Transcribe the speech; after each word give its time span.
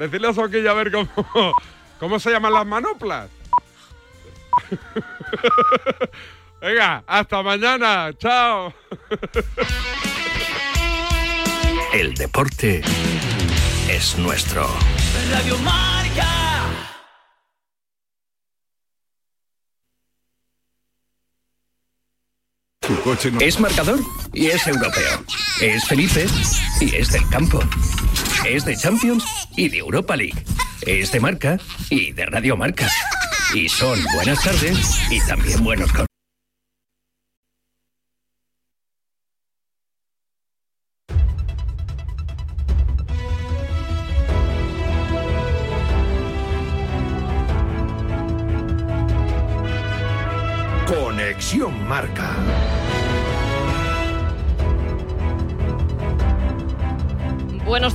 decirle 0.00 0.28
a 0.28 0.32
Soquilla 0.32 0.70
a 0.70 0.74
ver 0.74 0.90
cómo, 0.90 1.54
cómo 2.00 2.18
se 2.18 2.30
llaman 2.30 2.52
las 2.54 2.66
manoplas. 2.66 3.28
Venga, 6.60 7.04
hasta 7.06 7.42
mañana. 7.42 8.10
Chao. 8.18 8.74
El 11.92 12.14
deporte 12.14 12.82
es 13.88 14.18
nuestro. 14.18 14.66
Radio 15.30 15.56
Marca. 15.58 16.49
Es 23.40 23.58
marcador 23.58 24.00
y 24.32 24.46
es 24.46 24.66
europeo. 24.66 25.24
Es 25.60 25.86
Felipe 25.86 26.26
y 26.80 26.94
es 26.94 27.10
del 27.10 27.26
campo. 27.30 27.60
Es 28.46 28.64
de 28.64 28.76
Champions 28.76 29.24
y 29.56 29.68
de 29.68 29.78
Europa 29.78 30.16
League. 30.16 30.44
Es 30.82 31.10
de 31.12 31.20
marca 31.20 31.58
y 31.88 32.12
de 32.12 32.26
Radio 32.26 32.56
Marca. 32.56 32.88
Y 33.54 33.68
son 33.68 33.98
buenas 34.14 34.42
tardes 34.42 35.00
y 35.10 35.20
también 35.26 35.64
buenos 35.64 35.90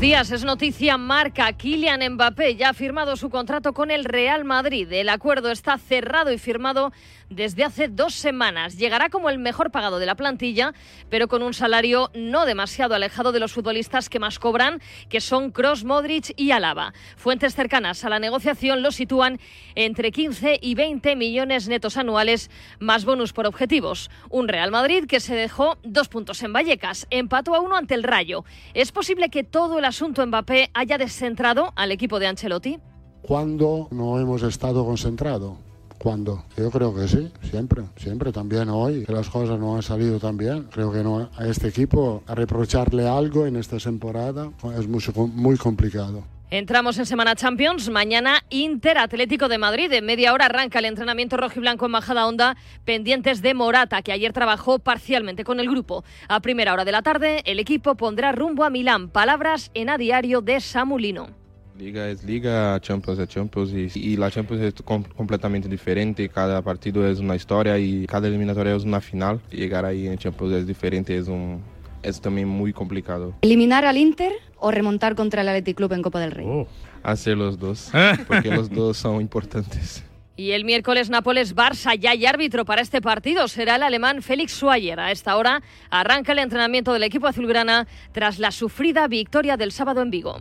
días, 0.06 0.30
es 0.30 0.44
noticia 0.44 1.00
marca. 1.00 1.52
Kylian 1.54 2.14
Mbappé 2.14 2.56
ya 2.56 2.70
ha 2.70 2.74
firmado 2.76 3.16
su 3.16 3.32
contrato 3.32 3.74
con 3.74 3.90
el 3.90 4.06
Real 4.06 4.46
Madrid. 4.46 4.88
El 4.92 5.10
acuerdo 5.10 5.50
está 5.50 5.80
cerrado 5.80 6.32
y 6.32 6.38
firmado 6.38 6.94
desde 7.30 7.64
hace 7.64 7.88
dos 7.88 8.14
semanas. 8.14 8.78
Llegará 8.78 9.10
como 9.10 9.30
el 9.30 9.40
mejor 9.40 9.72
pagado 9.72 10.00
de 10.00 10.06
la 10.06 10.16
plantilla, 10.16 10.74
pero 11.10 11.28
con 11.28 11.44
un 11.44 11.54
salario 11.54 12.12
no 12.14 12.46
demasiado 12.46 12.96
alejado 12.96 13.32
de 13.32 13.40
los 13.40 13.54
futbolistas 13.54 14.10
que 14.10 14.20
más 14.20 14.40
cobran, 14.40 14.82
que 15.10 15.22
son 15.22 15.52
Cross, 15.52 15.84
Modric 15.84 16.34
y 16.36 16.52
Alaba. 16.52 16.94
Fuentes 17.18 17.56
cercanas 17.56 18.04
a 18.06 18.10
la 18.10 18.20
negociación 18.20 18.82
lo 18.82 18.92
sitúan 18.92 19.40
entre 19.76 20.12
15 20.12 20.60
y 20.62 20.76
20 20.76 21.16
millones 21.16 21.68
netos 21.68 21.98
anuales, 21.98 22.50
más 22.80 23.06
bonus 23.06 23.34
por 23.34 23.48
objetivos. 23.48 24.10
Un 24.30 24.48
Real 24.48 24.72
Madrid 24.72 25.06
que 25.08 25.20
se 25.20 25.36
dejó 25.36 25.78
dos 25.84 26.08
puntos 26.08 26.44
en 26.44 26.54
Vallecas, 26.54 27.08
empató 27.10 27.56
a 27.56 27.62
uno 27.62 27.76
ante 27.76 27.96
el 27.96 28.04
Rayo. 28.04 28.46
¿Es 28.74 28.92
posible 28.92 29.30
que 29.30 29.44
todo 29.44 29.80
el 29.80 29.86
asunto 29.86 30.26
Mbappé 30.26 30.72
haya 30.74 30.98
descentrado 30.98 31.74
al 31.76 31.92
equipo 31.92 32.20
de 32.20 32.28
Ancelotti? 32.28 32.80
¿Cuándo 33.22 33.88
no 33.92 34.20
hemos 34.20 34.44
estado 34.44 34.86
concentrados? 34.86 35.58
¿Cuándo? 35.98 36.44
Yo 36.58 36.70
creo 36.70 36.94
que 36.94 37.08
sí, 37.08 37.32
siempre, 37.50 37.84
siempre, 37.98 38.32
también 38.32 38.70
hoy, 38.70 39.06
que 39.06 39.14
las 39.14 39.30
cosas 39.30 39.60
no 39.60 39.76
han 39.76 39.84
salido 39.84 40.20
tan 40.20 40.38
bien. 40.38 40.68
Creo 40.72 40.92
que 40.92 41.04
no, 41.04 41.30
a 41.36 41.48
este 41.48 41.70
equipo 41.70 42.24
a 42.28 42.36
reprocharle 42.36 43.08
algo 43.08 43.46
en 43.46 43.56
esta 43.56 43.78
temporada 43.78 44.52
es 44.78 44.88
muy, 44.88 45.02
muy 45.34 45.58
complicado. 45.58 46.24
Entramos 46.52 47.00
en 47.00 47.08
Semana 47.08 47.36
Champions. 47.36 47.90
Mañana 47.90 48.44
Inter 48.50 49.00
Atlético 49.00 49.48
de 49.48 49.58
Madrid. 49.58 49.92
En 49.92 50.06
media 50.06 50.32
hora 50.32 50.46
arranca 50.46 50.80
el 50.80 50.86
entrenamiento 50.86 51.38
rojo 51.38 51.56
y 51.58 51.60
blanco 51.60 51.86
en 51.86 51.92
Majada 51.92 52.28
Onda, 52.28 52.56
pendientes 52.86 53.42
de 53.42 53.54
Morata, 53.56 54.04
que 54.04 54.12
ayer 54.12 54.32
trabajó 54.32 54.78
parcialmente 54.78 55.44
con 55.44 55.60
el 55.60 55.70
grupo. 55.70 56.04
A 56.30 56.40
primera 56.42 56.72
hora 56.74 56.86
de 56.86 56.92
la 56.92 57.02
tarde, 57.02 57.42
el 57.46 57.60
equipo 57.60 57.96
pondrá 57.96 58.32
rumbo 58.32 58.64
a 58.64 58.70
Milán. 58.70 59.10
Palabras 59.10 59.72
en 59.74 59.90
a 59.90 59.98
diario 59.98 60.42
de 60.42 60.62
Samulino. 60.62 61.45
Liga 61.78 62.08
es 62.08 62.24
liga, 62.24 62.80
Champions 62.80 63.20
es 63.20 63.28
Champions 63.28 63.72
y, 63.74 64.00
y 64.00 64.16
la 64.16 64.32
Champions 64.32 64.64
es 64.64 64.74
com 64.82 65.04
completamente 65.04 65.68
diferente, 65.68 66.30
cada 66.30 66.62
partido 66.62 67.06
es 67.06 67.20
una 67.20 67.36
historia 67.36 67.78
y 67.78 68.08
cada 68.08 68.30
eliminatoria 68.30 68.76
es 68.76 68.86
una 68.86 69.02
final. 69.02 69.42
Llegar 69.52 69.84
ahí 69.84 70.08
en 70.08 70.18
Champions 70.18 70.54
es 70.54 70.68
diferente, 70.68 71.18
es, 71.18 71.28
un, 71.28 71.62
es 72.02 72.22
también 72.22 72.48
muy 72.48 72.72
complicado. 72.72 73.34
¿Eliminar 73.42 73.84
al 73.84 73.98
Inter 73.98 74.32
o 74.58 74.72
remontar 74.72 75.16
contra 75.16 75.42
el 75.42 75.50
Athletic 75.50 75.76
Club 75.76 75.92
en 75.92 76.02
Copa 76.02 76.22
del 76.22 76.32
Rey? 76.32 76.46
Oh. 76.48 76.66
Hacer 77.04 77.38
los 77.38 77.60
dos, 77.60 77.92
porque 78.26 78.50
los 78.50 78.70
dos 78.74 78.96
son 78.96 79.20
importantes. 79.20 80.02
Y 80.38 80.52
el 80.52 80.66
miércoles 80.66 81.10
Nápoles-Barça 81.10 81.98
ya 81.98 82.12
hay 82.12 82.26
árbitro 82.26 82.66
para 82.66 82.82
este 82.82 83.02
partido. 83.02 83.48
Será 83.48 83.78
el 83.78 83.84
alemán 83.84 84.22
Félix 84.22 84.58
Schweier. 84.58 85.00
A 85.00 85.12
esta 85.12 85.38
hora 85.38 85.62
arranca 85.90 86.34
el 86.34 86.40
entrenamiento 86.40 86.92
del 86.92 87.04
equipo 87.04 87.28
azulgrana 87.28 87.88
tras 88.12 88.38
la 88.38 88.52
sufrida 88.52 89.08
victoria 89.08 89.56
del 89.56 89.72
sábado 89.72 90.02
en 90.02 90.12
Vigo. 90.12 90.38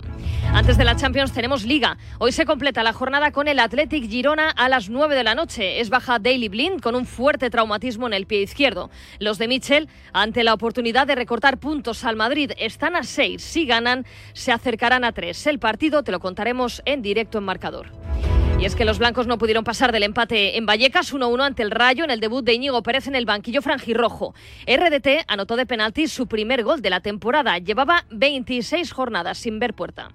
Antes 0.52 0.76
de 0.78 0.84
la 0.84 0.96
Champions 0.96 1.32
tenemos 1.32 1.64
Liga. 1.64 1.96
Hoy 2.18 2.32
se 2.32 2.44
completa 2.44 2.82
la 2.82 2.92
jornada 2.92 3.30
con 3.30 3.46
el 3.46 3.60
Athletic 3.60 4.08
Girona 4.08 4.50
a 4.50 4.68
las 4.68 4.88
9 4.88 5.14
de 5.14 5.24
la 5.24 5.36
noche. 5.36 5.80
Es 5.80 5.90
baja 5.90 6.18
Daily 6.18 6.48
Blind 6.48 6.80
con 6.80 6.96
un 6.96 7.06
fuerte 7.06 7.48
traumatismo 7.48 8.08
en 8.08 8.14
el 8.14 8.26
pie 8.26 8.42
izquierdo. 8.42 8.90
Los 9.20 9.38
de 9.38 9.46
Mitchell, 9.46 9.88
ante 10.12 10.42
la 10.42 10.54
oportunidad 10.54 11.06
de 11.06 11.14
recortar 11.14 11.58
puntos 11.58 12.04
al 12.04 12.16
Madrid, 12.16 12.50
están 12.58 12.96
a 12.96 13.04
6. 13.04 13.40
Si 13.40 13.64
ganan, 13.64 14.06
se 14.32 14.50
acercarán 14.50 15.04
a 15.04 15.12
3. 15.12 15.46
El 15.46 15.60
partido 15.60 16.02
te 16.02 16.10
lo 16.10 16.18
contaremos 16.18 16.82
en 16.84 17.00
directo 17.00 17.38
en 17.38 17.44
marcador. 17.44 17.92
Y 18.58 18.66
es 18.66 18.76
que 18.76 18.84
los 18.84 18.98
blancos 18.98 19.26
no 19.26 19.36
pudieron 19.36 19.64
pasar 19.64 19.92
del 19.92 20.04
empate 20.04 20.56
en 20.56 20.64
Vallecas 20.64 21.12
1-1 21.12 21.42
ante 21.42 21.62
el 21.62 21.70
Rayo 21.70 22.04
en 22.04 22.10
el 22.10 22.20
debut 22.20 22.44
de 22.44 22.54
Íñigo 22.54 22.82
Pérez 22.82 23.06
en 23.06 23.14
el 23.14 23.26
banquillo 23.26 23.60
franjirrojo. 23.60 24.34
RDT 24.66 25.24
anotó 25.26 25.56
de 25.56 25.66
penalti 25.66 26.06
su 26.06 26.26
primer 26.26 26.62
gol 26.62 26.80
de 26.80 26.90
la 26.90 27.00
temporada. 27.00 27.58
Llevaba 27.58 28.04
26 28.10 28.92
jornadas 28.92 29.38
sin 29.38 29.58
ver 29.58 29.74
puerta 29.74 30.10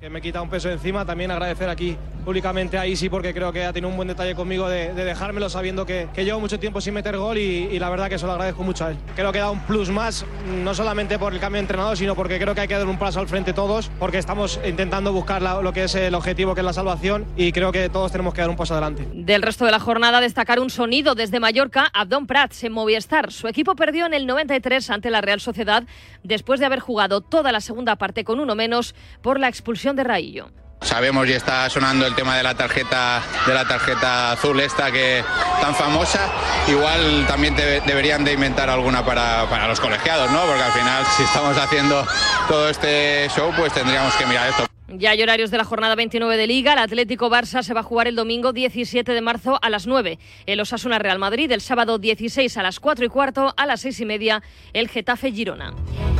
que 0.00 0.08
me 0.08 0.20
quita 0.20 0.40
un 0.40 0.48
peso 0.48 0.70
encima. 0.70 1.04
También 1.04 1.32
agradecer 1.32 1.68
aquí 1.68 1.96
públicamente 2.24 2.78
a 2.78 2.86
Isi 2.86 3.08
porque 3.08 3.34
creo 3.34 3.52
que 3.52 3.64
ha 3.64 3.72
tenido 3.72 3.88
un 3.88 3.96
buen 3.96 4.06
detalle 4.06 4.34
conmigo 4.34 4.68
de, 4.68 4.92
de 4.94 5.04
dejármelo 5.04 5.48
sabiendo 5.48 5.86
que, 5.86 6.08
llevo 6.14 6.38
mucho 6.38 6.60
tiempo 6.60 6.80
sin 6.80 6.94
meter 6.94 7.16
gol 7.16 7.38
y, 7.38 7.78
la 7.78 7.90
verdad 7.90 8.08
que 8.08 8.18
se 8.18 8.26
lo 8.26 8.32
agradezco 8.32 8.62
mucho 8.62 8.84
a 8.84 8.90
él. 8.90 8.96
Creo 9.16 9.32
que 9.32 9.38
da 9.38 9.50
un 9.50 9.60
plus 9.60 9.88
más, 9.88 10.24
no 10.62 10.74
solamente 10.74 11.18
por 11.18 11.32
el 11.32 11.40
cambio 11.40 11.56
de 11.56 11.62
entrenador, 11.62 11.96
sino 11.96 12.14
porque 12.14 12.38
creo 12.38 12.54
que 12.54 12.60
hay 12.60 12.68
que 12.68 12.74
dar 12.74 12.86
un 12.86 12.98
paso 12.98 13.18
al 13.18 13.28
frente 13.28 13.52
todos, 13.52 13.90
porque 13.98 14.18
estamos 14.18 14.60
intentando 14.64 15.12
buscar 15.12 15.42
lo 15.42 15.72
que 15.72 15.84
es 15.84 15.94
el 15.94 16.14
objetivo, 16.14 16.54
que 16.54 16.60
es 16.60 16.64
la 16.64 16.72
salvación, 16.72 17.26
y 17.36 17.50
creo 17.52 17.72
que 17.72 17.88
todos 17.88 18.12
tenemos 18.12 18.34
que 18.34 18.42
dar 18.42 18.50
un 18.50 18.56
paso 18.56 18.74
adelante. 18.74 19.08
Del 19.12 19.42
resto 19.42 19.64
de 19.64 19.70
la 19.72 19.80
jornada, 19.80 20.20
destacar 20.20 20.60
un 20.60 20.70
sonido 20.70 21.14
desde 21.14 21.40
Mallorca, 21.40 21.88
Abdón 21.92 22.26
Prats 22.26 22.62
en 22.62 22.72
Movistar. 22.72 23.32
Su 23.32 23.48
equipo 23.48 23.74
perdió 23.74 24.06
en 24.06 24.14
el 24.14 24.26
93 24.26 24.90
ante 24.90 25.10
la 25.10 25.20
Real 25.22 25.40
Sociedad 25.40 25.84
después 26.22 26.60
de 26.60 26.66
haber 26.66 26.80
jugado 26.80 27.20
toda 27.20 27.52
la 27.52 27.60
segunda 27.60 27.96
parte 27.96 28.22
con 28.22 28.38
uno 28.38 28.54
menos 28.54 28.94
por 29.22 29.40
la 29.40 29.48
expulsión 29.48 29.87
de 29.96 30.04
Raillo. 30.04 30.50
Sabemos 30.80 31.26
y 31.28 31.32
está 31.32 31.68
sonando 31.68 32.06
el 32.06 32.14
tema 32.14 32.36
de 32.36 32.42
la 32.42 32.54
tarjeta 32.54 33.20
de 33.46 33.52
la 33.52 33.66
tarjeta 33.66 34.32
azul 34.32 34.60
esta 34.60 34.92
que 34.92 35.24
tan 35.60 35.74
famosa. 35.74 36.20
Igual 36.68 37.26
también 37.26 37.56
deberían 37.56 38.24
de 38.24 38.34
inventar 38.34 38.70
alguna 38.70 39.04
para, 39.04 39.46
para, 39.50 39.66
los 39.66 39.80
colegiados, 39.80 40.30
¿no? 40.30 40.40
Porque 40.42 40.62
al 40.62 40.72
final 40.72 41.04
si 41.16 41.24
estamos 41.24 41.56
haciendo 41.58 42.06
todo 42.46 42.68
este 42.68 43.28
show, 43.34 43.52
pues 43.56 43.72
tendríamos 43.72 44.14
que 44.14 44.26
mirar 44.26 44.48
esto. 44.48 44.67
Ya 44.90 45.10
hay 45.10 45.22
horarios 45.22 45.50
de 45.50 45.58
la 45.58 45.64
jornada 45.64 45.94
29 45.96 46.38
de 46.38 46.46
Liga. 46.46 46.72
El 46.72 46.78
Atlético 46.78 47.28
Barça 47.28 47.62
se 47.62 47.74
va 47.74 47.80
a 47.80 47.82
jugar 47.82 48.08
el 48.08 48.16
domingo 48.16 48.54
17 48.54 49.12
de 49.12 49.20
marzo 49.20 49.58
a 49.60 49.68
las 49.68 49.86
9. 49.86 50.18
El 50.46 50.60
Osasuna 50.60 50.98
Real 50.98 51.18
Madrid 51.18 51.52
el 51.52 51.60
sábado 51.60 51.98
16 51.98 52.56
a 52.56 52.62
las 52.62 52.80
4 52.80 53.04
y 53.04 53.08
cuarto, 53.08 53.52
a 53.54 53.66
las 53.66 53.82
6 53.82 54.00
y 54.00 54.04
media 54.06 54.42
el 54.72 54.88
Getafe 54.88 55.30
Girona. 55.30 55.74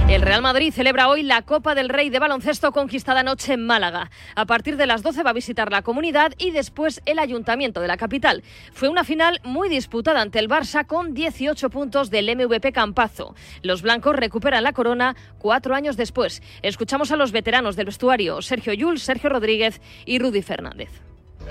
El 0.09 0.23
Real 0.23 0.41
Madrid 0.41 0.73
celebra 0.73 1.09
hoy 1.09 1.23
la 1.23 1.43
Copa 1.43 1.75
del 1.75 1.91
Rey 1.91 2.09
de 2.09 2.19
baloncesto 2.19 2.73
conquistada 2.73 3.21
anoche 3.21 3.53
en 3.53 3.67
Málaga. 3.67 4.11
A 4.34 4.47
partir 4.47 4.79
de 4.79 4.87
las 4.87 5.03
12 5.03 5.23
va 5.23 5.31
a 5.31 5.35
visitar 5.35 5.71
la 5.71 5.83
comunidad 5.83 6.33
y 6.39 6.50
después 6.50 7.03
el 7.05 7.19
ayuntamiento 7.19 7.83
de 7.83 7.89
la 7.89 7.99
capital. 7.99 8.43
Fue 8.73 8.89
una 8.89 9.05
final 9.05 9.39
muy 9.45 9.69
disputada 9.69 10.23
ante 10.23 10.39
el 10.39 10.49
Barça 10.49 10.87
con 10.87 11.12
18 11.12 11.69
puntos 11.69 12.09
del 12.09 12.35
MVP 12.35 12.73
Campazo. 12.73 13.35
Los 13.62 13.83
blancos 13.83 14.17
recuperan 14.17 14.62
la 14.62 14.73
corona 14.73 15.15
cuatro 15.39 15.75
años 15.75 15.99
después. 15.99 16.43
Escuchamos 16.62 17.12
a 17.12 17.17
los 17.17 17.31
veteranos 17.31 17.77
del 17.77 17.87
vestuario. 17.87 18.41
Sergio 18.58 18.72
Yul, 18.72 18.98
Sergio 18.98 19.30
Rodríguez 19.30 19.80
y 20.04 20.19
Rudy 20.19 20.43
Fernández. 20.43 20.90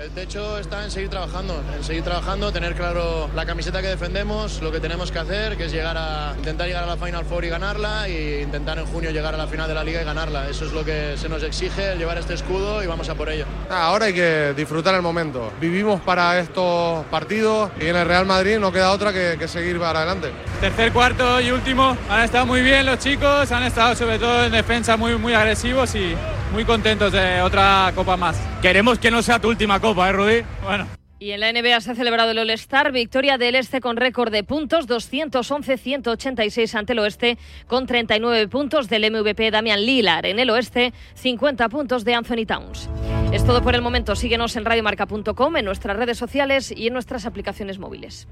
El 0.00 0.10
techo 0.10 0.58
está 0.58 0.84
en 0.84 0.92
seguir 0.92 1.08
trabajando, 1.10 1.60
en 1.76 1.82
seguir 1.82 2.04
trabajando, 2.04 2.52
tener 2.52 2.76
claro 2.76 3.28
la 3.34 3.44
camiseta 3.44 3.82
que 3.82 3.88
defendemos, 3.88 4.62
lo 4.62 4.70
que 4.70 4.78
tenemos 4.78 5.10
que 5.10 5.18
hacer, 5.18 5.56
que 5.56 5.64
es 5.64 5.72
llegar 5.72 5.96
a 5.98 6.34
intentar 6.38 6.68
llegar 6.68 6.84
a 6.84 6.86
la 6.86 6.96
Final 6.96 7.24
Four 7.24 7.44
y 7.44 7.48
ganarla 7.48 8.06
e 8.06 8.42
intentar 8.42 8.78
en 8.78 8.86
junio 8.86 9.10
llegar 9.10 9.34
a 9.34 9.36
la 9.36 9.48
final 9.48 9.66
de 9.66 9.74
la 9.74 9.82
liga 9.82 10.00
y 10.00 10.04
ganarla. 10.04 10.48
Eso 10.48 10.66
es 10.66 10.72
lo 10.72 10.84
que 10.84 11.16
se 11.16 11.28
nos 11.28 11.42
exige, 11.42 11.96
llevar 11.96 12.16
este 12.16 12.34
escudo 12.34 12.80
y 12.80 12.86
vamos 12.86 13.08
a 13.08 13.16
por 13.16 13.28
ello. 13.28 13.44
Ahora 13.70 14.06
hay 14.06 14.14
que 14.14 14.54
disfrutar 14.56 14.94
el 14.94 15.02
momento. 15.02 15.50
Vivimos 15.60 16.00
para 16.00 16.38
estos 16.38 17.04
partidos 17.06 17.72
y 17.80 17.86
en 17.88 17.96
el 17.96 18.06
Real 18.06 18.24
Madrid 18.24 18.58
no 18.58 18.70
queda 18.70 18.92
otra 18.92 19.12
que, 19.12 19.34
que 19.36 19.48
seguir 19.48 19.80
para 19.80 19.98
adelante. 20.02 20.30
Tercer, 20.60 20.92
cuarto 20.92 21.40
y 21.40 21.50
último 21.50 21.96
han 22.08 22.22
estado 22.22 22.46
muy 22.46 22.62
bien 22.62 22.86
los 22.86 23.00
chicos, 23.00 23.50
han 23.50 23.64
estado 23.64 23.96
sobre 23.96 24.20
todo 24.20 24.44
en 24.44 24.52
defensa 24.52 24.96
muy, 24.96 25.16
muy 25.18 25.34
agresivos 25.34 25.92
y 25.96 26.14
muy 26.52 26.64
contentos 26.64 27.12
de 27.12 27.42
otra 27.42 27.92
copa 27.94 28.16
más. 28.16 28.36
Queremos 28.62 28.98
que 28.98 29.10
no 29.10 29.22
sea 29.22 29.38
tu 29.38 29.48
última 29.48 29.78
copa, 29.80 29.87
¿eh, 29.96 30.12
Rudy? 30.12 30.42
Bueno, 30.64 30.86
Y 31.18 31.32
en 31.32 31.40
la 31.40 31.52
NBA 31.52 31.80
se 31.80 31.90
ha 31.90 31.94
celebrado 31.94 32.30
el 32.30 32.38
All-Star, 32.38 32.92
victoria 32.92 33.38
del 33.38 33.56
Este 33.56 33.80
con 33.80 33.96
récord 33.96 34.30
de 34.30 34.44
puntos, 34.44 34.86
211-186 34.86 36.74
ante 36.74 36.92
el 36.92 37.00
Oeste, 37.00 37.38
con 37.66 37.86
39 37.86 38.46
puntos 38.48 38.88
del 38.88 39.10
MVP 39.10 39.50
Damian 39.50 39.84
Lillard. 39.84 40.26
En 40.26 40.38
el 40.38 40.50
Oeste, 40.50 40.92
50 41.14 41.68
puntos 41.70 42.04
de 42.04 42.14
Anthony 42.14 42.46
Towns. 42.46 42.88
Es 43.32 43.44
todo 43.44 43.62
por 43.62 43.74
el 43.74 43.82
momento. 43.82 44.14
Síguenos 44.14 44.54
en 44.56 44.64
radiomarca.com, 44.64 45.56
en 45.56 45.64
nuestras 45.64 45.96
redes 45.96 46.18
sociales 46.18 46.72
y 46.76 46.86
en 46.86 46.92
nuestras 46.92 47.26
aplicaciones 47.26 47.78
móviles. 47.78 48.28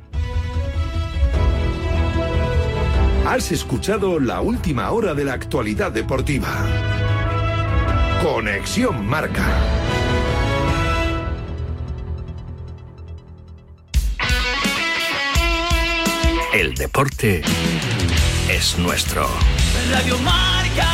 Has 3.26 3.50
escuchado 3.50 4.20
la 4.20 4.40
última 4.40 4.92
hora 4.92 5.12
de 5.12 5.24
la 5.24 5.32
actualidad 5.32 5.90
deportiva. 5.90 6.48
Conexión 8.22 9.04
Marca. 9.04 9.95
El 16.56 16.74
deporte 16.74 17.42
es 18.48 18.78
nuestro. 18.78 19.28
Radio 19.90 20.18
Marca. 20.20 20.88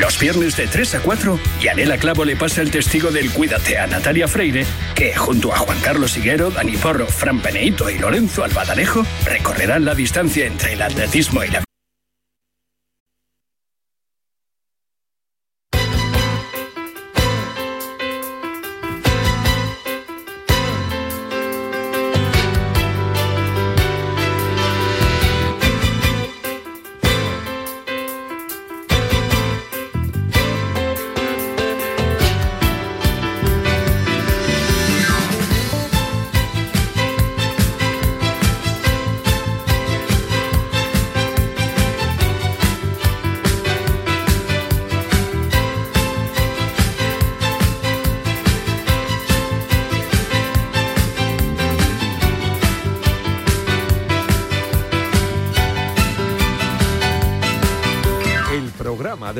Los 0.00 0.18
viernes 0.18 0.56
de 0.56 0.66
3 0.66 0.94
a 0.94 1.00
4, 1.02 1.38
Yanela 1.60 1.98
Clavo 1.98 2.24
le 2.24 2.36
pasa 2.36 2.62
el 2.62 2.70
testigo 2.70 3.10
del 3.10 3.30
Cuídate 3.30 3.76
a 3.76 3.86
Natalia 3.86 4.28
Freire, 4.28 4.64
que 4.94 5.14
junto 5.14 5.52
a 5.52 5.58
Juan 5.58 5.78
Carlos 5.80 6.16
Higuero, 6.16 6.50
Dani 6.50 6.78
Porro, 6.78 7.06
Fran 7.06 7.40
Peneito 7.40 7.90
y 7.90 7.98
Lorenzo 7.98 8.44
Albadalejo 8.44 9.04
recorrerán 9.26 9.84
la 9.84 9.94
distancia 9.94 10.46
entre 10.46 10.72
el 10.72 10.80
atletismo 10.80 11.44
y 11.44 11.48
la 11.48 11.65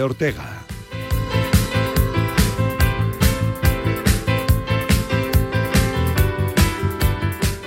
Ortega. 0.07 0.67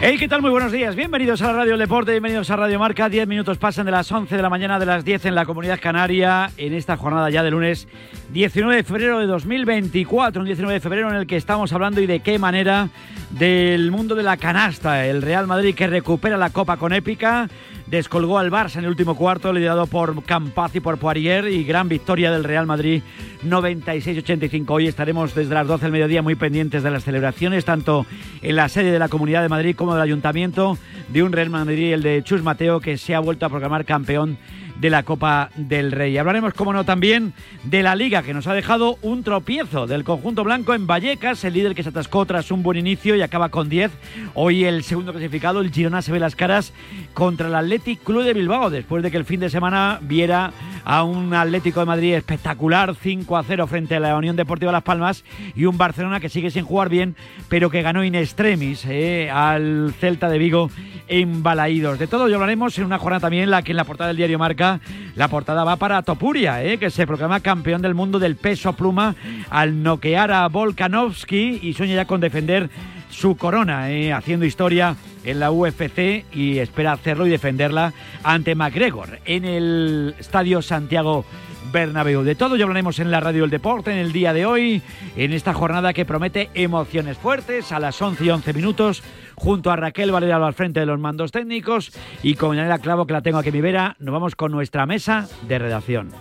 Hey, 0.01 0.15
¿qué 0.17 0.29
tal? 0.29 0.41
Muy 0.41 0.49
buenos 0.49 0.71
días. 0.71 0.95
Bienvenidos 0.95 1.41
a 1.41 1.47
la 1.47 1.53
Radio 1.53 1.77
Deporte, 1.77 2.11
bienvenidos 2.11 2.49
a 2.49 2.55
Radio 2.55 2.79
Marca. 2.79 3.09
Diez 3.09 3.27
minutos 3.27 3.57
pasan 3.57 3.85
de 3.85 3.91
las 3.91 4.09
11 4.09 4.33
de 4.37 4.41
la 4.41 4.49
mañana 4.49 4.79
de 4.79 4.85
las 4.85 5.03
10 5.03 5.25
en 5.25 5.35
la 5.35 5.45
Comunidad 5.45 5.77
Canaria, 5.81 6.49
en 6.55 6.73
esta 6.73 6.95
jornada 6.95 7.29
ya 7.29 7.43
de 7.43 7.51
lunes 7.51 7.89
19 8.31 8.77
de 8.77 8.83
febrero 8.85 9.19
de 9.19 9.27
2024, 9.27 10.41
un 10.41 10.45
19 10.45 10.75
de 10.75 10.79
febrero 10.79 11.09
en 11.09 11.15
el 11.17 11.27
que 11.27 11.35
estamos 11.35 11.73
hablando 11.73 11.99
y 11.99 12.07
de 12.07 12.21
qué 12.21 12.39
manera 12.39 12.89
del 13.31 13.91
mundo 13.91 14.15
de 14.15 14.23
la 14.23 14.37
canasta. 14.37 15.05
El 15.05 15.21
Real 15.21 15.47
Madrid 15.47 15.75
que 15.75 15.87
recupera 15.87 16.37
la 16.37 16.51
Copa 16.51 16.77
con 16.77 16.93
épica, 16.93 17.49
descolgó 17.89 18.37
al 18.37 18.51
Barça 18.51 18.77
en 18.77 18.83
el 18.83 18.89
último 18.89 19.15
cuarto, 19.15 19.51
liderado 19.51 19.87
por 19.87 20.23
Campaz 20.23 20.75
y 20.75 20.79
por 20.79 20.97
Poirier, 20.97 21.47
y 21.47 21.63
gran 21.63 21.89
victoria 21.89 22.31
del 22.31 22.43
Real 22.43 22.65
Madrid 22.65 23.01
96-85. 23.45 24.65
Hoy 24.69 24.87
estaremos 24.87 25.33
desde 25.33 25.53
las 25.53 25.67
12 25.67 25.85
del 25.85 25.91
mediodía 25.91 26.21
muy 26.21 26.35
pendientes 26.35 26.83
de 26.83 26.91
las 26.91 27.03
celebraciones, 27.03 27.65
tanto 27.65 28.05
en 28.41 28.55
la 28.55 28.69
sede 28.69 28.91
de 28.91 28.99
la 28.99 29.09
Comunidad 29.09 29.41
de 29.41 29.49
Madrid 29.49 29.75
como 29.75 29.93
del 29.93 30.03
Ayuntamiento, 30.03 30.77
de 31.09 31.23
un 31.23 31.31
Real 31.31 31.49
Madrid, 31.49 31.93
el 31.93 32.03
de 32.03 32.23
Chus 32.23 32.43
Mateo, 32.43 32.79
que 32.79 32.97
se 32.97 33.15
ha 33.15 33.19
vuelto 33.19 33.45
a 33.45 33.49
proclamar 33.49 33.85
campeón 33.85 34.37
de 34.79 34.89
la 34.89 35.03
Copa 35.03 35.49
del 35.55 35.91
Rey. 35.91 36.17
Hablaremos, 36.17 36.53
como 36.53 36.73
no, 36.73 36.83
también 36.83 37.33
de 37.63 37.83
la 37.83 37.95
Liga, 37.95 38.23
que 38.23 38.33
nos 38.33 38.47
ha 38.47 38.53
dejado 38.53 38.97
un 39.01 39.23
tropiezo 39.23 39.87
del 39.87 40.03
conjunto 40.03 40.43
blanco 40.43 40.73
en 40.73 40.87
Vallecas, 40.87 41.43
el 41.43 41.53
líder 41.53 41.75
que 41.75 41.83
se 41.83 41.89
atascó 41.89 42.25
tras 42.25 42.51
un 42.51 42.63
buen 42.63 42.77
inicio 42.77 43.15
y 43.15 43.21
acaba 43.21 43.49
con 43.49 43.69
10. 43.69 43.91
Hoy 44.33 44.65
el 44.65 44.83
segundo 44.83 45.11
clasificado, 45.11 45.61
el 45.61 45.71
Girona, 45.71 46.01
se 46.01 46.11
ve 46.11 46.19
las 46.19 46.35
caras 46.35 46.73
contra 47.13 47.47
el 47.47 47.55
Athletic 47.55 48.03
Club 48.03 48.23
de 48.23 48.33
Bilbao, 48.33 48.69
después 48.69 49.03
de 49.03 49.11
que 49.11 49.17
el 49.17 49.25
fin 49.25 49.39
de 49.39 49.49
semana 49.49 49.99
viera 50.01 50.51
a 50.85 51.03
un 51.03 51.33
Atlético 51.33 51.81
de 51.81 51.85
Madrid 51.85 52.13
espectacular, 52.13 52.95
5 52.95 53.37
a 53.37 53.43
0 53.43 53.67
frente 53.67 53.95
a 53.95 53.99
la 53.99 54.15
Unión 54.15 54.35
Deportiva 54.35 54.71
Las 54.71 54.83
Palmas, 54.83 55.23
y 55.55 55.65
un 55.65 55.77
Barcelona 55.77 56.19
que 56.19 56.29
sigue 56.29 56.51
sin 56.51 56.63
jugar 56.63 56.89
bien, 56.89 57.15
pero 57.49 57.69
que 57.69 57.81
ganó 57.81 58.03
in 58.03 58.15
extremis 58.15 58.85
eh, 58.85 59.29
al 59.29 59.93
Celta 59.99 60.29
de 60.29 60.37
Vigo 60.37 60.71
en 61.07 61.43
Balaídos. 61.43 61.99
De 61.99 62.07
todo 62.07 62.27
ello 62.27 62.35
hablaremos 62.35 62.77
en 62.77 62.85
una 62.85 62.99
jornada 62.99 63.21
también 63.21 63.49
la 63.49 63.61
que 63.61 63.71
en 63.71 63.77
la 63.77 63.83
portada 63.83 64.09
del 64.09 64.17
diario 64.17 64.39
Marca 64.39 64.68
la 65.15 65.27
portada 65.27 65.63
va 65.63 65.77
para 65.77 66.01
Topuria, 66.03 66.63
eh, 66.63 66.77
que 66.77 66.89
se 66.89 67.07
proclama 67.07 67.39
campeón 67.39 67.81
del 67.81 67.95
mundo 67.95 68.19
del 68.19 68.35
peso 68.35 68.73
pluma 68.73 69.15
al 69.49 69.81
noquear 69.81 70.31
a 70.31 70.47
Volkanovski 70.47 71.59
y 71.61 71.73
sueña 71.73 71.95
ya 71.95 72.05
con 72.05 72.21
defender 72.21 72.69
su 73.09 73.35
corona, 73.35 73.91
eh, 73.91 74.13
haciendo 74.13 74.45
historia 74.45 74.95
en 75.23 75.39
la 75.39 75.51
UFC 75.51 76.25
y 76.33 76.59
espera 76.59 76.93
hacerlo 76.93 77.25
y 77.27 77.29
defenderla 77.29 77.93
ante 78.23 78.55
McGregor 78.55 79.19
en 79.25 79.45
el 79.45 80.15
Estadio 80.19 80.61
Santiago 80.61 81.25
Bernabéu. 81.71 82.23
De 82.23 82.35
todo 82.35 82.55
ya 82.55 82.63
hablaremos 82.63 82.99
en 82.99 83.11
la 83.11 83.19
Radio 83.19 83.41
del 83.41 83.49
Deporte 83.49 83.91
en 83.91 83.97
el 83.97 84.11
día 84.11 84.33
de 84.33 84.45
hoy, 84.45 84.81
en 85.15 85.33
esta 85.33 85.53
jornada 85.53 85.93
que 85.93 86.05
promete 86.05 86.49
emociones 86.53 87.17
fuertes 87.17 87.71
a 87.71 87.79
las 87.79 88.01
11 88.01 88.25
y 88.25 88.29
11 88.29 88.53
minutos, 88.53 89.03
junto 89.35 89.71
a 89.71 89.75
Raquel 89.75 90.11
Valera 90.11 90.37
al 90.37 90.53
frente 90.53 90.79
de 90.79 90.85
los 90.85 90.99
mandos 90.99 91.31
técnicos 91.31 91.91
y 92.23 92.35
con 92.35 92.55
Yanela 92.55 92.79
Clavo 92.79 93.05
que 93.05 93.13
la 93.13 93.21
tengo 93.21 93.37
aquí 93.37 93.49
a 93.49 93.53
mi 93.53 93.61
vera, 93.61 93.95
nos 93.99 94.13
vamos 94.13 94.35
con 94.35 94.51
nuestra 94.51 94.85
mesa 94.85 95.27
de 95.47 95.59
redacción. 95.59 96.11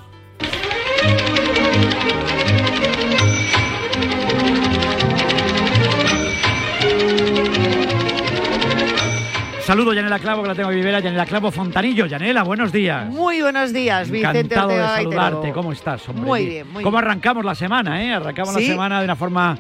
Saludo, 9.69 9.93
Yanela 9.93 10.19
Clavo, 10.19 10.41
que 10.41 10.49
la 10.49 10.55
tengo 10.55 10.71
a 10.71 10.73
mi 10.73 10.81
vera, 10.81 10.99
Yanela 10.99 11.27
Clavo 11.27 11.51
Fontanillo. 11.51 12.07
Yanela, 12.07 12.43
buenos 12.43 12.73
días. 12.73 13.07
Muy 13.11 13.43
buenos 13.43 13.71
días, 13.71 14.11
Vicente 14.11 14.39
Encantado 14.39 14.69
Ortega 14.69 14.93
de 14.93 14.97
saludarte. 14.97 15.53
¿Cómo 15.53 15.73
estás, 15.73 16.09
hombre? 16.09 16.25
Muy 16.25 16.47
bien, 16.47 16.73
muy 16.73 16.83
¿Cómo 16.83 16.97
bien. 16.97 17.05
arrancamos 17.05 17.45
la 17.45 17.55
semana, 17.55 18.03
eh? 18.03 18.15
Arrancamos 18.15 18.55
Sí. 18.55 18.63
la 18.63 18.67
semana 18.67 18.99
de 19.01 19.05
una 19.05 19.17
forma 19.17 19.59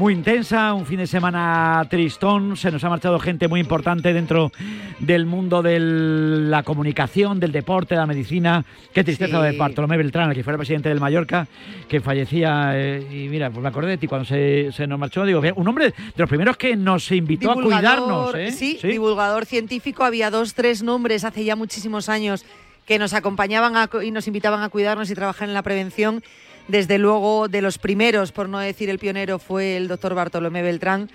muy 0.00 0.14
intensa, 0.14 0.72
un 0.72 0.86
fin 0.86 0.96
de 0.96 1.06
semana 1.06 1.86
tristón. 1.90 2.56
Se 2.56 2.70
nos 2.70 2.82
ha 2.84 2.88
marchado 2.88 3.18
gente 3.18 3.48
muy 3.48 3.60
importante 3.60 4.14
dentro 4.14 4.50
del 4.98 5.26
mundo 5.26 5.60
de 5.60 5.78
la 5.78 6.62
comunicación, 6.62 7.38
del 7.38 7.52
deporte, 7.52 7.94
de 7.94 8.00
la 8.00 8.06
medicina. 8.06 8.64
Qué 8.94 9.04
tristeza 9.04 9.38
Sí. 9.38 9.52
de 9.52 9.58
Bartolomé 9.58 9.98
Beltrán, 9.98 10.30
el 10.30 10.34
que 10.34 10.42
fuera 10.42 10.56
presidente 10.56 10.88
del 10.88 11.00
Mallorca, 11.00 11.46
que 11.86 12.00
fallecía. 12.00 12.70
eh, 12.76 13.06
y 13.12 13.28
mira, 13.28 13.50
pues 13.50 13.62
me 13.62 13.68
acordé 13.68 13.90
de 13.90 13.98
ti 13.98 14.06
cuando 14.06 14.24
se, 14.24 14.72
se 14.72 14.86
nos 14.86 14.98
marchó. 14.98 15.26
Digo, 15.26 15.42
un 15.56 15.68
hombre 15.68 15.88
de 15.88 15.94
los 16.16 16.28
primeros 16.30 16.56
que 16.56 16.74
nos 16.76 17.12
invitó 17.12 17.50
a 17.52 17.54
cuidarnos, 17.56 18.34
¿eh? 18.36 18.52
Sí, 18.52 18.78
divulgador 18.82 19.44
científico. 19.44 20.02
Había 20.04 20.30
dos, 20.30 20.54
tres 20.54 20.82
nombres 20.82 21.24
hace 21.24 21.44
ya 21.44 21.56
muchísimos 21.56 22.08
años 22.08 22.46
que 22.86 22.98
nos 22.98 23.12
acompañaban 23.12 23.76
a 23.76 23.90
y 24.02 24.10
nos 24.12 24.26
invitaban 24.26 24.62
a 24.62 24.70
cuidarnos 24.70 25.10
y 25.10 25.14
trabajar 25.14 25.46
en 25.46 25.52
la 25.54 25.62
prevención. 25.62 26.22
Desde 26.68 26.98
luego, 26.98 27.48
de 27.48 27.62
los 27.62 27.78
primeros, 27.78 28.32
por 28.32 28.48
no 28.48 28.58
decir 28.58 28.90
el 28.90 28.98
pionero, 28.98 29.38
fue 29.38 29.76
el 29.76 29.88
doctor 29.88 30.14
Bartolomé 30.14 30.62
Beltrán. 30.62 31.10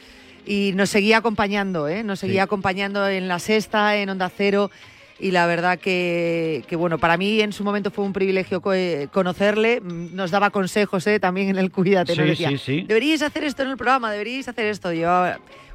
Y 0.45 0.73
nos 0.75 0.89
seguía 0.89 1.17
acompañando, 1.17 1.87
¿eh? 1.87 2.03
Nos 2.03 2.19
seguía 2.19 2.41
Sí. 2.41 2.45
acompañando 2.45 3.07
en 3.07 3.27
La 3.27 3.39
Sexta, 3.39 3.95
en 3.97 4.09
Onda 4.09 4.29
Cero. 4.35 4.69
Y 5.17 5.31
la 5.31 5.47
verdad 5.47 5.79
que, 5.79 6.63
que, 6.67 6.75
bueno, 6.75 6.97
para 6.97 7.15
mí 7.15 7.39
en 7.39 7.53
su 7.53 7.63
momento 7.63 7.89
fue 7.89 8.03
un 8.03 8.11
privilegio 8.11 8.61
eh, 8.73 9.07
conocerle. 9.13 9.79
Mm, 9.81 10.13
Nos 10.13 10.29
daba 10.29 10.49
consejos 10.49 11.07
¿eh? 11.07 11.19
también 11.21 11.49
en 11.49 11.57
el 11.57 11.71
Cuídate. 11.71 12.15
nos 12.15 12.23
Sí, 12.25 12.29
decía, 12.29 12.49
sí, 12.49 12.57
sí. 12.57 12.81
Deberíais 12.85 13.21
hacer 13.21 13.45
esto 13.45 13.63
en 13.63 13.69
el 13.69 13.77
programa, 13.77 14.11
deberíais 14.11 14.47
hacer 14.49 14.65
esto. 14.65 14.91
Yo, 14.91 15.09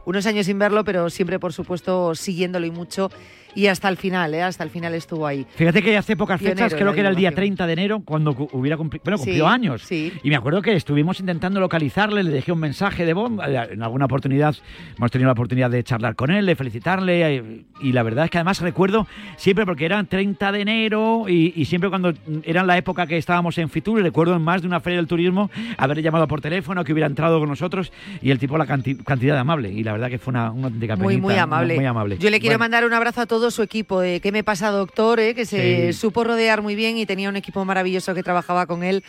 unos 0.04 0.26
años 0.26 0.44
sin 0.46 0.58
verlo, 0.58 0.84
pero 0.84 1.08
siempre, 1.08 1.38
por 1.38 1.52
supuesto, 1.54 2.14
siguiéndolo 2.14 2.66
y 2.66 2.70
mucho. 2.70 3.10
Y 3.54 3.66
hasta 3.66 3.88
el 3.88 3.96
final, 3.96 4.32
¿eh? 4.34 4.42
hasta 4.42 4.64
el 4.64 4.70
final 4.70 4.94
estuvo 4.94 5.26
ahí. 5.26 5.46
Fíjate 5.56 5.82
que 5.82 5.96
hace 5.96 6.16
pocas 6.16 6.38
Pionero 6.40 6.56
fechas, 6.64 6.74
creo 6.78 6.92
que 6.92 7.00
era 7.00 7.08
el 7.08 7.16
día 7.16 7.30
divulgación. 7.30 7.56
30 7.56 7.66
de 7.66 7.72
enero, 7.72 8.00
cuando 8.04 8.34
cu- 8.34 8.48
hubiera 8.52 8.76
cumplido, 8.76 9.02
bueno, 9.04 9.18
Sí, 9.18 9.24
cumplió 9.24 9.48
años. 9.48 9.82
sí. 9.82 10.12
Y 10.22 10.28
me 10.30 10.36
acuerdo 10.36 10.62
que 10.62 10.74
estuvimos 10.74 11.20
intentando 11.20 11.60
localizarle, 11.60 12.22
le 12.22 12.30
dejé 12.30 12.52
un 12.52 12.60
mensaje 12.60 13.04
de 13.04 13.12
voz, 13.12 13.30
eh, 13.46 13.68
en 13.72 13.82
alguna 13.82 14.04
oportunidad 14.06 14.54
hemos 14.96 15.10
tenido 15.10 15.26
la 15.28 15.32
oportunidad 15.32 15.70
de 15.70 15.82
charlar 15.84 16.14
con 16.16 16.30
él, 16.30 16.46
de 16.46 16.56
felicitarle, 16.56 17.36
eh, 17.36 17.64
y 17.80 17.92
la 17.92 18.02
verdad 18.02 18.24
es 18.26 18.30
que 18.30 18.38
además 18.38 18.60
recuerdo 18.60 19.06
siempre, 19.36 19.64
porque 19.66 19.84
era 19.86 20.02
30 20.04 20.52
de 20.52 20.60
enero, 20.60 21.24
y, 21.28 21.52
y 21.56 21.64
siempre 21.64 21.90
cuando 21.90 22.12
era 22.44 22.62
la 22.64 22.76
época 22.78 23.06
que 23.06 23.16
estábamos 23.16 23.56
en 23.58 23.68
Fitur, 23.70 24.00
recuerdo 24.02 24.34
en 24.36 24.42
más 24.42 24.62
de 24.62 24.68
una 24.68 24.80
feria 24.80 24.98
del 24.98 25.06
turismo, 25.06 25.50
haberle 25.76 26.02
llamado 26.02 26.26
por 26.28 26.40
teléfono, 26.40 26.84
que 26.84 26.92
hubiera 26.92 27.06
entrado 27.06 27.38
con 27.40 27.48
nosotros, 27.48 27.92
y 28.22 28.30
el 28.30 28.38
tipo 28.38 28.56
la 28.58 28.66
canti- 28.66 29.02
cantidad 29.04 29.34
de 29.34 29.40
amable, 29.40 29.70
y 29.72 29.82
la 29.82 29.92
verdad 29.92 30.08
que 30.08 30.18
fue 30.18 30.30
una, 30.32 30.50
una 30.50 30.66
auténtica 30.66 30.96
Muy, 30.96 31.14
penita, 31.14 31.22
muy 31.22 31.34
amable. 31.36 31.74
Muy 31.76 31.84
amable. 31.86 32.18
Yo 32.18 32.30
le 32.30 32.38
quiero 32.40 32.54
Bueno. 32.58 32.64
mandar 32.64 32.84
un 32.84 32.92
abrazo 32.92 33.20
a 33.22 33.26
todo 33.40 33.50
su 33.50 33.62
equipo 33.62 34.00
de 34.00 34.20
¿Qué 34.20 34.32
me 34.32 34.44
pasa, 34.44 34.70
doctor? 34.70 35.18
eh, 35.18 35.34
que 35.34 35.46
se 35.46 35.92
Sí. 35.94 35.98
supo 35.98 36.24
rodear 36.24 36.60
muy 36.60 36.74
bien 36.74 36.98
y 36.98 37.06
tenía 37.06 37.30
un 37.30 37.36
equipo 37.36 37.64
maravilloso 37.64 38.12
que 38.14 38.22
trabajaba 38.22 38.66
con 38.66 38.82
él 38.84 39.02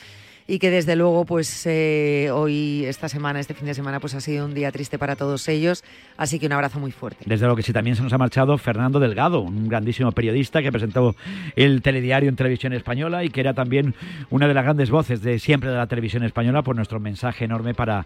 y 0.47 0.57
que 0.57 0.69
desde 0.69 0.95
luego, 0.95 1.25
pues 1.25 1.65
eh, 1.65 2.29
hoy, 2.33 2.83
esta 2.85 3.07
semana, 3.09 3.39
este 3.39 3.53
fin 3.53 3.65
de 3.67 3.73
semana, 3.73 4.00
pues 4.00 4.15
ha 4.15 4.21
sido 4.21 4.45
un 4.45 4.53
día 4.53 4.71
triste 4.71 4.97
para 4.97 5.15
todos 5.15 5.47
ellos. 5.50 5.83
Así 6.17 6.39
que 6.39 6.45
un 6.47 6.53
abrazo 6.53 6.79
muy 6.79 6.91
fuerte. 6.91 7.23
Desde 7.27 7.45
luego 7.45 7.55
que 7.57 7.63
sí, 7.63 7.71
también 7.73 7.95
se 7.95 8.03
nos 8.03 8.11
ha 8.11 8.17
marchado 8.17 8.57
Fernando 8.57 9.00
Delgado, 9.00 9.41
un 9.41 9.67
grandísimo 9.69 10.11
periodista 10.13 10.61
que 10.61 10.71
presentó 10.71 11.15
el 11.55 11.81
telediario 11.81 12.27
en 12.29 12.35
televisión 12.35 12.73
española 12.73 13.23
y 13.23 13.29
que 13.29 13.39
era 13.41 13.53
también 13.53 13.95
una 14.29 14.47
de 14.47 14.53
las 14.53 14.63
grandes 14.63 14.89
voces 14.89 15.21
de 15.21 15.39
siempre 15.39 15.69
de 15.69 15.75
la 15.77 15.88
televisión 15.88 16.23
española 16.23 16.63
por 16.63 16.75
nuestro 16.75 17.00
mensaje 17.00 17.45
enorme 17.45 17.73
para, 17.73 18.05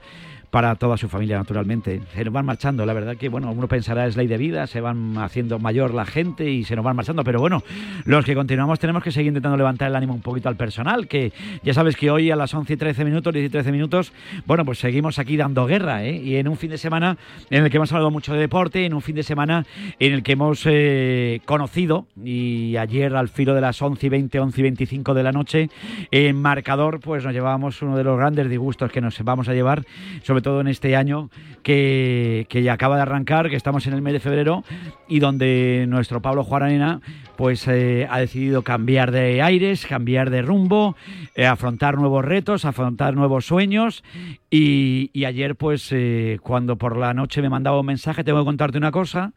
para 0.55 0.73
toda 0.75 0.95
su 0.95 1.09
familia, 1.09 1.37
naturalmente. 1.37 2.01
Se 2.13 2.23
nos 2.23 2.33
van 2.33 2.45
marchando, 2.45 2.85
la 2.85 2.93
verdad 2.93 3.17
que, 3.17 3.27
bueno, 3.27 3.51
uno 3.51 3.67
pensará 3.67 4.07
es 4.07 4.15
ley 4.15 4.25
de 4.25 4.37
vida, 4.37 4.67
se 4.67 4.79
van 4.79 5.17
haciendo 5.17 5.59
mayor 5.59 5.93
la 5.93 6.05
gente 6.05 6.49
y 6.49 6.63
se 6.63 6.77
nos 6.77 6.85
van 6.85 6.95
marchando, 6.95 7.25
pero 7.25 7.41
bueno, 7.41 7.61
los 8.05 8.23
que 8.23 8.33
continuamos 8.35 8.79
tenemos 8.79 9.03
que 9.03 9.11
seguir 9.11 9.27
intentando 9.27 9.57
levantar 9.57 9.89
el 9.89 9.97
ánimo 9.97 10.13
un 10.13 10.21
poquito 10.21 10.47
al 10.47 10.55
personal, 10.55 11.09
que 11.09 11.33
ya 11.61 11.73
sabes 11.73 11.97
que 11.97 12.09
hoy 12.09 12.31
a 12.31 12.37
las 12.37 12.53
11 12.53 12.71
y 12.71 12.77
13 12.77 13.03
minutos, 13.03 13.33
10 13.33 13.47
y 13.47 13.49
13 13.49 13.73
minutos, 13.73 14.13
bueno, 14.45 14.63
pues 14.63 14.79
seguimos 14.79 15.19
aquí 15.19 15.35
dando 15.35 15.65
guerra, 15.65 16.05
¿eh? 16.05 16.21
Y 16.23 16.37
en 16.37 16.47
un 16.47 16.55
fin 16.55 16.69
de 16.69 16.77
semana 16.77 17.17
en 17.49 17.65
el 17.65 17.69
que 17.69 17.75
hemos 17.75 17.91
hablado 17.91 18.09
mucho 18.09 18.31
de 18.31 18.39
deporte, 18.39 18.85
en 18.85 18.93
un 18.93 19.01
fin 19.01 19.15
de 19.17 19.23
semana 19.23 19.65
en 19.99 20.13
el 20.13 20.23
que 20.23 20.31
hemos 20.31 20.61
eh, 20.67 21.41
conocido, 21.43 22.07
y 22.23 22.77
ayer 22.77 23.13
al 23.13 23.27
filo 23.27 23.55
de 23.55 23.59
las 23.59 23.81
11 23.81 24.05
y 24.05 24.09
20, 24.09 24.39
11 24.39 24.57
y 24.57 24.63
25 24.63 25.13
de 25.13 25.23
la 25.23 25.33
noche, 25.33 25.69
en 26.11 26.41
marcador, 26.41 27.01
pues 27.01 27.25
nos 27.25 27.33
llevábamos 27.33 27.81
uno 27.81 27.97
de 27.97 28.05
los 28.05 28.17
grandes 28.17 28.49
disgustos 28.49 28.89
que 28.89 29.01
nos 29.01 29.21
vamos 29.21 29.49
a 29.49 29.53
llevar, 29.53 29.83
sobre 30.23 30.44
todo 30.45 30.61
en 30.61 30.67
este 30.67 30.95
año 30.95 31.31
que, 31.63 32.45
que 32.49 32.61
ya 32.61 32.73
acaba 32.73 32.97
de 32.97 33.01
arrancar, 33.01 33.49
que 33.49 33.55
estamos 33.55 33.87
en 33.87 33.93
el 33.93 34.03
mes 34.03 34.13
de 34.13 34.19
febrero, 34.19 34.63
y 35.07 35.17
donde 35.17 35.85
nuestro 35.89 36.21
Pablo 36.21 36.43
Juaranena 36.43 37.01
pues 37.35 37.67
eh, 37.67 38.07
ha 38.11 38.19
decidido 38.19 38.61
cambiar 38.61 39.09
de 39.11 39.41
aires, 39.41 39.87
cambiar 39.87 40.29
de 40.29 40.43
rumbo, 40.43 40.95
eh, 41.33 41.47
afrontar 41.47 41.97
nuevos 41.97 42.23
retos, 42.23 42.63
afrontar 42.63 43.15
nuevos 43.15 43.47
sueños. 43.47 44.03
Y, 44.51 45.09
ayer, 45.25 45.55
pues, 45.55 45.91
eh, 45.91 46.37
cuando 46.43 46.77
por 46.77 46.95
la 46.95 47.15
noche 47.15 47.41
me 47.41 47.49
mandaba 47.49 47.79
un 47.79 47.87
mensaje, 47.87 48.23
tengo 48.23 48.37
que 48.37 48.45
contarte 48.45 48.77
una 48.77 48.91
cosa. 48.91 49.33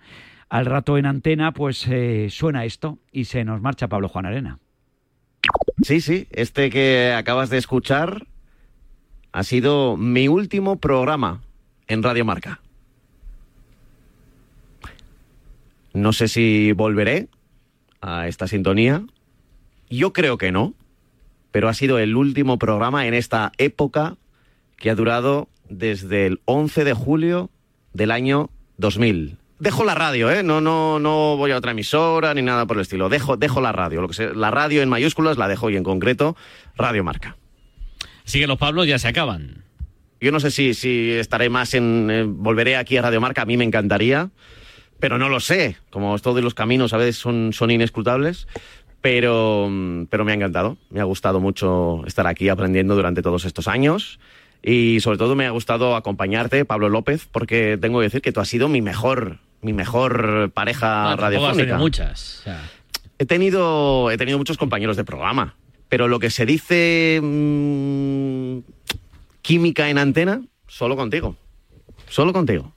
Al 0.51 0.67
rato 0.67 0.99
en 0.99 1.07
antena, 1.07 1.53
pues 1.53 1.89
suena 2.29 2.67
esto 2.67 2.99
y 3.13 3.25
se 3.25 3.45
nos 3.45 3.63
marcha 3.63 3.89
Pablo 3.89 4.09
Juan 4.09 4.27
Arena. 4.27 4.59
Sí, 5.83 6.03
sí, 6.03 6.27
este 6.31 6.69
que 6.69 7.15
acabas 7.17 7.49
de 7.49 7.57
escuchar 7.57 8.28
ha 9.33 9.43
sido 9.45 9.97
mi 9.97 10.29
último 10.29 10.77
programa 10.77 11.43
en 11.87 12.03
Radio 12.03 12.25
Marca. 12.25 12.61
No 15.93 16.13
sé 16.13 16.29
si 16.29 16.73
volveré 16.73 17.29
a 18.01 18.29
esta 18.29 18.47
sintonía. 18.47 19.03
Yo 19.91 20.13
creo 20.13 20.39
que 20.39 20.53
no, 20.53 20.75
pero 21.51 21.69
ha 21.69 21.75
sido 21.75 21.99
el 21.99 22.17
último 22.17 22.59
programa 22.59 23.07
en 23.07 23.15
esta 23.15 23.53
época 23.59 24.17
que 24.77 24.91
ha 24.91 24.95
durado 24.95 25.49
desde 25.69 26.27
el 26.27 26.41
11 26.45 26.85
de 26.85 26.93
julio 26.93 27.51
del 27.93 28.11
año 28.11 28.51
2000. 28.77 29.39
Dejo 29.59 29.85
la 29.85 29.97
radio, 29.97 30.31
¿eh? 30.31 30.45
No, 30.45 30.61
no, 30.61 31.01
no 31.01 31.37
voy 31.37 31.51
a 31.51 31.57
otra 31.57 31.73
emisora 31.73 32.33
ni 32.33 32.43
nada 32.43 32.67
por 32.67 32.77
el 32.77 32.83
estilo. 32.83 33.09
Dejo, 33.09 33.37
dejo 33.37 33.61
la 33.61 33.73
radio. 33.73 34.01
Lo 34.01 34.09
que 34.09 34.15
sea, 34.15 34.33
la 34.33 34.53
radio 34.53 34.83
en 34.83 34.89
mayúsculas 34.89 35.37
la 35.37 35.49
dejo 35.49 35.69
y 35.69 35.77
en 35.77 35.83
concreto 35.83 36.37
Radio 36.77 37.03
Marca. 37.03 37.37
Así 38.29 38.41
que 38.41 38.47
los 38.47 38.59
Pablos 38.59 38.87
ya 38.87 38.99
se 38.99 39.09
acaban. 39.09 39.65
Yo 40.21 40.33
no 40.33 40.39
sé 40.39 40.51
si, 40.51 40.75
si 40.75 41.13
estaré 41.13 41.49
más 41.49 41.73
en. 41.73 42.11
eh, 42.11 42.25
volveré 42.27 42.77
aquí 42.77 42.99
a 42.99 43.03
Radio 43.03 43.23
Marca, 43.23 43.41
a 43.41 43.47
mí 43.47 43.57
me 43.57 43.65
encantaría, 43.65 44.29
pero 45.01 45.17
no 45.17 45.31
lo 45.31 45.41
sé. 45.41 45.79
Como 45.89 46.19
todos 46.19 46.43
los 46.45 46.53
caminos 46.53 46.93
a 46.93 46.99
veces 46.99 47.17
son, 47.17 47.55
son 47.55 47.71
inescrutables. 47.71 48.47
Pero, 49.01 49.71
pero 50.11 50.27
me 50.27 50.33
ha 50.33 50.35
encantado. 50.35 50.77
Me 50.91 51.01
ha 51.01 51.05
gustado 51.05 51.41
mucho 51.41 52.05
estar 52.07 52.27
aquí 52.27 52.51
aprendiendo 52.51 52.95
durante 52.97 53.23
todos 53.23 53.47
estos 53.47 53.67
años. 53.67 54.21
Y 54.63 55.01
sobre 55.01 55.17
todo 55.17 55.35
me 55.35 55.47
ha 55.47 55.51
gustado 55.51 55.97
acompañarte, 55.97 56.67
Pablo 56.67 56.91
López, 56.91 57.27
porque 57.33 57.79
tengo 57.81 58.01
que 58.01 58.05
decir 58.05 58.21
que 58.21 58.33
tú 58.33 58.41
has 58.41 58.49
sido 58.51 58.69
mi 58.69 58.83
mejor, 58.83 59.39
mi 59.63 59.73
mejor 59.73 60.51
pareja 60.53 61.05
tenido 61.17 61.17
radiofónica. 61.17 61.79
muchas. 61.79 62.41
o 62.41 62.43
sea, 62.43 62.61
He 63.19 63.25
tenido, 63.25 64.11
he 64.11 64.19
tenido 64.19 64.37
muchos 64.37 64.59
compañeros 64.59 64.97
de 64.99 65.05
programa, 65.05 65.55
pero 65.89 66.09
lo 66.09 66.19
que 66.19 66.31
se 66.31 66.47
dice 66.47 67.21
mm, 67.23 68.59
química 69.43 69.89
en 69.91 69.99
antena, 69.99 70.41
solo 70.67 70.97
contigo. 70.97 71.37
Solo 72.09 72.33
contigo. 72.33 72.73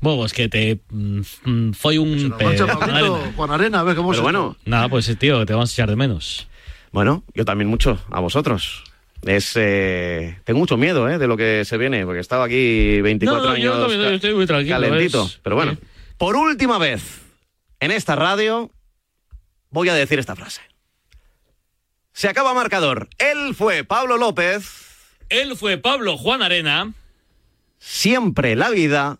Bueno, 0.00 0.26
es 0.26 0.32
que 0.32 0.48
te 0.48 0.80
mm, 0.90 1.20
mm, 1.44 1.72
fue 1.72 1.98
un... 1.98 2.34
pe- 2.36 2.44
Juan 2.58 2.68
Pablito, 2.68 3.14
Arena. 3.16 3.32
Juan 3.36 3.50
Arena, 3.50 3.80
a 3.80 3.82
ver 3.84 3.96
cómo 3.96 4.10
Pero 4.10 4.18
se 4.18 4.22
bueno, 4.22 4.56
Nada, 4.64 4.88
pues 4.88 5.16
tío, 5.18 5.44
te 5.46 5.52
vamos 5.54 5.70
a 5.70 5.72
echar 5.72 5.88
de 5.88 5.96
menos. 5.96 6.46
Bueno, 6.92 7.24
yo 7.34 7.44
también 7.44 7.68
mucho, 7.68 7.98
a 8.10 8.20
vosotros. 8.20 8.84
Es, 9.22 9.52
eh, 9.56 10.38
tengo 10.44 10.58
mucho 10.60 10.76
miedo 10.76 11.08
eh, 11.08 11.16
de 11.18 11.26
lo 11.26 11.36
que 11.38 11.64
se 11.64 11.78
viene, 11.78 12.04
porque 12.04 12.18
he 12.18 12.20
estado 12.20 12.42
aquí 12.42 13.00
24 13.00 13.42
No, 13.42 13.56
yo 13.56 13.72
años 13.72 13.80
también 13.88 14.00
ca- 14.10 14.14
estoy 14.14 14.34
muy 14.34 14.46
tranquilo, 14.46 14.78
calentito. 14.80 15.24
es- 15.24 15.40
Pero 15.42 15.56
bueno, 15.56 15.78
por 16.18 16.36
última 16.36 16.76
vez 16.78 17.22
en 17.80 17.90
esta 17.90 18.14
radio 18.16 18.70
voy 19.70 19.88
a 19.88 19.94
decir 19.94 20.18
esta 20.18 20.36
frase. 20.36 20.60
Se 22.14 22.28
acaba 22.28 22.54
marcador. 22.54 23.08
Él 23.18 23.56
fue 23.56 23.82
Pablo 23.82 24.16
López. 24.16 25.18
Él 25.30 25.56
fue 25.56 25.78
Pablo 25.78 26.16
Juan 26.16 26.42
Arena. 26.42 26.92
Siempre 27.78 28.54
la 28.54 28.70
vida, 28.70 29.18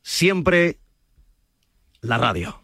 siempre 0.00 0.78
la 2.00 2.16
radio. 2.16 2.58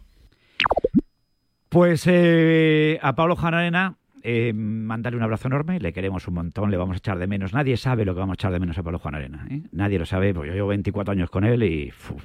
Pues 1.68 2.04
eh, 2.06 2.98
a 3.02 3.14
Pablo 3.14 3.36
Juan 3.36 3.52
Arena, 3.52 3.96
eh, 4.22 4.54
mandarle 4.54 5.18
un 5.18 5.24
abrazo 5.24 5.48
enorme, 5.48 5.78
le 5.80 5.92
queremos 5.92 6.26
un 6.28 6.34
montón, 6.34 6.70
le 6.70 6.78
vamos 6.78 6.94
a 6.94 6.98
echar 6.98 7.18
de 7.18 7.26
menos. 7.26 7.52
Nadie 7.52 7.76
sabe 7.76 8.06
lo 8.06 8.14
que 8.14 8.20
vamos 8.20 8.32
a 8.32 8.40
echar 8.40 8.52
de 8.52 8.60
menos 8.60 8.78
a 8.78 8.82
Pablo 8.82 8.98
Juan 8.98 9.16
Arena. 9.16 9.46
¿eh? 9.50 9.60
Nadie 9.72 9.98
lo 9.98 10.06
sabe, 10.06 10.32
porque 10.32 10.48
yo 10.48 10.54
llevo 10.54 10.68
24 10.68 11.12
años 11.12 11.28
con 11.28 11.44
él 11.44 11.62
y... 11.62 11.92
uf. 12.10 12.24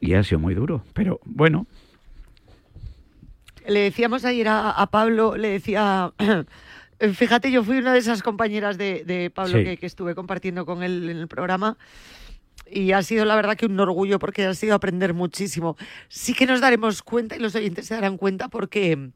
Y 0.00 0.14
ha 0.14 0.22
sido 0.22 0.38
muy 0.38 0.54
duro, 0.54 0.84
pero 0.94 1.20
bueno, 1.24 1.66
Le 3.66 3.80
decíamos 3.80 4.24
ayer 4.24 4.48
a, 4.48 4.70
a 4.70 4.86
Pablo, 4.86 5.36
le 5.36 5.48
decía, 5.48 6.12
fíjate, 7.14 7.50
yo 7.50 7.62
fui 7.62 7.78
una 7.78 7.92
de 7.92 7.98
esas 7.98 8.22
compañeras 8.22 8.78
de, 8.78 9.04
de 9.04 9.30
Pablo 9.30 9.58
Sí. 9.58 9.64
que, 9.64 9.76
que 9.76 9.86
estuve 9.86 10.14
compartiendo 10.14 10.64
con 10.64 10.82
él 10.82 11.10
en 11.10 11.18
el 11.18 11.28
programa 11.28 11.76
y 12.70 12.92
ha 12.92 13.02
sido 13.02 13.24
la 13.24 13.34
verdad 13.36 13.56
que 13.56 13.66
un 13.66 13.78
orgullo 13.80 14.18
porque 14.18 14.44
ha 14.44 14.54
sido 14.54 14.74
aprender 14.74 15.14
muchísimo. 15.14 15.76
Sí 16.08 16.32
que 16.34 16.46
nos 16.46 16.60
daremos 16.60 17.02
cuenta 17.02 17.36
y 17.36 17.40
los 17.40 17.54
oyentes 17.54 17.86
se 17.86 17.94
darán 17.94 18.16
cuenta 18.18 18.48
porque 18.48 19.10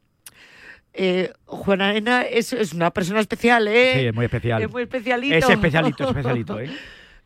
eh, 0.93 1.31
Juan 1.45 1.81
Arena 1.81 2.21
es, 2.23 2.53
es 2.53 2.73
una 2.73 2.91
persona 2.91 3.19
especial, 3.21 3.67
¿eh? 3.67 3.93
sí, 3.99 4.05
es 4.07 4.13
muy 4.13 4.25
especial. 4.25 4.61
Es 4.61 4.71
muy 4.71 4.83
especialito. 4.83 5.35
Es 5.35 5.49
especialito, 5.49 6.07
especialito, 6.09 6.59
¿eh? 6.59 6.69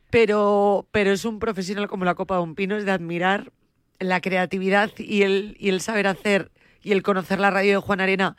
pero, 0.10 0.88
pero 0.92 1.12
es 1.12 1.26
un 1.26 1.40
profesional 1.40 1.88
como 1.88 2.06
la 2.06 2.16
Copa 2.16 2.36
de 2.38 2.42
un 2.44 2.56
Pino, 2.56 2.76
es 2.78 2.86
de 2.86 2.92
admirar 2.92 3.52
la 4.00 4.22
creatividad 4.22 4.92
y 4.98 5.24
el, 5.24 5.56
y 5.60 5.70
el 5.70 5.82
saber 5.82 6.08
hacer 6.08 6.52
y 6.84 6.92
el 6.92 7.04
conocer 7.04 7.40
la 7.40 7.50
radio 7.52 7.72
de 7.74 7.78
Juan 7.82 8.00
Arena. 8.02 8.38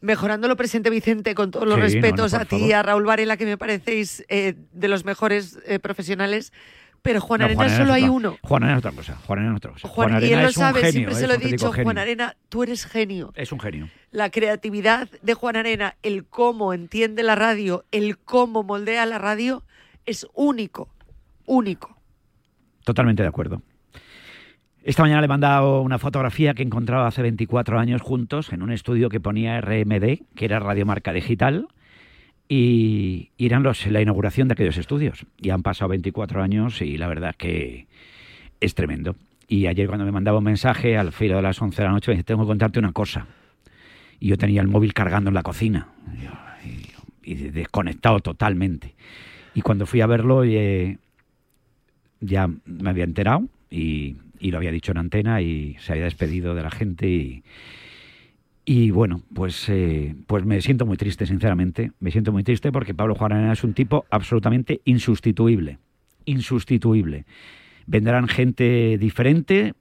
Mejorando 0.00 0.46
lo 0.46 0.56
presente, 0.56 0.90
Vicente, 0.90 1.34
con 1.34 1.50
todos 1.50 1.66
los 1.66 1.76
Sí, 1.76 1.80
no, 1.80 1.84
respetos 2.02 2.32
no, 2.32 2.38
por 2.38 2.46
a 2.46 2.48
ti 2.48 2.56
y 2.66 2.72
a 2.72 2.82
Raúl 2.82 3.04
Varela, 3.04 3.36
que 3.36 3.46
me 3.46 3.56
parecéis 3.58 4.24
eh, 4.28 4.54
de 4.72 4.88
los 4.88 5.04
mejores 5.04 5.58
eh, 5.66 5.78
profesionales. 5.78 6.52
Pero 7.02 7.20
Juan 7.20 7.38
No, 7.40 7.46
Arena 7.46 7.60
Arena 7.62 7.74
es 7.74 7.78
solo 7.80 7.92
hay 7.92 8.02
otra- 8.02 8.12
uno. 8.12 8.38
Juan 8.42 8.62
Arena 8.64 8.78
es 8.78 8.84
otra 8.84 8.92
cosa. 8.92 9.16
Juan 9.26 9.38
Arena 9.38 9.52
es 9.54 9.56
otra 9.58 9.72
cosa. 9.72 9.88
Juan, 9.88 10.10
y 10.12 10.16
Arena 10.16 10.40
él 10.40 10.46
lo 10.46 10.52
sabe, 10.52 10.80
genio, 10.80 10.92
siempre 10.92 11.14
se 11.14 11.26
lo 11.28 11.34
he 11.34 11.38
dicho, 11.38 11.66
Juan 11.72 11.86
genio. 11.86 12.00
Arena, 12.02 12.36
tú 12.48 12.62
eres 12.62 12.84
genio. 12.84 13.32
Es 13.36 13.52
un 13.52 13.60
genio. 13.60 13.88
La 14.10 14.30
creatividad 14.30 15.08
de 15.22 15.34
Juan 15.34 15.56
Arena, 15.56 15.96
el 16.02 16.24
cómo 16.26 16.72
entiende 16.74 17.22
la 17.22 17.34
radio, 17.36 17.84
el 17.92 18.18
cómo 18.18 18.64
moldea 18.64 19.06
la 19.06 19.18
radio, 19.18 19.62
es 20.06 20.26
único, 20.34 20.88
único. 21.44 21.96
Totalmente 22.84 23.22
de 23.22 23.28
acuerdo. 23.28 23.62
Esta 24.82 25.02
mañana 25.02 25.20
le 25.20 25.24
he 25.24 25.28
mandado 25.28 25.82
una 25.82 25.98
fotografía 25.98 26.54
que 26.54 26.62
encontraba 26.62 27.08
hace 27.08 27.20
24 27.20 27.80
años 27.80 28.02
juntos 28.02 28.52
en 28.52 28.62
un 28.62 28.70
estudio 28.70 29.08
que 29.08 29.18
ponía 29.18 29.60
RMD, 29.60 30.20
que 30.36 30.44
era 30.44 30.60
Radio 30.60 30.86
Marca 30.86 31.12
Digital, 31.12 31.66
y 32.48 33.30
irán 33.36 33.64
los, 33.64 33.84
la 33.88 34.00
inauguración 34.00 34.46
de 34.46 34.52
aquellos 34.52 34.76
estudios. 34.76 35.26
Y 35.42 35.50
han 35.50 35.62
pasado 35.62 35.88
24 35.88 36.40
años 36.40 36.80
y 36.82 36.96
la 36.98 37.08
verdad 37.08 37.34
que 37.36 37.88
es 38.60 38.76
tremendo. 38.76 39.16
Y 39.48 39.66
ayer 39.66 39.88
cuando 39.88 40.04
me 40.04 40.12
mandaba 40.12 40.38
un 40.38 40.44
mensaje 40.44 40.96
al 40.96 41.12
filo 41.12 41.34
de 41.34 41.42
las 41.42 41.60
11 41.60 41.76
de 41.76 41.88
la 41.88 41.92
noche 41.92 42.12
me 42.12 42.14
dice, 42.14 42.24
tengo 42.24 42.42
que 42.42 42.48
contarte 42.48 42.78
una 42.78 42.92
cosa. 42.92 43.26
Y 44.20 44.28
yo 44.28 44.38
tenía 44.38 44.60
el 44.60 44.68
móvil 44.68 44.94
cargando 44.94 45.30
en 45.30 45.34
la 45.34 45.42
cocina 45.42 45.88
y 47.24 47.34
desconectado 47.34 48.20
totalmente. 48.20 48.94
Y 49.56 49.62
cuando 49.62 49.86
fui 49.86 50.02
a 50.02 50.06
verlo 50.06 50.44
eh, 50.44 50.98
ya 52.20 52.46
me 52.46 52.90
había 52.90 53.04
enterado 53.04 53.48
y, 53.70 54.16
lo 54.38 54.58
había 54.58 54.70
dicho 54.70 54.92
en 54.92 54.98
antena 54.98 55.40
y 55.40 55.76
se 55.80 55.92
había 55.92 56.04
despedido 56.04 56.54
de 56.54 56.62
la 56.62 56.70
gente 56.70 57.42
y, 58.66 58.90
bueno, 58.90 59.22
pues, 59.32 59.68
eh, 59.70 60.14
pues 60.26 60.44
me 60.44 60.60
siento 60.60 60.84
muy 60.84 60.98
triste, 60.98 61.24
sinceramente. 61.24 61.92
Me 62.00 62.10
siento 62.10 62.32
muy 62.32 62.44
triste 62.44 62.70
porque 62.70 62.94
Pablo 62.94 63.14
Juan 63.14 63.50
es 63.50 63.64
un 63.64 63.72
tipo 63.72 64.04
absolutamente 64.10 64.82
insustituible. 64.84 65.78
Insustituible. 66.26 67.24
Vendrán 67.86 68.28
gente 68.28 68.98
diferente, 68.98 69.72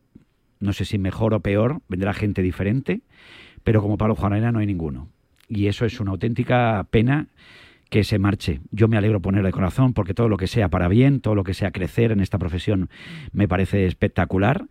no 0.61 0.71
sé 0.71 0.85
si 0.85 0.97
mejor 0.97 1.33
o 1.33 1.41
peor, 1.41 1.81
vendrá 1.89 2.13
gente 2.13 2.41
diferente, 2.41 3.01
pero 3.63 3.81
como 3.81 3.97
Pablo 3.97 4.15
Juan 4.15 4.53
no 4.53 4.59
hay 4.59 4.65
ninguno. 4.67 5.09
Y 5.49 5.67
eso 5.67 5.85
es 5.85 5.99
una 5.99 6.11
auténtica 6.11 6.87
pena 6.89 7.27
que 7.89 8.03
se 8.03 8.19
marche. 8.19 8.61
Yo 8.71 8.87
me 8.87 8.97
alegro 8.97 9.21
poner 9.21 9.43
de 9.43 9.51
corazón 9.51 9.93
porque 9.93 10.13
todo 10.13 10.29
lo 10.29 10.37
que 10.37 10.47
sea 10.47 10.69
para 10.69 10.87
bien, 10.87 11.21
todo 11.21 11.35
lo 11.35 11.43
que 11.43 11.53
sea 11.53 11.71
crecer 11.71 12.11
en 12.11 12.19
esta 12.19 12.37
profesión 12.37 12.89
me 13.31 13.47
parece 13.47 13.85
espectacular 13.85 14.65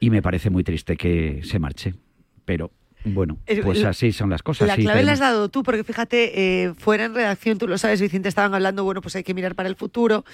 y 0.00 0.10
me 0.10 0.22
parece 0.22 0.50
muy 0.50 0.64
triste 0.64 0.96
que 0.96 1.40
se 1.44 1.58
marche. 1.58 1.94
Pero 2.44 2.72
bueno, 3.04 3.38
pues 3.62 3.84
así 3.84 4.12
son 4.12 4.30
las 4.30 4.42
cosas. 4.42 4.68
La 4.68 4.76
sí, 4.76 4.82
clave 4.82 5.02
la 5.02 5.12
has 5.12 5.18
dado 5.18 5.48
tú, 5.48 5.62
porque 5.62 5.84
fíjate, 5.84 6.64
eh, 6.64 6.74
fuera 6.74 7.04
en 7.04 7.14
redacción, 7.14 7.58
tú 7.58 7.68
lo 7.68 7.78
sabes, 7.78 8.00
Vicente, 8.00 8.28
estaban 8.28 8.54
hablando, 8.54 8.84
bueno, 8.84 9.00
pues 9.00 9.14
hay 9.16 9.22
que 9.22 9.34
mirar 9.34 9.54
para 9.54 9.68
el 9.68 9.76
futuro, 9.76 10.24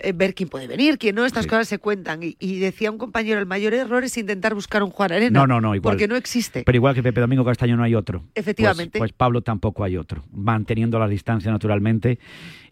eh, 0.00 0.12
ver 0.14 0.34
quién 0.34 0.48
puede 0.48 0.66
venir, 0.66 0.98
quién 0.98 1.14
no, 1.14 1.24
estas 1.24 1.46
cosas 1.46 1.68
se 1.68 1.78
cuentan. 1.78 2.22
Y, 2.22 2.36
y 2.38 2.58
decía 2.58 2.90
un 2.90 2.98
compañero, 2.98 3.38
el 3.40 3.46
mayor 3.46 3.74
error 3.74 4.04
es 4.04 4.16
intentar 4.18 4.54
buscar 4.54 4.82
un 4.82 4.90
Juan 4.90 5.12
Arena. 5.12 5.40
No, 5.40 5.46
no, 5.46 5.60
no, 5.60 5.74
igual. 5.74 5.92
Porque 5.94 6.08
no 6.08 6.16
existe. 6.16 6.62
Pero 6.64 6.76
igual 6.76 6.94
que 6.94 7.02
Pepe 7.02 7.20
Domingo 7.20 7.44
Castaño 7.44 7.76
no 7.76 7.82
hay 7.84 7.94
otro. 7.94 8.24
Efectivamente. 8.34 8.98
Pues, 8.98 9.10
pues 9.10 9.16
Pablo 9.16 9.42
tampoco 9.42 9.84
hay 9.84 9.96
otro. 9.96 10.24
Manteniendo 10.32 10.98
la 10.98 11.08
distancia 11.08 11.50
naturalmente 11.50 12.18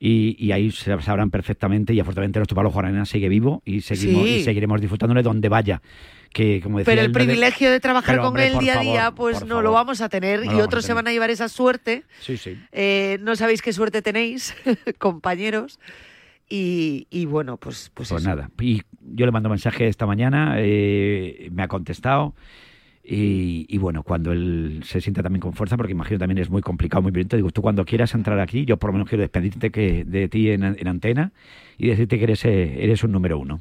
y, 0.00 0.36
y 0.38 0.52
ahí 0.52 0.70
se 0.70 1.00
sabrán 1.02 1.30
perfectamente 1.30 1.92
y 1.94 2.00
afortunadamente 2.00 2.38
nuestro 2.38 2.54
Pablo 2.54 2.70
Juan 2.70 2.86
Arena 2.86 3.06
sigue 3.06 3.28
vivo 3.28 3.62
y 3.64 3.80
seguimos 3.80 4.24
Sí. 4.26 4.34
y 4.36 4.44
seguiremos 4.44 4.80
disfrutándole 4.80 5.22
donde 5.22 5.48
vaya. 5.48 5.80
Que, 6.32 6.60
como 6.60 6.78
decía 6.78 6.92
Pero 6.92 7.06
el 7.06 7.12
privilegio 7.12 7.70
de 7.70 7.80
trabajar 7.80 8.16
Pero, 8.16 8.30
con 8.30 8.38
él 8.38 8.58
día 8.58 8.78
a 8.78 8.82
día, 8.82 9.10
pues 9.12 9.40
no 9.42 9.46
favor. 9.48 9.64
lo 9.64 9.72
vamos 9.72 10.02
a 10.02 10.08
tener 10.10 10.44
No 10.44 10.58
y 10.58 10.60
otros 10.60 10.84
se 10.84 10.92
van 10.92 11.06
a 11.08 11.12
llevar 11.12 11.30
esa 11.30 11.48
suerte. 11.48 12.04
Sí, 12.20 12.36
sí. 12.36 12.58
Eh, 12.72 13.16
no 13.22 13.36
sabéis 13.36 13.62
qué 13.62 13.72
suerte 13.72 14.02
tenéis, 14.02 14.54
compañeros. 14.98 15.78
Y, 16.48 17.06
y 17.10 17.26
bueno, 17.26 17.56
pues, 17.56 17.90
pues, 17.92 18.10
Pues 18.10 18.22
eso. 18.22 18.30
nada, 18.30 18.50
y 18.60 18.82
yo 19.00 19.26
le 19.26 19.32
mando 19.32 19.48
mensaje 19.48 19.88
esta 19.88 20.06
mañana, 20.06 20.54
eh, 20.58 21.48
me 21.52 21.62
ha 21.62 21.68
contestado. 21.68 22.34
Y, 23.08 23.66
y 23.68 23.78
bueno, 23.78 24.02
cuando 24.02 24.32
él 24.32 24.80
se 24.84 25.00
sienta 25.00 25.22
también 25.22 25.40
con 25.40 25.52
fuerza, 25.52 25.76
porque 25.76 25.92
imagino 25.92 26.18
también 26.18 26.38
es 26.38 26.50
muy 26.50 26.60
complicado, 26.60 27.02
muy 27.02 27.12
violento, 27.12 27.36
digo, 27.36 27.52
tú 27.52 27.62
cuando 27.62 27.84
quieras 27.84 28.14
entrar 28.14 28.40
aquí, 28.40 28.64
yo 28.64 28.78
por 28.78 28.88
lo 28.90 28.94
menos 28.94 29.08
quiero 29.08 29.22
despedirte 29.22 29.70
que, 29.70 30.04
de 30.04 30.28
ti 30.28 30.50
en, 30.50 30.64
en 30.64 30.88
antena 30.88 31.30
y 31.78 31.86
decirte 31.86 32.18
que 32.18 32.24
eres, 32.24 32.44
eh, 32.44 32.82
eres 32.82 33.04
un 33.04 33.12
número 33.12 33.38
uno 33.38 33.60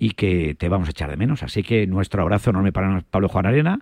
y 0.00 0.10
que 0.10 0.56
te 0.56 0.68
vamos 0.68 0.88
a 0.88 0.90
echar 0.90 1.08
de 1.10 1.16
menos. 1.16 1.44
Así 1.44 1.62
que 1.62 1.86
nuestro 1.86 2.22
abrazo 2.22 2.50
enorme 2.50 2.72
para 2.72 3.02
Pablo 3.08 3.28
Juan 3.28 3.46
Arena, 3.46 3.78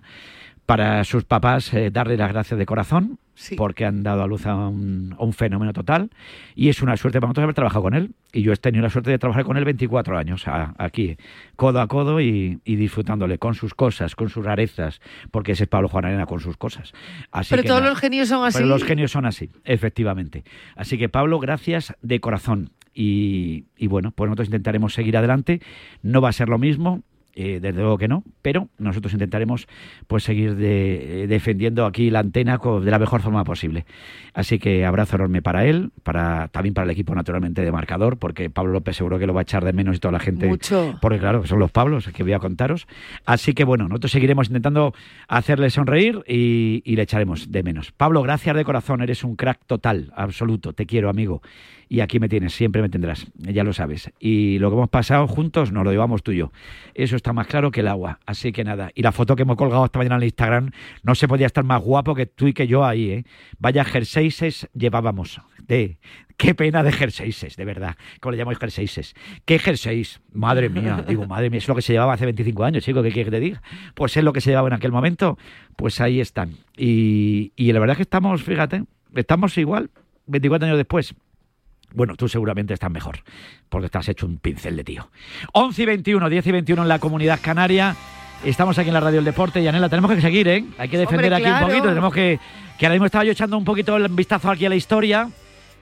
para 0.65 1.03
sus 1.03 1.23
papás 1.25 1.73
eh, 1.73 1.91
darle 1.91 2.17
las 2.17 2.31
gracias 2.31 2.57
de 2.57 2.65
corazón, 2.65 3.19
porque 3.57 3.85
han 3.85 4.01
dado 4.01 4.23
a 4.23 4.27
luz 4.27 4.45
a 4.47 4.55
un, 4.55 5.13
a 5.19 5.23
un 5.23 5.33
fenómeno 5.33 5.73
total. 5.73 6.09
Y 6.55 6.69
es 6.69 6.81
una 6.81 6.95
suerte 6.97 7.19
para 7.19 7.27
nosotros 7.27 7.43
haber 7.43 7.55
trabajado 7.55 7.83
con 7.83 7.93
él. 7.93 8.11
Y 8.31 8.41
yo 8.41 8.53
he 8.53 8.55
tenido 8.55 8.81
la 8.83 8.89
suerte 8.89 9.11
de 9.11 9.19
trabajar 9.19 9.43
con 9.43 9.57
él 9.57 9.65
24 9.65 10.17
años, 10.17 10.47
a- 10.47 10.73
aquí, 10.77 11.17
codo 11.55 11.81
a 11.81 11.87
codo 11.87 12.21
y, 12.21 12.59
y 12.63 12.75
disfrutándole 12.77 13.37
con 13.37 13.53
sus 13.53 13.73
cosas, 13.73 14.15
con 14.15 14.29
sus 14.29 14.43
rarezas, 14.45 15.01
porque 15.31 15.51
ese 15.51 15.63
es 15.63 15.69
Pablo 15.69 15.89
Juan 15.89 16.05
Arena 16.05 16.25
con 16.25 16.39
sus 16.39 16.55
cosas. 16.57 16.93
Así 17.31 17.49
Pero 17.51 17.61
que 17.63 17.67
todos 17.67 17.81
nada. 17.81 17.91
los 17.91 17.99
genios 17.99 18.29
son 18.29 18.45
así. 18.45 18.57
Pero 18.57 18.67
los 18.69 18.83
genios 18.85 19.11
son 19.11 19.25
así, 19.25 19.49
efectivamente. 19.65 20.43
Así 20.75 20.97
que 20.97 21.09
Pablo, 21.09 21.39
gracias 21.39 21.93
de 22.01 22.19
corazón. 22.21 22.71
Y, 22.93 23.65
y 23.75 23.87
bueno, 23.87 24.11
pues 24.11 24.29
nosotros 24.29 24.47
intentaremos 24.47 24.93
seguir 24.93 25.17
adelante. 25.17 25.61
No 26.01 26.21
va 26.21 26.29
a 26.29 26.33
ser 26.33 26.47
lo 26.47 26.57
mismo, 26.57 27.03
eh, 27.35 27.59
desde 27.61 27.79
luego 27.81 27.97
que 27.97 28.07
no, 28.07 28.23
pero 28.41 28.69
nosotros 28.77 29.13
intentaremos 29.13 29.67
pues 30.07 30.23
seguir 30.23 30.55
de- 30.55 31.23
eh, 31.23 31.27
defendiendo 31.27 31.85
aquí 31.85 32.09
la 32.09 32.19
antena 32.19 32.57
de 32.57 32.91
la 32.91 32.99
mejor 32.99 33.21
forma 33.21 33.43
posible. 33.43 33.85
Así 34.33 34.57
que 34.59 34.85
abrazo 34.85 35.15
enorme 35.17 35.41
para 35.41 35.65
él, 35.65 35.91
para 36.03 36.47
también 36.49 36.73
para 36.73 36.85
el 36.85 36.91
equipo 36.91 37.13
naturalmente 37.15 37.61
de 37.63 37.71
marcador, 37.71 38.17
porque 38.17 38.49
Pablo 38.49 38.73
López 38.73 38.95
seguro 38.97 39.19
que 39.19 39.27
lo 39.27 39.33
va 39.33 39.41
a 39.41 39.43
echar 39.43 39.63
de 39.65 39.73
menos 39.73 39.95
y 39.95 39.99
toda 39.99 40.11
la 40.13 40.19
gente. 40.19 40.47
Mucho. 40.47 40.97
Porque 41.01 41.19
claro, 41.19 41.41
que 41.41 41.47
son 41.47 41.59
los 41.59 41.71
Pablos 41.71 42.09
que 42.13 42.23
voy 42.23 42.33
a 42.33 42.39
contaros. 42.39 42.87
Así 43.25 43.53
que 43.53 43.63
bueno, 43.65 43.87
nosotros 43.87 44.11
seguiremos 44.11 44.47
intentando 44.47 44.93
hacerle 45.27 45.69
sonreír 45.69 46.23
y, 46.27 46.81
y 46.85 46.95
le 46.95 47.01
echaremos 47.03 47.51
de 47.51 47.63
menos. 47.63 47.91
Pablo, 47.91 48.21
gracias 48.21 48.55
de 48.55 48.63
corazón, 48.63 49.01
eres 49.01 49.23
un 49.23 49.35
crack 49.35 49.59
total, 49.65 50.11
absoluto, 50.15 50.73
te 50.73 50.85
quiero 50.85 51.09
amigo. 51.09 51.41
Y 51.87 51.99
aquí 51.99 52.19
me 52.19 52.29
tienes, 52.29 52.53
siempre 52.53 52.81
me 52.81 52.89
tendrás, 52.89 53.27
ya 53.35 53.63
lo 53.63 53.73
sabes. 53.73 54.11
Y 54.19 54.59
lo 54.59 54.69
que 54.69 54.75
hemos 54.75 54.89
pasado 54.89 55.27
juntos 55.27 55.71
nos 55.71 55.83
lo 55.83 55.91
llevamos 55.91 56.23
tú 56.23 56.31
y 56.31 56.37
yo. 56.37 56.51
Eso 56.93 57.15
está 57.15 57.33
más 57.33 57.47
claro 57.47 57.71
que 57.71 57.81
el 57.81 57.87
agua. 57.87 58.19
Así 58.25 58.51
que 58.51 58.63
nada. 58.63 58.91
Y 58.95 59.01
la 59.01 59.11
foto 59.11 59.35
que 59.35 59.43
hemos 59.43 59.57
colgado 59.57 59.85
esta 59.85 59.99
mañana 59.99 60.15
en 60.15 60.21
el 60.21 60.27
Instagram, 60.27 60.71
no 61.03 61.15
se 61.15 61.27
podía 61.27 61.45
estar 61.45 61.63
más 61.63 61.81
guapo 61.81 62.15
que 62.15 62.25
tú 62.25 62.47
y 62.47 62.53
que 62.53 62.67
yo 62.67 62.85
ahí, 62.85 63.11
¿eh? 63.11 63.25
Vaya 63.59 63.83
jerseyses 63.83 64.67
llevábamos. 64.73 65.41
De, 65.67 65.97
qué 66.37 66.53
pena 66.53 66.83
de 66.83 66.91
jerseyses, 66.91 67.55
de 67.55 67.65
verdad. 67.65 67.95
¿Cómo 68.19 68.31
le 68.31 68.37
llamáis 68.37 68.59
jerseyses? 68.59 69.15
¿Qué 69.45 69.59
jerseys? 69.59 70.21
Madre 70.31 70.69
mía, 70.69 71.03
digo, 71.07 71.25
madre 71.27 71.49
mía, 71.49 71.59
es 71.59 71.67
lo 71.67 71.75
que 71.75 71.81
se 71.81 71.93
llevaba 71.93 72.13
hace 72.13 72.25
25 72.25 72.63
años, 72.63 72.83
chico, 72.83 73.01
¿qué 73.01 73.11
quieres 73.11 73.31
que 73.31 73.37
te 73.37 73.39
diga? 73.39 73.61
Pues 73.93 74.15
es 74.17 74.23
lo 74.23 74.33
que 74.33 74.41
se 74.41 74.51
llevaba 74.51 74.67
en 74.67 74.73
aquel 74.73 74.91
momento, 74.91 75.37
pues 75.75 76.01
ahí 76.01 76.19
están. 76.19 76.51
Y, 76.77 77.51
y 77.55 77.71
la 77.71 77.79
verdad 77.79 77.93
es 77.93 77.97
que 77.97 78.03
estamos, 78.03 78.43
fíjate, 78.43 78.83
estamos 79.15 79.57
igual, 79.57 79.89
24 80.27 80.67
años 80.67 80.77
después. 80.77 81.15
Bueno, 81.95 82.15
tú 82.15 82.27
seguramente 82.27 82.73
estás 82.73 82.91
mejor, 82.91 83.19
porque 83.69 83.85
estás 83.85 84.09
hecho 84.09 84.25
un 84.25 84.37
pincel 84.37 84.75
de 84.75 84.83
tío. 84.83 85.09
11 85.53 85.81
y 85.81 85.85
21, 85.85 86.29
10 86.29 86.47
y 86.47 86.51
21 86.51 86.81
en 86.81 86.87
la 86.87 86.99
comunidad 86.99 87.39
canaria. 87.41 87.95
Estamos 88.43 88.77
aquí 88.77 88.89
en 88.89 88.93
la 88.93 88.99
Radio 88.99 89.15
del 89.15 89.25
Deporte 89.25 89.61
y 89.61 89.67
Anela, 89.67 89.87
tenemos 89.87 90.11
que 90.11 90.21
seguir, 90.21 90.47
¿eh? 90.49 90.65
Hay 90.77 90.89
que 90.89 90.97
defender 90.97 91.33
Hombre, 91.33 91.49
aquí 91.49 91.63
un 91.63 91.69
poquito. 91.69 91.87
Tenemos 91.87 92.13
que. 92.13 92.39
Que 92.77 92.85
ahora 92.85 92.95
mismo 92.95 93.05
estaba 93.05 93.23
yo 93.23 93.31
echando 93.31 93.57
un 93.57 93.63
poquito 93.63 93.95
el 93.95 94.09
vistazo 94.09 94.51
aquí 94.51 94.65
a 94.65 94.69
la 94.69 94.75
historia. 94.75 95.29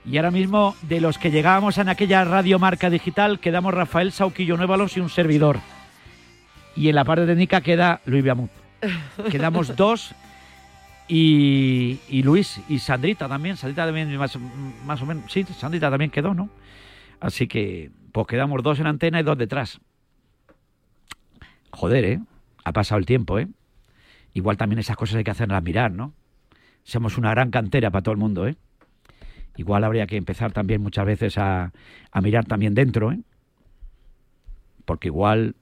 Y 0.06 0.16
ahora 0.18 0.30
mismo, 0.30 0.76
de 0.82 1.00
los 1.00 1.18
que 1.18 1.32
llegábamos 1.32 1.78
en 1.78 1.88
aquella 1.88 2.24
radio 2.24 2.58
marca 2.60 2.90
digital, 2.90 3.40
quedamos 3.40 3.74
Rafael 3.74 4.12
Sauquillo 4.12 4.56
Nuevalos 4.56 4.96
y 4.96 5.00
un 5.00 5.08
servidor. 5.08 5.58
Y 6.76 6.88
en 6.88 6.94
la 6.94 7.04
parte 7.04 7.26
técnica 7.26 7.60
queda 7.60 8.00
Luis 8.04 8.22
Biamut. 8.22 8.50
Quedamos 9.30 9.74
dos 9.76 10.14
y, 11.06 12.22
Luis 12.22 12.60
y 12.68 12.78
Sandrita 12.78 13.28
también. 13.28 13.56
Sandrita 13.56 13.84
también, 13.86 14.16
más, 14.16 14.38
más 14.84 15.02
o 15.02 15.06
menos. 15.06 15.30
Sí, 15.30 15.44
Sandrita 15.44 15.90
también 15.90 16.10
quedó, 16.10 16.34
¿no? 16.34 16.48
Así 17.20 17.46
que, 17.46 17.90
pues 18.12 18.26
quedamos 18.26 18.62
dos 18.62 18.80
en 18.80 18.86
antena 18.86 19.20
y 19.20 19.22
dos 19.22 19.36
detrás. 19.36 19.80
Joder, 21.70 22.04
¿eh? 22.04 22.20
Ha 22.64 22.72
pasado 22.72 22.98
el 22.98 23.06
tiempo, 23.06 23.38
¿eh? 23.38 23.48
Igual 24.32 24.56
también 24.56 24.78
esas 24.78 24.96
cosas 24.96 25.16
hay 25.16 25.24
que 25.24 25.30
hacerlas 25.30 25.62
mirar, 25.62 25.92
¿no? 25.92 26.12
Somos 26.82 27.18
una 27.18 27.30
gran 27.30 27.50
cantera 27.50 27.90
para 27.90 28.02
todo 28.02 28.12
el 28.12 28.18
mundo, 28.18 28.46
¿eh? 28.46 28.56
Igual 29.56 29.84
habría 29.84 30.06
que 30.06 30.16
empezar 30.16 30.52
también 30.52 30.82
muchas 30.82 31.06
veces 31.06 31.38
a 31.38 31.70
mirar 32.22 32.44
también 32.44 32.74
dentro, 32.74 33.12
¿eh? 33.12 33.20
Porque 34.84 35.08
igual 35.08 35.54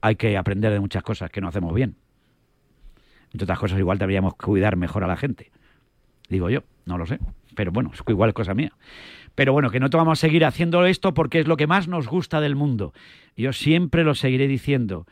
hay 0.00 0.16
que 0.16 0.36
aprender 0.36 0.72
de 0.72 0.80
muchas 0.80 1.02
cosas 1.02 1.30
que 1.30 1.40
no 1.40 1.48
hacemos 1.48 1.72
bien. 1.74 1.96
Entre 3.32 3.44
otras 3.44 3.58
cosas, 3.58 3.78
igual 3.78 3.98
deberíamos 3.98 4.34
cuidar 4.34 4.76
mejor 4.76 5.04
a 5.04 5.06
la 5.06 5.16
gente. 5.16 5.50
Digo 6.28 6.50
yo, 6.50 6.60
no 6.84 6.98
lo 6.98 7.06
sé. 7.06 7.18
Pero 7.54 7.72
bueno, 7.72 7.90
es 7.92 8.02
igual 8.06 8.30
es 8.30 8.34
cosa 8.34 8.54
mía. 8.54 8.72
Pero 9.34 9.52
bueno, 9.52 9.70
que 9.70 9.80
no 9.80 9.90
te 9.90 9.96
vamos 9.96 10.18
a 10.18 10.20
seguir 10.20 10.44
haciendo 10.44 10.84
esto 10.84 11.14
porque 11.14 11.40
es 11.40 11.46
lo 11.46 11.56
que 11.56 11.66
más 11.66 11.88
nos 11.88 12.08
gusta 12.08 12.40
del 12.40 12.56
mundo. 12.56 12.92
Yo 13.36 13.52
siempre 13.52 14.04
lo 14.04 14.14
seguiré 14.14 14.46
diciendo. 14.46 15.06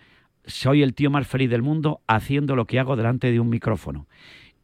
Soy 0.45 0.83
el 0.83 0.95
tío 0.95 1.11
más 1.11 1.27
feliz 1.27 1.51
del 1.51 1.63
mundo 1.63 2.01
haciendo 2.07 2.57
lo 2.57 2.67
que 2.67 2.79
hago 2.79 2.97
delante 2.97 3.31
de 3.31 3.41
un 3.41 3.49
micrófono. 3.49 4.07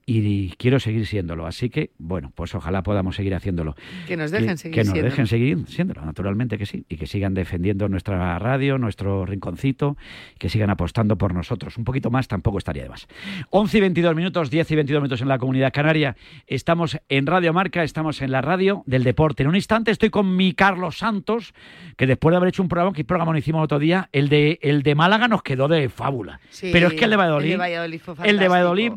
Y 0.08 0.50
quiero 0.50 0.78
seguir 0.78 1.04
siéndolo. 1.04 1.48
Así 1.48 1.68
que, 1.68 1.90
bueno, 1.98 2.30
pues 2.36 2.54
ojalá 2.54 2.84
podamos 2.84 3.16
seguir 3.16 3.34
haciéndolo. 3.34 3.74
Que 4.06 4.16
nos 4.16 4.30
dejen 4.30 4.56
seguir 4.56 4.74
Que 4.74 4.80
nos 4.84 4.92
siéndolo. 4.92 5.10
dejen 5.10 5.26
seguir 5.26 5.66
siéndolo, 5.66 6.04
naturalmente 6.04 6.58
que 6.58 6.64
sí. 6.64 6.84
Y 6.88 6.96
que 6.96 7.08
sigan 7.08 7.34
defendiendo 7.34 7.88
nuestra 7.88 8.38
radio, 8.38 8.78
nuestro 8.78 9.26
rinconcito, 9.26 9.96
que 10.38 10.48
sigan 10.48 10.70
apostando 10.70 11.18
por 11.18 11.34
nosotros. 11.34 11.76
Un 11.76 11.82
poquito 11.82 12.12
más 12.12 12.28
tampoco 12.28 12.58
estaría 12.58 12.84
de 12.84 12.88
más. 12.90 13.08
11 13.50 13.78
y 13.78 13.80
22 13.80 14.14
minutos, 14.14 14.48
10 14.48 14.70
y 14.70 14.76
22 14.76 15.02
minutos 15.02 15.20
en 15.22 15.28
la 15.28 15.38
comunidad 15.38 15.72
canaria. 15.72 16.16
Estamos 16.46 16.98
en 17.08 17.26
Radio 17.26 17.52
Marca, 17.52 17.82
estamos 17.82 18.22
en 18.22 18.30
la 18.30 18.42
radio 18.42 18.84
del 18.86 19.02
deporte. 19.02 19.42
En 19.42 19.48
un 19.48 19.56
instante 19.56 19.90
estoy 19.90 20.10
con 20.10 20.36
mi 20.36 20.52
Carlos 20.52 20.98
Santos, 20.98 21.52
que 21.96 22.06
después 22.06 22.32
de 22.32 22.36
haber 22.36 22.50
hecho 22.50 22.62
un 22.62 22.68
programa, 22.68 22.92
que 22.92 23.04
programa 23.04 23.32
no 23.32 23.38
hicimos 23.38 23.64
otro 23.64 23.80
día, 23.80 24.08
el 24.12 24.28
de, 24.28 24.60
el 24.62 24.84
de 24.84 24.94
Málaga 24.94 25.26
nos 25.26 25.42
quedó 25.42 25.66
de 25.66 25.88
fábula. 25.88 26.38
Sí, 26.50 26.70
Pero 26.72 26.86
es 26.86 26.94
que 26.94 27.06
el 27.06 27.10
de 27.10 27.16
Valladolid, 27.16 27.46
el 27.46 27.50
de 27.50 27.56
Valladolid 27.56 28.00
fue 28.00 28.14
el 28.28 28.38
de 28.38 28.46
Valladolid. 28.48 28.92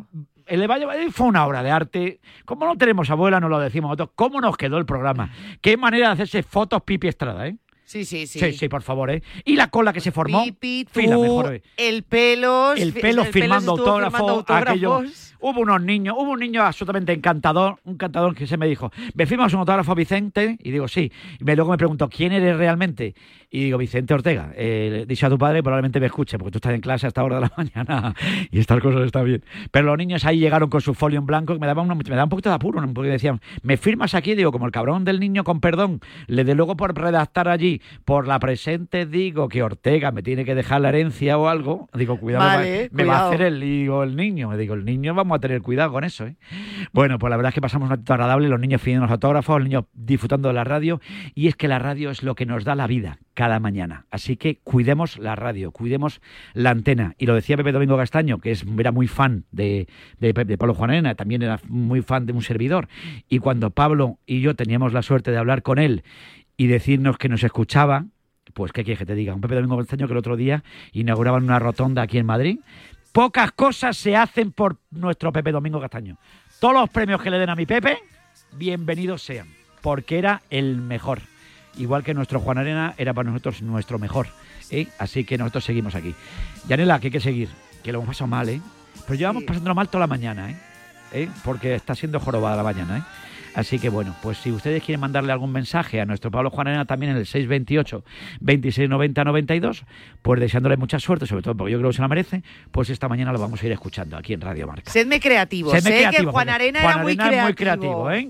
El 0.49 0.59
de 0.59 0.67
Valladolid 0.67 1.11
fue 1.11 1.27
una 1.27 1.45
obra 1.45 1.63
de 1.63 1.71
arte. 1.71 2.19
Como 2.45 2.65
no 2.65 2.75
tenemos 2.75 3.09
abuela, 3.09 3.39
nos 3.39 3.49
lo 3.49 3.59
decimos 3.59 3.89
nosotros. 3.89 4.09
¿Cómo 4.15 4.41
nos 4.41 4.57
quedó 4.57 4.77
el 4.77 4.85
programa? 4.85 5.31
Qué 5.61 5.77
manera 5.77 6.07
de 6.07 6.13
hacerse 6.13 6.43
fotos 6.43 6.81
Pipi 6.83 7.07
Estrada, 7.07 7.47
¿eh? 7.47 7.57
Sí, 7.89 8.05
sí, 8.05 8.27
sí. 8.27 8.37
Sí, 8.39 8.53
sí, 8.53 8.69
por 8.69 8.83
favor, 8.83 9.09
¿eh? 9.09 9.23
Y 9.45 9.55
la 9.55 9.71
cola 9.71 9.91
que 9.91 9.99
se 9.99 10.11
formó. 10.11 10.43
Pipi, 10.43 10.85
mejor, 11.07 11.55
¿eh? 11.55 11.63
el 11.75 12.03
pelo, 12.03 12.73
el 12.73 12.93
pelo 12.93 13.25
firmando 13.25 13.73
estuvo 13.73 13.87
autógrafos, 13.89 14.19
firmando 14.19 14.45
aquello. 14.47 14.93
autógrafos. 14.93 15.25
Hubo 15.41 15.61
unos 15.61 15.81
niños, 15.81 16.15
hubo 16.19 16.31
un 16.31 16.39
niño 16.41 16.61
absolutamente 16.61 17.13
encantador, 17.13 17.77
un 17.85 17.95
cantador 17.95 18.35
que 18.35 18.45
se 18.45 18.57
me 18.57 18.67
dijo, 18.67 18.91
¿me 19.15 19.25
firmas 19.25 19.53
un 19.53 19.61
autógrafo 19.61 19.95
Vicente? 19.95 20.57
Y 20.61 20.69
digo, 20.69 20.87
sí. 20.89 21.11
Y 21.39 21.43
luego 21.55 21.71
me 21.71 21.77
preguntó, 21.77 22.09
¿quién 22.09 22.33
eres 22.33 22.57
realmente? 22.57 23.15
Y 23.49 23.63
digo, 23.63 23.77
Vicente 23.77 24.13
Ortega. 24.13 24.51
Eh, 24.55 25.05
dicho 25.07 25.25
a 25.25 25.29
tu 25.29 25.37
padre, 25.37 25.63
probablemente 25.63 25.99
me 26.01 26.07
escuche, 26.07 26.37
porque 26.37 26.51
tú 26.51 26.57
estás 26.57 26.73
en 26.73 26.81
clase 26.81 27.07
a 27.07 27.09
esta 27.09 27.23
hora 27.23 27.37
de 27.37 27.41
la 27.43 27.53
mañana 27.57 28.13
y 28.51 28.59
estas 28.59 28.81
cosas 28.81 29.01
están 29.05 29.23
bien. 29.25 29.43
Pero 29.71 29.85
los 29.87 29.97
niños 29.97 30.25
ahí 30.25 30.39
llegaron 30.39 30.69
con 30.69 30.81
su 30.81 30.93
folio 30.93 31.19
en 31.19 31.25
blanco 31.25 31.53
que 31.53 31.59
me 31.59 31.67
daba, 31.67 31.81
una- 31.83 31.95
me 31.95 32.03
daba 32.03 32.25
un 32.25 32.29
poquito 32.29 32.49
de 32.49 32.55
apuro, 32.55 32.83
porque 32.93 33.09
decían, 33.09 33.39
¿me 33.63 33.77
firmas 33.77 34.13
aquí? 34.15 34.35
Digo, 34.35 34.51
como 34.51 34.65
el 34.65 34.73
cabrón 34.73 35.05
del 35.05 35.21
niño 35.21 35.45
con 35.45 35.61
perdón, 35.61 36.01
le 36.27 36.43
de 36.43 36.53
luego 36.53 36.75
por 36.75 36.93
redactar 36.99 37.47
allí, 37.47 37.78
por 38.05 38.27
la 38.27 38.39
presente 38.39 39.05
digo 39.05 39.49
que 39.49 39.63
Ortega 39.63 40.11
me 40.11 40.23
tiene 40.23 40.45
que 40.45 40.55
dejar 40.55 40.81
la 40.81 40.89
herencia 40.89 41.37
o 41.37 41.47
algo. 41.47 41.89
Digo, 41.93 42.19
cuidado, 42.19 42.43
me 42.45 42.49
va- 42.49 42.55
Vale, 42.57 42.89
me 42.91 43.03
va 43.05 43.17
a 43.19 43.27
hacer 43.27 43.41
el 43.43 43.59
lío 43.59 44.03
el 44.03 44.15
niño. 44.15 44.49
Me 44.49 44.57
digo, 44.57 44.73
el 44.75 44.85
niño 44.85 45.13
vamos 45.13 45.37
a 45.37 45.39
tener 45.39 45.61
cuidado 45.61 45.91
con 45.91 46.03
eso, 46.03 46.25
¿eh? 46.25 46.35
Bueno, 46.93 47.19
pues 47.19 47.29
la 47.29 47.37
verdad 47.37 47.49
es 47.49 47.55
que 47.55 47.61
pasamos 47.61 47.85
un 47.87 47.91
ratito 47.91 48.13
agradable, 48.13 48.47
los 48.49 48.59
niños 48.59 48.81
pidiendo 48.81 49.05
los 49.05 49.11
autógrafos, 49.11 49.59
los 49.59 49.67
niños 49.67 49.85
disfrutando 49.93 50.47
de 50.49 50.53
la 50.53 50.63
radio, 50.63 50.99
y 51.35 51.47
es 51.47 51.55
que 51.55 51.67
la 51.67 51.79
radio 51.79 52.09
es 52.09 52.23
lo 52.23 52.35
que 52.35 52.45
nos 52.45 52.63
da 52.63 52.75
la 52.75 52.87
vida 52.87 53.19
cada 53.33 53.59
mañana. 53.59 54.05
Así 54.11 54.35
que 54.35 54.57
cuidemos 54.63 55.17
la 55.17 55.35
radio, 55.35 55.71
cuidemos 55.71 56.21
la 56.53 56.71
antena. 56.71 57.15
Y 57.17 57.25
lo 57.25 57.35
decía 57.35 57.55
Pepe 57.57 57.71
Domingo 57.71 57.95
Castaño, 57.97 58.39
que 58.39 58.51
es, 58.51 58.65
era 58.77 58.91
muy 58.91 59.07
fan 59.07 59.45
de, 59.51 59.87
de, 60.19 60.33
de 60.33 60.57
Pablo 60.57 60.73
Juan 60.73 60.89
Arena, 60.89 61.15
también 61.15 61.41
era 61.41 61.59
muy 61.67 62.01
fan 62.01 62.25
de 62.25 62.33
un 62.33 62.41
servidor. 62.41 62.87
Y 63.29 63.39
cuando 63.39 63.69
Pablo 63.69 64.17
y 64.25 64.41
yo 64.41 64.55
teníamos 64.55 64.91
la 64.93 65.01
suerte 65.03 65.31
de 65.31 65.37
hablar 65.37 65.61
con 65.61 65.79
él 65.79 66.03
y 66.59 66.67
decirnos 66.67 67.17
que 67.17 67.29
nos 67.29 67.41
escuchaba, 67.41 68.03
pues 68.53 68.73
qué 68.73 68.83
quieres 68.83 68.99
que 68.99 69.05
te 69.05 69.15
diga, 69.15 69.33
un 69.33 69.39
Pepe 69.39 69.55
Domingo 69.55 69.77
Castaño 69.77 70.07
que 70.07 70.11
el 70.11 70.17
otro 70.17 70.35
día 70.35 70.61
inauguraban 70.91 71.45
una 71.45 71.57
rotonda 71.57 72.01
aquí 72.01 72.17
en 72.17 72.25
Madrid. 72.25 72.59
Pocas 73.13 73.53
cosas 73.53 73.95
se 73.95 74.17
hacen 74.17 74.51
por 74.51 74.75
nuestro 74.91 75.31
Pepe 75.31 75.53
Domingo 75.53 75.79
Castaño. 75.79 76.17
Todos 76.59 76.73
los 76.73 76.89
premios 76.89 77.21
que 77.21 77.29
le 77.29 77.39
den 77.39 77.49
a 77.49 77.55
mi 77.55 77.65
Pepe, 77.65 77.99
bienvenidos 78.51 79.23
sean, 79.23 79.47
porque 79.81 80.19
era 80.19 80.41
el 80.49 80.75
mejor. 80.75 81.21
Igual 81.77 82.03
que 82.03 82.13
nuestro 82.13 82.41
Juan 82.41 82.57
Arena 82.57 82.93
era 82.97 83.13
para 83.13 83.29
nosotros 83.29 83.61
nuestro 83.61 83.97
mejor. 83.97 84.27
¿eh? 84.69 84.87
Así 84.97 85.23
que 85.23 85.37
nosotros 85.37 85.63
seguimos 85.63 85.95
aquí. 85.95 86.13
Yanela, 86.67 86.99
que 86.99 87.07
hay 87.07 87.11
que 87.11 87.21
seguir, 87.21 87.47
que 87.85 87.93
lo 87.93 87.99
hemos 87.99 88.09
pasado 88.09 88.27
mal, 88.27 88.49
¿eh? 88.49 88.59
Pero 89.07 89.17
llevamos 89.17 89.43
pasándolo 89.43 89.75
mal 89.75 89.87
toda 89.87 90.01
la 90.01 90.07
mañana, 90.07 90.51
¿eh? 90.51 90.57
¿eh? 91.13 91.29
Porque 91.45 91.75
está 91.75 91.95
siendo 91.95 92.19
jorobada 92.19 92.57
la 92.57 92.63
mañana, 92.63 92.97
¿eh? 92.97 93.03
Así 93.59 93.77
que 93.77 93.89
bueno, 93.89 94.15
pues 94.23 94.37
si 94.37 94.53
ustedes 94.53 94.81
quieren 94.81 95.01
mandarle 95.01 95.33
algún 95.33 95.51
mensaje 95.51 95.99
a 95.99 96.05
nuestro 96.05 96.31
Pablo 96.31 96.49
Juan 96.49 96.67
Arena 96.67 96.85
también 96.85 97.11
en 97.11 97.17
el 97.17 97.25
628 97.25 98.05
2690 98.39 99.23
92, 99.25 99.83
pues 100.21 100.39
deseándole 100.39 100.77
mucha 100.77 100.97
suerte, 100.97 101.25
sobre 101.25 101.41
todo 101.41 101.55
porque 101.55 101.73
yo 101.73 101.77
creo 101.77 101.89
que 101.89 101.95
se 101.97 102.01
la 102.01 102.07
merece, 102.07 102.41
pues 102.71 102.89
esta 102.89 103.09
mañana 103.09 103.33
lo 103.33 103.39
vamos 103.39 103.61
a 103.61 103.65
ir 103.65 103.73
escuchando 103.73 104.15
aquí 104.15 104.31
en 104.31 104.39
Radio 104.39 104.65
Marca. 104.65 104.89
Sedme 104.89 105.19
creativo. 105.19 105.71
Sedme 105.71 105.91
sé 105.91 105.97
creativo, 105.97 106.23
que 106.23 106.31
Juan 106.31 106.47
Arena 106.47 106.79
Juan 106.79 106.93
era 106.93 107.03
muy 107.03 107.17
Arena 107.19 107.37
es 107.37 107.43
muy 107.43 107.53
creativo, 107.53 108.11
¿eh? 108.11 108.29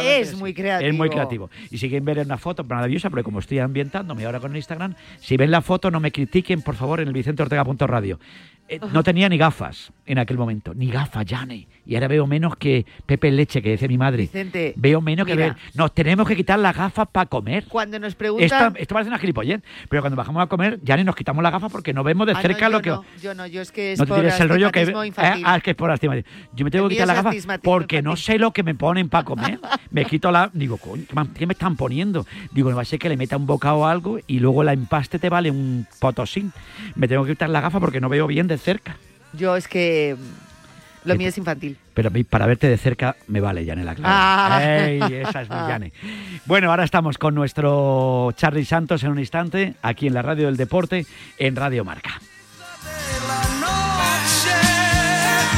Es 0.00 0.34
muy 0.34 0.54
creativo. 0.54 0.88
Es 0.88 0.96
muy 0.96 1.10
creativo. 1.10 1.50
Y 1.72 1.78
si 1.78 1.88
quieren 1.88 2.04
ver 2.04 2.20
una 2.20 2.38
foto 2.38 2.62
maravillosa, 2.62 3.10
porque 3.10 3.24
como 3.24 3.40
estoy 3.40 3.58
ambientándome 3.58 4.24
ahora 4.26 4.38
con 4.38 4.54
Instagram, 4.54 4.94
si 5.18 5.36
ven 5.36 5.50
la 5.50 5.60
foto 5.60 5.90
no 5.90 5.98
me 5.98 6.12
critiquen, 6.12 6.62
por 6.62 6.76
favor, 6.76 7.00
en 7.00 7.08
el 7.08 7.14
vicenteortega.radio. 7.14 8.20
Eh, 8.68 8.78
no 8.92 9.02
tenía 9.02 9.28
ni 9.28 9.38
gafas 9.38 9.92
en 10.04 10.18
aquel 10.18 10.36
momento, 10.36 10.74
ni 10.74 10.90
gafas, 10.90 11.24
Jane. 11.26 11.66
Y 11.86 11.94
ahora 11.94 12.08
veo 12.08 12.26
menos 12.26 12.54
que 12.56 12.84
Pepe 13.06 13.30
Leche, 13.30 13.62
que 13.62 13.70
decía 13.70 13.88
mi 13.88 13.96
madre. 13.96 14.22
Vicente, 14.22 14.74
veo 14.76 15.00
menos 15.00 15.26
que 15.26 15.34
ver. 15.34 15.56
Nos 15.74 15.94
tenemos 15.94 16.28
que 16.28 16.36
quitar 16.36 16.58
las 16.58 16.76
gafas 16.76 17.08
para 17.10 17.26
comer. 17.26 17.64
Cuando 17.68 17.98
nos 17.98 18.08
Esta- 18.08 18.18
preguntan... 18.18 18.74
esto 18.78 18.92
parece 18.94 19.08
una 19.08 19.18
gilipollez, 19.18 19.62
pero 19.88 20.02
cuando 20.02 20.16
bajamos 20.16 20.42
a 20.42 20.46
comer, 20.48 20.78
ya 20.82 20.96
ni 20.98 21.04
nos 21.04 21.16
quitamos 21.16 21.42
las 21.42 21.50
gafas 21.52 21.72
porque 21.72 21.94
no 21.94 22.04
vemos 22.04 22.26
de 22.26 22.34
Ah, 22.34 22.42
cerca 22.42 22.68
lo 22.68 22.82
que. 22.82 22.90
no, 22.90 23.04
yo 23.22 23.34
no, 23.34 23.46
yo 23.46 23.62
es 23.62 23.72
que 23.72 23.92
es 23.92 23.98
no 23.98 24.06
por 24.06 24.22
el 24.24 24.48
rollo 24.48 24.70
que. 24.70 24.82
infantil. 24.82 25.44
Ah, 25.46 25.56
es 25.56 25.62
que 25.62 25.70
es 25.70 25.76
por 25.76 25.90
astigmatismo. 25.90 26.30
Yo 26.54 26.64
me 26.66 26.70
tengo 26.70 26.88
que 26.88 26.94
quitar 26.94 27.06
la 27.06 27.14
es 27.14 27.16
gafa 27.18 27.28
astigmatismo 27.30 27.72
porque 27.72 28.02
no 28.02 28.16
sé 28.16 28.38
lo 28.38 28.52
que 28.52 28.62
me 28.62 28.74
ponen 28.74 29.08
para 29.08 29.24
comer. 29.24 29.58
me 29.90 30.04
quito 30.04 30.30
la. 30.30 30.50
Digo, 30.52 30.76
coño, 30.76 31.04
¿qué 31.08 31.14
me- 31.14 31.28
¿qué 31.32 31.46
me 31.46 31.52
están 31.54 31.76
poniendo? 31.76 32.26
Digo, 32.52 32.68
no 32.68 32.76
va 32.76 32.82
a 32.82 32.84
ser 32.84 32.98
que 32.98 33.08
le 33.08 33.16
meta 33.16 33.36
un 33.38 33.46
bocado 33.46 33.76
o 33.78 33.86
algo 33.86 34.18
y 34.26 34.40
luego 34.40 34.62
la 34.62 34.74
empaste 34.74 35.18
te 35.18 35.30
vale 35.30 35.50
un 35.50 35.86
potosín. 36.00 36.52
Me 36.96 37.08
tengo 37.08 37.24
que 37.24 37.32
quitar 37.32 37.48
la 37.48 37.60
gafa 37.62 37.80
porque 37.80 38.00
no 38.00 38.08
veo 38.10 38.26
bien 38.26 38.46
de 38.46 38.57
cerca. 38.58 38.96
Yo 39.32 39.56
es 39.56 39.68
que 39.68 40.16
mm, 40.18 41.08
lo 41.08 41.16
mío 41.16 41.28
es 41.28 41.38
infantil. 41.38 41.76
Pero 41.94 42.08
a 42.08 42.10
mí, 42.10 42.24
para 42.24 42.46
verte 42.46 42.68
de 42.68 42.76
cerca 42.76 43.16
me 43.26 43.40
vale, 43.40 43.64
Yanela, 43.64 43.94
claro. 43.94 44.14
Ah. 44.14 44.60
Ey, 44.62 45.00
esa 45.00 45.42
es 45.42 45.50
mi 45.50 45.56
Yane. 45.68 45.92
Bueno, 46.46 46.70
ahora 46.70 46.84
estamos 46.84 47.18
con 47.18 47.34
nuestro 47.34 48.32
Charlie 48.36 48.64
Santos 48.64 49.02
en 49.02 49.10
un 49.10 49.18
instante, 49.18 49.74
aquí 49.82 50.06
en 50.06 50.14
la 50.14 50.22
Radio 50.22 50.46
del 50.46 50.56
Deporte, 50.56 51.06
en 51.38 51.56
Radio 51.56 51.84
Marca. 51.84 52.20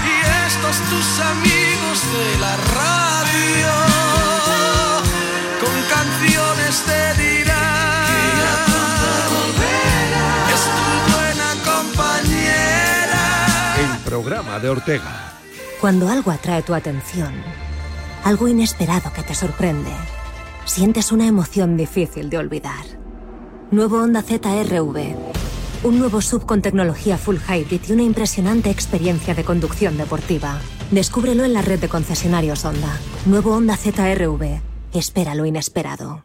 y 0.07 0.47
estos 0.47 0.77
tus 0.89 1.21
amigos 1.21 2.03
de 2.13 2.41
la 2.41 2.57
radio 2.57 3.73
con 5.61 5.83
canciones 5.91 6.83
te 6.87 7.10
programa 14.11 14.59
de 14.59 14.69
Ortega. 14.69 15.39
Cuando 15.81 16.09
algo 16.09 16.33
atrae 16.33 16.65
tu 16.65 16.75
atención, 16.75 17.33
algo 18.25 18.49
inesperado 18.49 19.13
que 19.13 19.23
te 19.23 19.37
sorprende, 19.37 19.93
sientes 20.65 21.13
una 21.13 21.29
emoción 21.29 21.77
difícil 21.77 22.29
de 22.29 22.39
olvidar. 22.39 22.85
Nuevo 23.71 24.01
Honda 24.01 24.23
ZRV. 24.23 25.15
Un 25.85 26.01
nuevo 26.01 26.21
sub 26.21 26.45
con 26.45 26.61
tecnología 26.61 27.19
full 27.19 27.37
hybrid 27.37 27.83
y 27.89 27.93
una 27.93 28.03
impresionante 28.03 28.69
experiencia 28.69 29.33
de 29.33 29.45
conducción 29.45 29.97
deportiva. 29.97 30.59
Descúbrelo 30.91 31.45
en 31.45 31.53
la 31.53 31.63
red 31.63 31.79
de 31.79 31.89
concesionarios 31.89 32.65
Honda. 32.65 32.99
Nuevo 33.27 33.55
Honda 33.55 33.77
ZRV. 33.77 34.61
Espera 34.93 35.37
lo 35.37 35.47
inesperado. 35.47 36.25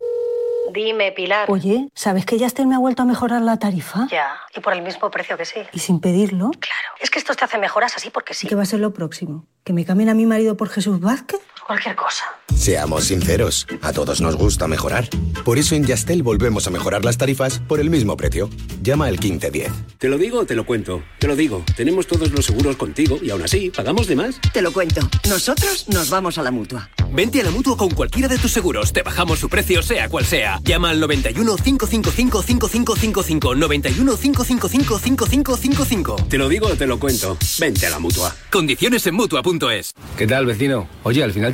Dime, 0.75 1.13
Pilar. 1.13 1.49
Oye, 1.49 1.87
¿sabes 1.93 2.25
que 2.25 2.37
Yastel 2.37 2.67
me 2.67 2.75
ha 2.75 2.79
vuelto 2.79 3.01
a 3.01 3.05
mejorar 3.05 3.41
la 3.41 3.57
tarifa? 3.57 4.07
Ya, 4.11 4.35
y 4.53 4.59
por 4.59 4.73
el 4.73 4.81
mismo 4.81 5.09
precio 5.09 5.37
que 5.37 5.45
sí. 5.45 5.61
Y 5.71 5.79
sin 5.79 6.01
pedirlo. 6.01 6.51
Claro, 6.51 6.89
es 6.99 7.09
que 7.09 7.17
esto 7.17 7.33
te 7.33 7.45
hace 7.45 7.57
mejoras 7.57 7.95
así 7.95 8.09
porque 8.09 8.33
sí. 8.33 8.45
¿Qué 8.45 8.55
va 8.55 8.63
a 8.63 8.65
ser 8.65 8.81
lo 8.81 8.93
próximo? 8.93 9.45
¿Que 9.63 9.71
me 9.71 9.85
cambien 9.85 10.09
a 10.09 10.13
mi 10.13 10.25
marido 10.25 10.57
por 10.57 10.67
Jesús 10.67 10.99
Vázquez? 10.99 11.39
Cualquier 11.65 11.95
cosa. 11.95 12.25
Seamos 12.55 13.05
sinceros, 13.05 13.65
a 13.81 13.91
todos 13.91 14.21
nos 14.21 14.35
gusta 14.35 14.67
mejorar. 14.67 15.09
Por 15.43 15.57
eso 15.57 15.73
en 15.73 15.83
Yastel 15.83 16.21
volvemos 16.21 16.67
a 16.67 16.69
mejorar 16.69 17.03
las 17.03 17.17
tarifas 17.17 17.59
por 17.59 17.79
el 17.79 17.89
mismo 17.89 18.15
precio. 18.15 18.49
Llama 18.83 19.07
al 19.07 19.13
1510. 19.13 19.71
¿Te 19.97 20.07
lo 20.07 20.19
digo 20.19 20.39
o 20.39 20.45
te 20.45 20.55
lo 20.55 20.65
cuento? 20.65 21.03
Te 21.19 21.27
lo 21.27 21.35
digo. 21.35 21.63
Tenemos 21.75 22.05
todos 22.05 22.31
los 22.31 22.45
seguros 22.45 22.75
contigo 22.75 23.17
y 23.21 23.31
aún 23.31 23.41
así, 23.41 23.71
¿pagamos 23.71 24.05
de 24.05 24.15
más? 24.15 24.39
Te 24.53 24.61
lo 24.61 24.71
cuento. 24.71 25.01
Nosotros 25.27 25.87
nos 25.89 26.11
vamos 26.11 26.37
a 26.37 26.43
la 26.43 26.51
mutua. 26.51 26.89
Vente 27.11 27.41
a 27.41 27.43
la 27.43 27.51
mutua 27.51 27.77
con 27.77 27.89
cualquiera 27.91 28.27
de 28.27 28.37
tus 28.37 28.51
seguros. 28.51 28.93
Te 28.93 29.01
bajamos 29.01 29.39
su 29.39 29.49
precio, 29.49 29.81
sea 29.81 30.07
cual 30.09 30.25
sea. 30.25 30.59
Llama 30.63 30.91
al 30.91 30.99
91 30.99 31.55
555 31.55 32.43
5555. 32.43 33.55
91 33.55 34.17
555 34.17 34.99
5555. 34.99 36.15
Te 36.29 36.37
lo 36.37 36.47
digo 36.47 36.67
o 36.67 36.75
te 36.75 36.85
lo 36.85 36.99
cuento. 36.99 37.37
Vente 37.59 37.87
a 37.87 37.89
la 37.89 37.99
mutua. 37.99 38.35
Condiciones 38.51 39.05
en 39.07 39.15
mutua.es. 39.15 39.93
¿Qué 40.17 40.27
tal, 40.27 40.45
vecino? 40.45 40.87
Oye, 41.03 41.23
al 41.23 41.31
final 41.31 41.53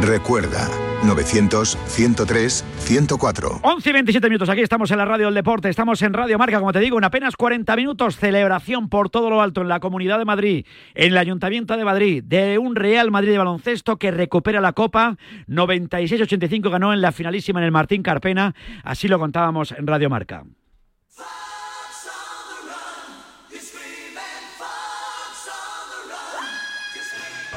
Recuerda, 0.00 0.68
900-103-104. 1.04 3.60
11 3.62 3.90
y 3.90 3.92
27 3.92 4.28
minutos, 4.28 4.48
aquí 4.48 4.62
estamos 4.62 4.90
en 4.90 4.98
la 4.98 5.04
Radio 5.04 5.26
del 5.26 5.34
Deporte, 5.34 5.68
estamos 5.68 6.02
en 6.02 6.14
Radio 6.14 6.38
Marca, 6.38 6.58
como 6.58 6.72
te 6.72 6.80
digo, 6.80 6.98
en 6.98 7.04
apenas 7.04 7.36
40 7.36 7.76
minutos, 7.76 8.16
celebración 8.16 8.88
por 8.88 9.10
todo 9.10 9.30
lo 9.30 9.42
alto 9.42 9.60
en 9.60 9.68
la 9.68 9.78
Comunidad 9.80 10.18
de 10.18 10.24
Madrid, 10.24 10.66
en 10.94 11.12
el 11.12 11.18
Ayuntamiento 11.18 11.76
de 11.76 11.84
Madrid, 11.84 12.24
de 12.24 12.58
un 12.58 12.74
Real 12.74 13.10
Madrid 13.10 13.32
de 13.32 13.38
baloncesto 13.38 13.98
que 13.98 14.10
recupera 14.10 14.60
la 14.60 14.72
Copa, 14.72 15.16
96-85 15.46 16.70
ganó 16.70 16.92
en 16.92 17.02
la 17.02 17.12
finalísima 17.12 17.60
en 17.60 17.66
el 17.66 17.72
Martín 17.72 18.02
Carpena, 18.02 18.54
así 18.82 19.06
lo 19.08 19.18
contábamos 19.18 19.72
en 19.72 19.86
Radio 19.86 20.10
Marca. 20.10 20.44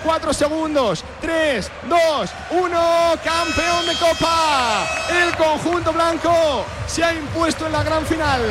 Cuatro 0.06 0.34
segundos. 0.34 1.04
Tres, 1.20 1.70
dos, 1.89 2.30
uno. 2.52 3.15
Campeón 3.24 3.88
de 3.88 3.96
Copa. 3.96 4.86
El 5.10 5.36
conjunto 5.36 5.91
blanco 5.91 6.63
se 6.86 7.04
ha 7.04 7.15
impuesto 7.15 7.65
en 7.65 7.72
la 7.72 7.82
gran 7.82 8.06
final 8.06 8.41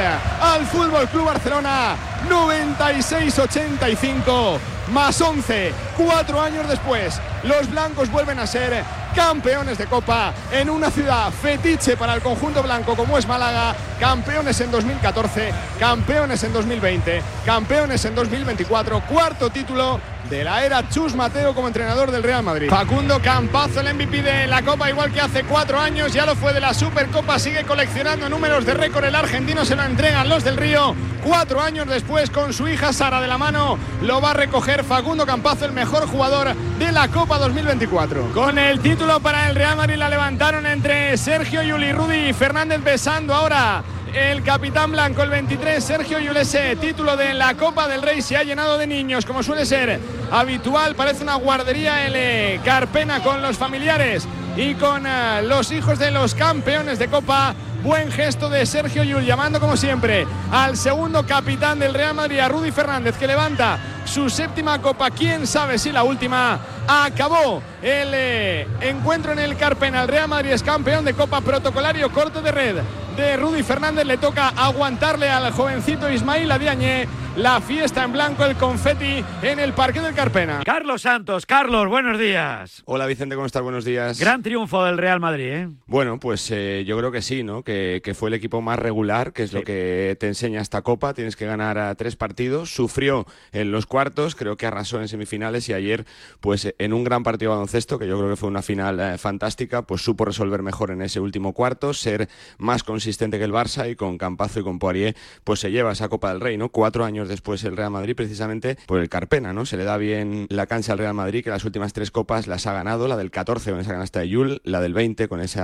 al 0.40 0.67
Fútbol 0.67 1.09
Club 1.09 1.27
Barcelona. 1.27 1.95
96-85 2.29 4.59
más 4.88 5.21
11. 5.21 5.73
Cuatro 5.97 6.40
años 6.40 6.69
después, 6.69 7.21
los 7.45 7.71
blancos 7.71 8.11
vuelven 8.11 8.40
a 8.40 8.49
ser 8.49 8.83
campeones 9.14 9.79
de 9.79 9.87
Copa 9.87 10.35
en 10.51 10.69
una 10.69 10.90
ciudad 10.90 11.31
fetiche 11.31 11.97
para 11.97 12.14
el 12.14 12.21
conjunto 12.21 12.64
blanco 12.64 12.97
como 12.97 13.17
es 13.17 13.29
Málaga, 13.29 13.77
campeones 14.01 14.61
en 14.61 14.73
2014, 14.73 15.53
campeones 15.79 16.43
en 16.43 16.53
2020, 16.53 17.23
campeones 17.47 18.05
en 18.05 18.17
2024, 18.17 19.03
cuarto 19.03 19.51
título 19.51 20.01
de 20.31 20.45
la 20.45 20.65
era 20.65 20.89
Chus 20.89 21.15
Mateo 21.15 21.55
como 21.55 21.69
entrenador 21.69 22.11
del 22.11 22.23
Real 22.23 22.43
Madrid. 22.43 22.69
Facundo 22.71 23.21
Campazo, 23.21 23.81
el 23.81 23.95
MVP 23.95 24.23
de 24.23 24.47
la 24.47 24.63
Copa, 24.63 24.89
igual 24.89 25.13
que 25.13 25.21
hace 25.21 25.45
cuatro 25.45 25.79
años, 25.79 26.13
ya 26.13 26.25
lo 26.25 26.35
fue 26.35 26.53
de 26.53 26.61
la 26.61 26.73
Supercopa, 26.75 27.39
sigue 27.39 27.65
coleccionando 27.65 28.29
números 28.29 28.65
de 28.65 28.75
récord. 28.75 29.05
El 29.05 29.15
argentino 29.15 29.65
se 29.65 29.77
lo 29.77 29.83
entregan 29.83 30.29
los 30.29 30.45
del 30.45 30.57
Río. 30.57 30.95
Cuatro 31.23 31.61
años 31.61 31.87
después, 31.89 32.31
con 32.31 32.53
su 32.53 32.69
hija 32.69 32.93
Sara 32.93 33.21
de 33.21 33.29
la 33.29 33.39
mano, 33.39 33.79
lo 34.03 34.21
va 34.21 34.31
a 34.31 34.35
recoger 34.35 34.85
Facundo 34.85 35.27
Campazo, 35.27 35.65
el 35.65 35.73
mejor 35.73 36.07
jugador 36.07 36.55
de 36.55 36.93
la 36.93 37.09
Copa 37.09 37.39
2024. 37.39 38.33
Con 38.33 38.59
el 38.59 38.81
título 38.81 39.21
para 39.21 39.49
el 39.49 39.55
Real 39.55 39.77
Madrid 39.77 39.97
la 39.97 40.09
levantaron 40.09 40.67
entre 40.67 41.17
Sergio 41.17 41.63
Yuli, 41.63 41.93
Rudy 41.93 42.33
Fernández 42.33 42.83
besando 42.83 43.35
ahora 43.35 43.83
el 44.14 44.44
capitán 44.44 44.92
blanco, 44.92 45.22
el 45.22 45.31
23, 45.31 45.83
Sergio 45.83 46.20
Yulese, 46.20 46.77
título 46.77 47.16
de 47.16 47.35
la 47.35 47.55
Copa 47.55 47.88
del 47.88 48.00
Rey, 48.00 48.22
se 48.22 48.37
ha 48.37 48.44
llenado 48.44 48.79
de 48.79 48.87
niños, 48.87 49.27
como 49.27 49.42
suele 49.42 49.66
ser 49.66 49.98
habitual, 50.31 50.94
parece 50.94 51.24
una 51.24 51.35
guardería 51.35 52.07
el 52.07 52.62
Carpena 52.62 53.20
con 53.22 53.42
los 53.42 53.59
familiares 53.59 54.29
y 54.57 54.74
con 54.74 55.05
eh, 55.05 55.42
los 55.42 55.72
hijos 55.72 55.98
de 55.98 56.12
los 56.12 56.35
campeones 56.35 56.98
de 56.98 57.09
Copa. 57.09 57.55
Buen 57.83 58.11
gesto 58.11 58.48
de 58.48 58.64
Sergio 58.64 59.03
Yul, 59.03 59.24
llamando 59.24 59.61
como 59.61 59.77
siempre 59.77 60.27
al 60.50 60.77
segundo 60.77 61.27
capitán 61.27 61.79
del 61.79 61.92
Real 61.92 62.14
Madrid, 62.14 62.38
a 62.38 62.48
Rudy 62.48 62.70
Fernández, 62.70 63.16
que 63.18 63.27
levanta 63.27 63.79
su 64.07 64.31
séptima 64.31 64.81
copa. 64.81 65.11
Quién 65.11 65.46
sabe 65.46 65.79
si 65.79 65.92
la 65.92 66.03
última. 66.03 66.59
Acabó 66.87 67.62
el 67.83 68.11
eh, 68.14 68.68
encuentro 68.81 69.33
en 69.33 69.38
el 69.38 69.57
Carpena. 69.57 70.03
El 70.03 70.09
Real 70.09 70.29
Madrid 70.29 70.53
es 70.53 70.62
campeón 70.62 71.05
de 71.05 71.14
copa 71.14 71.40
protocolario 71.42 72.11
corto 72.11 72.40
de 72.40 72.53
red 72.53 72.77
de 73.16 73.37
Rudy 73.37 73.62
Fernández. 73.62 74.05
Le 74.05 74.18
toca 74.18 74.48
aguantarle 74.48 75.29
al 75.29 75.53
jovencito 75.53 76.11
Ismail 76.11 76.50
Adiañe 76.50 77.09
la 77.37 77.61
fiesta 77.61 78.05
en 78.05 78.12
blanco, 78.12 78.44
el 78.44 78.55
confeti 78.55 79.25
en 79.42 79.59
el 79.59 79.73
Parque 79.73 80.01
del 80.01 80.14
Carpena. 80.14 80.62
Carlos 80.64 81.03
Santos, 81.03 81.47
Carlos, 81.47 81.88
buenos 81.88 82.18
días. 82.18 82.83
Hola 82.85 83.07
Vicente, 83.07 83.35
¿cómo 83.35 83.47
estás? 83.47 83.62
Buenos 83.62 83.85
días. 83.85 84.20
Gran 84.20 84.42
triunfo 84.42 84.85
del 84.85 84.99
Real 84.99 85.18
Madrid, 85.18 85.49
¿eh? 85.49 85.68
Bueno, 85.87 86.20
pues 86.20 86.49
eh, 86.53 86.85
yo 86.87 86.97
creo 86.97 87.11
que 87.11 87.23
sí, 87.23 87.42
¿no? 87.42 87.64
Que, 87.64 88.01
que, 88.05 88.14
fue 88.14 88.29
el 88.29 88.35
equipo 88.35 88.61
más 88.61 88.79
regular, 88.79 89.33
que 89.33 89.42
es 89.42 89.53
lo 89.53 89.62
que 89.62 90.16
te 90.20 90.29
enseña 90.29 90.61
esta 90.61 90.83
Copa. 90.83 91.12
Tienes 91.12 91.35
que 91.35 91.47
ganar 91.47 91.77
a 91.79 91.94
tres 91.97 92.14
partidos. 92.14 92.73
Sufrió 92.73 93.27
en 93.53 93.73
los 93.73 93.87
cuartos, 93.87 94.37
creo 94.37 94.57
que 94.57 94.66
arrasó 94.66 95.01
en 95.01 95.09
semifinales 95.09 95.68
y 95.68 95.73
ayer, 95.73 96.07
pues 96.40 96.73
en 96.79 96.92
un 96.92 97.03
gran 97.03 97.25
partido 97.25 97.51
de 97.51 97.57
baloncesto, 97.57 97.99
que 97.99 98.07
yo 98.07 98.16
creo 98.16 98.31
que 98.31 98.37
fue 98.37 98.49
una 98.49 98.62
final 98.62 99.01
eh, 99.01 99.18
fantástica, 99.18 99.83
pues 99.83 100.03
supo 100.03 100.25
resolver 100.25 100.62
mejor 100.62 100.92
en 100.92 101.03
ese 101.03 101.18
último 101.18 101.53
cuarto, 101.53 101.94
ser 101.94 102.29
más 102.59 102.85
consistente 102.85 103.38
que 103.38 103.44
el 103.44 103.53
Barça 103.53 103.90
y 103.90 103.97
con 103.97 104.18
Campazo 104.18 104.61
y 104.61 104.62
con 104.62 104.79
Poirier, 104.79 105.16
pues 105.42 105.59
se 105.59 105.73
lleva 105.73 105.92
esa 105.92 106.09
Copa 106.09 106.31
del 106.31 106.40
Rey, 106.40 106.57
¿no? 106.57 106.68
Cuatro 106.68 107.05
años 107.05 107.24
después 107.29 107.63
el 107.65 107.77
Real 107.77 107.91
Madrid, 107.91 108.15
precisamente 108.15 108.77
por 108.87 109.01
el 109.01 109.09
Carpena, 109.09 109.53
¿no? 109.53 109.67
Se 109.67 109.77
le 109.77 109.85
da 109.85 109.97
bien 109.97 110.47
la 110.51 110.67
cancha 110.67 110.93
al 110.93 110.99
Real 110.99 111.15
Madrid, 111.15 111.43
que 111.43 111.51
las 111.51 111.65
últimas 111.65 111.93
tres 111.93 112.11
copas 112.11 112.47
las 112.47 112.67
ha 112.67 112.73
ganado, 112.73 113.09
la 113.09 113.17
del 113.17 113.31
14 113.31 113.71
con 113.71 113.81
esa 113.81 113.93
canasta 113.93 114.21
de 114.21 114.29
Yul, 114.29 114.61
la 114.65 114.81
del 114.81 114.95
20 114.95 115.29
con 115.29 115.41
ese 115.41 115.61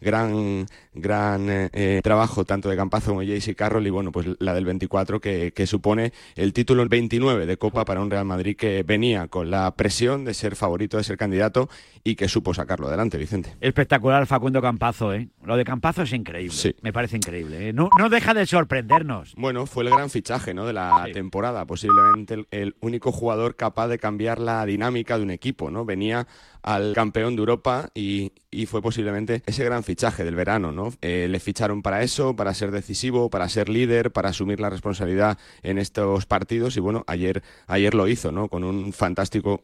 gran, 0.00 0.66
gran 0.92 1.46
eh, 1.48 2.00
trabajo 2.02 2.44
tanto 2.44 2.68
de 2.68 2.76
Campazo 2.76 3.10
como 3.10 3.22
Jayce 3.22 3.52
y 3.52 3.54
Carroll, 3.54 3.86
y 3.86 3.90
bueno, 3.90 4.12
pues 4.12 4.26
la 4.38 4.54
del 4.54 4.64
24 4.64 5.20
que, 5.20 5.52
que 5.52 5.66
supone 5.66 6.12
el 6.34 6.52
título 6.52 6.86
29 6.88 7.46
de 7.46 7.56
Copa 7.56 7.84
para 7.84 8.00
un 8.00 8.10
Real 8.10 8.24
Madrid 8.24 8.56
que 8.56 8.82
venía 8.82 9.28
con 9.28 9.50
la 9.50 9.70
presión 9.74 10.24
de 10.24 10.34
ser 10.34 10.56
favorito, 10.56 10.96
de 10.96 11.04
ser 11.04 11.16
candidato 11.16 11.68
y 12.04 12.16
que 12.16 12.28
supo 12.28 12.54
sacarlo 12.54 12.88
adelante, 12.88 13.18
Vicente. 13.18 13.54
Espectacular 13.60 14.26
Facundo 14.26 14.60
Campazo, 14.60 15.12
¿eh? 15.14 15.28
Lo 15.44 15.56
de 15.56 15.64
Campazo 15.64 16.02
es 16.02 16.12
increíble. 16.12 16.54
Sí. 16.54 16.74
Me 16.82 16.92
parece 16.92 17.16
increíble. 17.16 17.68
¿eh? 17.68 17.72
No, 17.72 17.90
no 17.98 18.08
deja 18.08 18.34
de 18.34 18.46
sorprendernos. 18.46 19.34
Bueno, 19.36 19.66
fue 19.66 19.84
el 19.84 19.90
gran 19.90 20.10
fichaje 20.10 20.54
¿no? 20.54 20.66
de 20.66 20.72
la 20.72 20.89
sí. 21.06 21.12
temporada. 21.12 21.64
Posiblemente 21.66 22.34
el, 22.34 22.46
el, 22.50 22.76
único 22.80 23.12
jugador 23.12 23.56
capaz 23.56 23.88
de 23.88 23.98
cambiar 23.98 24.38
la 24.38 24.64
dinámica 24.66 25.16
de 25.16 25.24
un 25.24 25.30
equipo, 25.30 25.70
¿no? 25.70 25.84
Venía 25.84 26.26
al 26.62 26.92
campeón 26.94 27.36
de 27.36 27.40
Europa 27.40 27.90
y, 27.94 28.32
y 28.50 28.66
fue 28.66 28.82
posiblemente 28.82 29.42
ese 29.46 29.64
gran 29.64 29.84
fichaje 29.84 30.24
del 30.24 30.34
verano, 30.34 30.72
¿no? 30.72 30.92
Eh, 31.02 31.28
le 31.30 31.38
ficharon 31.38 31.82
para 31.82 32.02
eso, 32.02 32.34
para 32.34 32.52
ser 32.52 32.72
decisivo, 32.72 33.30
para 33.30 33.48
ser 33.48 33.68
líder, 33.68 34.10
para 34.10 34.30
asumir 34.30 34.58
la 34.58 34.70
responsabilidad 34.70 35.38
en 35.62 35.78
estos 35.78 36.26
partidos 36.26 36.76
y 36.76 36.80
bueno, 36.80 37.04
ayer, 37.06 37.42
ayer 37.68 37.94
lo 37.94 38.08
hizo, 38.08 38.32
¿no? 38.32 38.48
Con 38.48 38.64
un 38.64 38.92
fantástico 38.92 39.62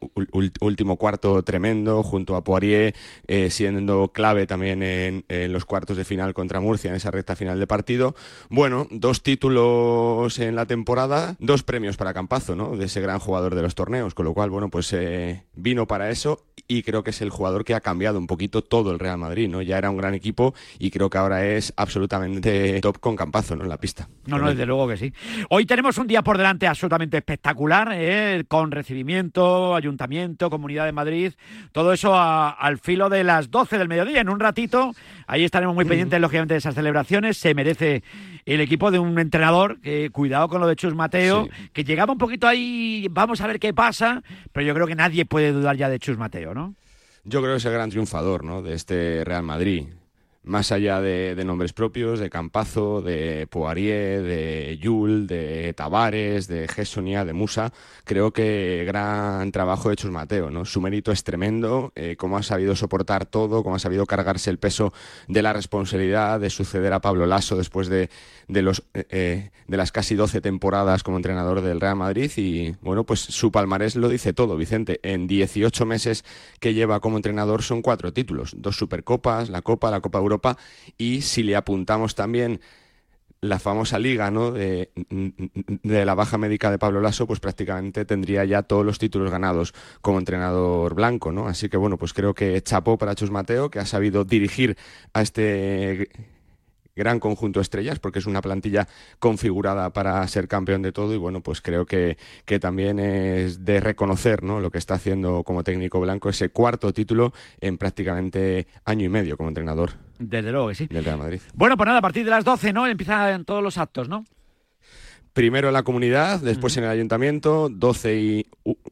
último 0.61 0.97
cuarto 0.97 1.43
tremendo 1.43 2.05
junto 2.05 2.37
a 2.37 2.45
Poirier, 2.45 2.95
eh, 3.27 3.51
siendo 3.51 4.13
clave 4.13 4.47
también 4.47 4.83
en, 4.83 5.25
los 5.53 5.65
cuartos 5.65 5.97
de 5.97 6.05
final 6.05 6.35
contra 6.35 6.61
Murcia 6.61 6.91
en 6.91 6.97
esa 6.97 7.11
recta 7.11 7.35
final 7.35 7.59
de 7.59 7.67
partido. 7.67 8.15
Bueno, 8.49 8.87
dos 8.91 9.23
títulos 9.23 10.39
en 10.39 10.55
la 10.55 10.67
temporada, 10.67 11.37
dos 11.41 11.63
premios 11.63 11.97
para 11.97 12.15
Campazo, 12.15 12.55
¿no? 12.55 12.77
De 12.77 12.87
ese 12.87 13.01
gran 13.01 13.19
jugador 13.19 13.55
de 13.55 13.63
los 13.63 13.75
torneos, 13.75 14.15
con 14.15 14.25
lo 14.25 14.35
cual, 14.35 14.51
bueno, 14.51 14.71
pues 14.71 14.93
eh, 14.93 15.43
vino 15.55 15.87
para 15.87 16.11
eso 16.11 16.45
y 16.69 16.83
creo 16.87 17.03
que 17.03 17.11
es 17.11 17.21
el 17.21 17.31
jugador 17.31 17.65
que 17.65 17.75
ha 17.75 17.81
cambiado 17.81 18.19
un 18.19 18.27
poquito 18.27 18.63
todo 18.63 18.93
el 18.93 18.99
Real 18.99 19.19
Madrid, 19.19 19.49
¿no? 19.49 19.61
Ya 19.61 19.77
era 19.77 19.91
un 19.91 19.97
gran 19.97 20.15
equipo 20.15 20.55
y 20.79 20.91
creo 20.91 21.11
que 21.11 21.19
ahora 21.19 21.45
es 21.45 21.75
absolutamente 21.77 22.81
top 22.81 23.01
con 23.01 23.17
Campazo, 23.17 23.57
¿no? 23.57 23.65
En 23.65 23.69
la 23.69 23.77
pista. 23.77 24.09
No, 24.27 24.39
no, 24.39 24.49
desde 24.49 24.65
luego 24.65 24.89
que 24.89 24.97
sí. 24.97 25.13
Hoy 25.51 25.67
tenemos 25.67 25.99
un 25.99 26.07
día 26.07 26.23
por 26.23 26.39
delante 26.39 26.67
absolutamente 26.67 27.19
espectacular, 27.19 27.91
¿eh? 27.93 28.45
con 28.49 28.71
recibimiento, 28.71 29.75
ayuntamiento, 29.75 30.49
Comunidad 30.49 30.87
de 30.87 30.93
Madrid, 30.93 31.33
todo 31.73 31.93
eso 31.93 32.15
a, 32.15 32.51
al 32.51 32.79
filo 32.79 33.09
de 33.09 33.25
las 33.25 33.51
12 33.51 33.79
del 33.79 33.89
mediodía. 33.89 34.21
En 34.21 34.29
un 34.29 34.39
ratito, 34.39 34.93
ahí 35.27 35.45
estaremos 35.45 35.75
muy 35.75 35.85
pendientes, 35.85 36.21
lógicamente, 36.21 36.55
de 36.55 36.59
esas 36.59 36.75
celebraciones. 36.75 37.37
Se 37.37 37.53
merece 37.55 38.05
el 38.45 38.61
equipo 38.61 38.93
de 38.93 39.01
un 39.01 39.19
entrenador, 39.19 39.81
que 39.81 40.11
cuidado 40.11 40.49
con 40.49 40.61
lo 40.61 40.69
de 40.69 40.77
Chus 40.77 40.95
Mateo, 40.95 41.47
sí. 41.47 41.69
que 41.73 41.85
llegaba 41.85 42.13
un 42.13 42.19
poquito 42.19 42.47
ahí, 42.47 43.09
vamos 43.11 43.41
a 43.41 43.49
ver 43.49 43.59
qué 43.59 43.75
pasa, 43.75 44.23
pero 44.53 44.65
yo 44.65 44.73
creo 44.73 44.87
que 44.87 44.95
nadie 44.95 45.27
puede 45.27 45.53
dudar 45.53 45.77
ya 45.77 45.89
de 45.89 45.99
Chus 45.99 46.17
Mateo, 46.17 46.55
¿no? 46.55 46.76
Yo 47.29 47.41
creo 47.41 47.55
que 47.55 47.59
es 47.59 47.65
el 47.65 47.73
gran 47.73 47.91
triunfador 47.91 48.45
¿no? 48.45 48.63
de 48.63 48.75
este 48.75 49.25
Real 49.25 49.43
Madrid. 49.43 49.89
Más 50.47 50.71
allá 50.71 51.01
de, 51.01 51.35
nombres 51.45 51.73
propios, 51.73 52.21
de 52.21 52.31
Campazo, 52.31 53.03
de 53.03 53.49
Poirier, 53.51 54.23
de 54.23 54.79
Yul, 54.81 55.27
de 55.27 55.75
Tavares, 55.75 56.47
de 56.47 56.69
Gessonia, 56.69 57.25
de 57.25 57.33
Musa, 57.33 57.73
creo 58.05 58.33
que 58.33 58.85
gran 58.87 59.51
trabajo 59.51 59.91
de 59.91 59.97
Chus 59.97 60.13
Mateo, 60.13 60.53
¿no? 60.53 60.65
Su 60.65 60.81
mérito 60.81 61.11
es 61.11 61.25
tremendo, 61.25 61.91
eh, 61.97 62.15
cómo 62.17 62.37
ha 62.37 62.45
sabido 62.45 62.77
soportar 62.77 63.27
todo, 63.27 63.65
cómo 63.65 63.75
ha 63.75 63.81
sabido 63.81 64.07
cargarse 64.07 64.49
el 64.49 64.59
peso 64.59 64.93
de 65.27 65.43
la 65.43 65.53
responsabilidad 65.53 66.39
de 66.39 66.49
suceder 66.49 66.93
a 66.93 67.01
Pablo 67.01 67.27
Lasso 67.27 67.57
después 67.57 67.89
de, 67.89 68.09
de, 68.47 68.63
los, 68.63 68.85
eh, 68.95 69.51
de 69.67 69.77
las 69.77 69.91
casi 69.91 70.15
12 70.15 70.41
temporadas 70.41 71.03
como 71.03 71.17
entrenador 71.17 71.61
del 71.61 71.81
Real 71.81 71.97
Madrid 71.97 72.31
y, 72.37 72.77
bueno, 72.83 73.03
pues 73.03 73.19
su 73.19 73.51
palmarés 73.51 73.97
lo 73.97 74.09
dice 74.09 74.33
todo, 74.33 74.57
Vicente. 74.57 75.01
En 75.03 75.27
18 75.27 75.87
meses 75.87 76.25
que 76.61 76.73
lleva 76.73 77.01
como 77.01 77.17
entrenador 77.17 77.65
son 77.65 77.83
cuatro 77.83 78.13
títulos, 78.13 78.55
dos 78.57 78.77
Supercopas, 78.77 79.51
la 79.51 79.63
Copa, 79.63 79.91
la 79.91 80.01
Copa 80.01 80.19
Europa 80.19 80.36
y 80.99 81.23
si 81.23 81.43
le 81.43 81.57
apuntamos 81.57 82.15
también 82.15 82.61
la 83.41 83.59
famosa 83.59 83.99
liga 83.99 84.31
¿no? 84.31 84.51
de, 84.51 84.91
de, 85.83 86.05
la 86.05 86.15
baja 86.15 86.39
médica 86.39 86.71
de 86.71 86.79
Pablo 86.79 87.01
Lasso, 87.01 87.27
pues 87.27 87.41
prácticamente 87.41 88.05
tendría 88.05 88.45
ya 88.45 88.63
todos 88.63 88.85
los 88.85 88.99
títulos 88.99 89.31
ganados 89.31 89.75
como 90.01 90.19
entrenador 90.19 90.95
blanco, 90.95 91.33
¿no? 91.33 91.47
Así 91.47 91.69
que 91.69 91.77
bueno, 91.77 91.97
pues 91.99 92.13
creo 92.13 92.35
que 92.35 92.61
chapó 92.63 92.99
para 92.99 93.15
Chus 93.15 93.31
Mateo, 93.31 93.71
que 93.71 93.79
ha 93.79 93.87
sabido 93.87 94.25
dirigir 94.25 94.77
a 95.13 95.23
este 95.23 96.09
gran 96.97 97.21
conjunto 97.21 97.61
de 97.61 97.63
estrellas, 97.63 97.99
porque 97.99 98.19
es 98.19 98.27
una 98.27 98.41
plantilla 98.41 98.89
configurada 99.19 99.93
para 99.93 100.27
ser 100.27 100.49
campeón 100.49 100.83
de 100.83 100.93
todo 100.93 101.15
y 101.15 101.19
bueno, 101.19 101.43
pues 101.43 101.61
creo 101.61 101.87
que, 101.87 102.17
que 102.45 102.59
también 102.59 102.99
es 102.99 103.65
de 103.65 103.81
reconocer 103.81 104.43
¿no? 104.43 104.61
lo 104.61 104.71
que 104.71 104.79
está 104.79 104.95
haciendo 104.95 105.45
como 105.45 105.63
técnico 105.63 106.01
blanco, 106.01 106.31
ese 106.31 106.49
cuarto 106.49 106.93
título 106.93 107.33
en 107.61 107.79
prácticamente 107.79 108.67
año 108.85 109.05
y 109.05 109.09
medio 109.09 109.37
como 109.37 109.51
entrenador. 109.51 109.93
Desde 110.19 110.51
luego 110.51 110.69
que 110.69 110.75
sí. 110.75 110.87
Del 110.87 111.05
Real 111.05 111.19
Madrid. 111.19 111.41
Bueno, 111.55 111.77
pues 111.77 111.87
nada, 111.87 111.99
a 111.99 112.03
partir 112.03 112.25
de 112.25 112.31
las 112.31 112.45
12, 112.45 112.73
¿no? 112.73 112.87
Empiezan 112.87 113.45
todos 113.45 113.63
los 113.63 113.77
actos, 113.77 114.09
¿no? 114.09 114.25
Primero 115.35 115.69
en 115.69 115.75
la 115.75 115.83
comunidad, 115.83 116.41
después 116.41 116.75
uh 116.75 116.77
-huh. 116.77 116.79
en 116.79 116.85
el 116.85 116.91
ayuntamiento, 116.91 117.69
12 117.71 118.17
y 118.17 118.47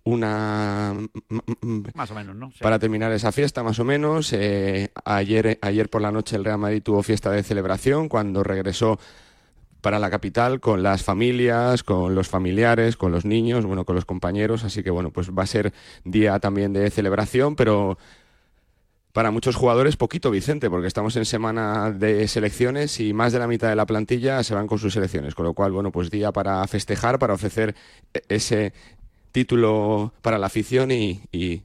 una... 0.04 0.94
Más 1.94 2.10
o 2.10 2.14
menos, 2.14 2.36
¿no? 2.36 2.50
Sí. 2.52 2.58
Para 2.60 2.78
terminar 2.78 3.10
esa 3.12 3.32
fiesta, 3.32 3.62
más 3.62 3.78
o 3.78 3.84
menos. 3.84 4.32
Eh, 4.32 4.90
ayer, 5.04 5.58
ayer 5.62 5.88
por 5.88 6.02
la 6.02 6.12
noche 6.12 6.36
el 6.36 6.44
Real 6.44 6.58
Madrid 6.58 6.82
tuvo 6.82 7.02
fiesta 7.02 7.30
de 7.30 7.42
celebración 7.42 8.08
cuando 8.08 8.42
regresó 8.42 8.98
para 9.80 9.98
la 9.98 10.10
capital 10.10 10.60
con 10.60 10.82
las 10.82 11.02
familias, 11.02 11.82
con 11.82 12.14
los 12.14 12.28
familiares, 12.28 12.96
con 12.96 13.12
los 13.12 13.24
niños, 13.24 13.66
bueno, 13.66 13.84
con 13.84 13.94
los 13.96 14.04
compañeros. 14.04 14.64
Así 14.64 14.82
que, 14.82 14.90
bueno, 14.90 15.10
pues 15.10 15.30
va 15.30 15.42
a 15.42 15.46
ser 15.46 15.72
día 16.04 16.38
también 16.38 16.72
de 16.72 16.90
celebración, 16.90 17.56
pero 17.56 17.98
para 19.12 19.30
muchos 19.30 19.56
jugadores 19.56 19.96
poquito 19.96 20.30
Vicente, 20.30 20.68
porque 20.68 20.88
estamos 20.88 21.14
en 21.16 21.24
semana 21.24 21.90
de 21.92 22.26
selecciones 22.28 22.98
y 22.98 23.12
más 23.12 23.32
de 23.32 23.38
la 23.38 23.46
mitad 23.46 23.68
de 23.68 23.76
la 23.76 23.86
plantilla 23.86 24.42
se 24.42 24.54
van 24.54 24.66
con 24.66 24.78
sus 24.78 24.94
selecciones, 24.94 25.34
con 25.34 25.44
lo 25.44 25.54
cual, 25.54 25.70
bueno, 25.70 25.92
pues 25.92 26.10
día 26.10 26.32
para 26.32 26.66
festejar, 26.66 27.18
para 27.18 27.34
ofrecer 27.34 27.76
e- 28.12 28.22
ese 28.28 28.72
título 29.34 30.12
para 30.22 30.38
la 30.38 30.46
afición 30.46 30.92
y, 30.92 31.20
y, 31.32 31.62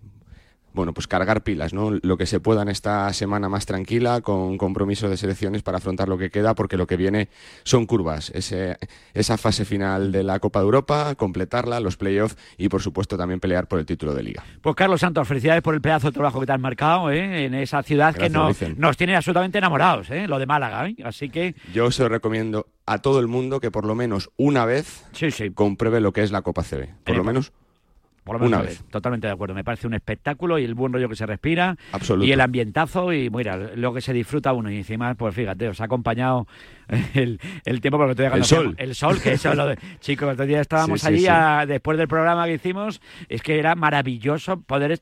bueno, 0.79 0.93
pues 0.93 1.07
cargar 1.07 1.43
pilas, 1.43 1.73
¿no? 1.73 1.91
Lo 2.01 2.17
que 2.17 2.25
se 2.25 2.39
pueda 2.39 2.61
en 2.63 2.69
esta 2.69 3.11
semana 3.13 3.47
más 3.49 3.65
tranquila, 3.65 4.21
con 4.21 4.57
compromiso 4.57 5.07
de 5.09 5.17
selecciones 5.17 5.61
para 5.61 5.77
afrontar 5.77 6.09
lo 6.09 6.17
que 6.17 6.29
queda, 6.31 6.55
porque 6.55 6.75
lo 6.77 6.87
que 6.87 6.97
viene 6.97 7.29
son 7.63 7.85
curvas. 7.85 8.31
Ese- 8.33 8.77
esa 9.13 9.37
fase 9.37 9.65
final 9.65 10.11
de 10.11 10.23
la 10.23 10.39
Copa 10.39 10.59
de 10.59 10.65
Europa, 10.65 11.15
completarla, 11.15 11.79
los 11.79 11.97
playoffs 11.97 12.37
y, 12.57 12.69
por 12.69 12.81
supuesto, 12.81 13.17
también 13.17 13.39
pelear 13.39 13.67
por 13.67 13.79
el 13.79 13.85
título 13.85 14.13
de 14.13 14.23
liga. 14.23 14.43
Pues 14.61 14.75
Carlos 14.75 15.01
Santos, 15.01 15.27
felicidades 15.27 15.61
por 15.61 15.75
el 15.75 15.81
pedazo 15.81 16.07
de 16.07 16.13
trabajo 16.13 16.39
que 16.39 16.45
te 16.45 16.51
has 16.53 16.59
marcado 16.59 17.11
¿eh? 17.11 17.45
en 17.45 17.53
esa 17.53 17.83
ciudad 17.83 18.15
que 18.15 18.29
Gracias, 18.29 18.77
nos 18.77 18.97
tiene 18.97 19.15
absolutamente 19.15 19.57
enamorados, 19.57 20.09
¿eh? 20.09 20.27
lo 20.27 20.39
de 20.39 20.45
Málaga. 20.45 20.87
¿eh? 20.87 20.95
Así 21.03 21.29
que 21.29 21.55
Yo 21.73 21.91
se 21.91 22.03
lo 22.03 22.09
recomiendo 22.09 22.67
a 22.85 22.99
todo 22.99 23.19
el 23.19 23.27
mundo 23.27 23.59
que 23.59 23.69
por 23.71 23.85
lo 23.85 23.93
menos 23.95 24.29
una 24.37 24.65
vez 24.65 25.03
compruebe 25.53 25.99
lo 26.01 26.11
que 26.13 26.23
es 26.23 26.31
la 26.31 26.41
Copa 26.41 26.63
CB. 26.63 26.87
Por 27.03 27.15
lo 27.17 27.23
menos 27.23 27.51
por 28.29 28.39
lo 28.39 28.45
menos 28.45 28.59
una 28.59 28.69
vez. 28.69 28.83
Totalmente 28.89 29.27
de 29.27 29.33
acuerdo. 29.33 29.55
Me 29.55 29.63
parece 29.63 29.87
un 29.87 29.93
espectáculo 29.93 30.59
y 30.59 30.63
el 30.63 30.75
buen 30.75 30.93
rollo 30.93 31.09
que 31.09 31.15
se 31.15 31.25
respira. 31.25 31.75
Absoluto. 31.91 32.25
Y 32.27 32.31
el 32.31 32.41
ambientazo 32.41 33.11
y 33.11 33.29
mira, 33.29 33.57
lo 33.57 33.93
que 33.93 34.01
se 34.01 34.13
disfruta 34.13 34.53
uno. 34.53 34.71
Y 34.71 34.77
encima, 34.77 35.13
pues 35.15 35.33
fíjate, 35.33 35.67
os 35.67 35.81
ha 35.81 35.85
acompañado 35.85 36.47
el, 37.15 37.39
el 37.65 37.81
tiempo 37.81 37.97
porque 37.97 38.15
todavía 38.15 38.37
El 38.37 38.43
sol. 38.45 38.75
El 38.77 38.95
sol, 38.95 39.19
que 39.21 39.33
eso 39.33 39.49
es 39.51 39.55
lo 39.57 39.67
de. 39.67 39.77
Chicos, 39.99 40.27
el 40.27 40.33
otro 40.33 40.45
día 40.45 40.61
estábamos 40.61 41.01
Sí, 41.01 41.07
allí 41.07 41.19
sí. 41.21 41.27
a- 41.29 41.65
después 41.67 41.97
del 41.97 42.07
programa 42.07 42.45
que 42.45 42.53
hicimos. 42.53 43.01
Es 43.27 43.41
que 43.41 43.57
era 43.59 43.75
maravilloso 43.75 44.61
poder 44.61 44.99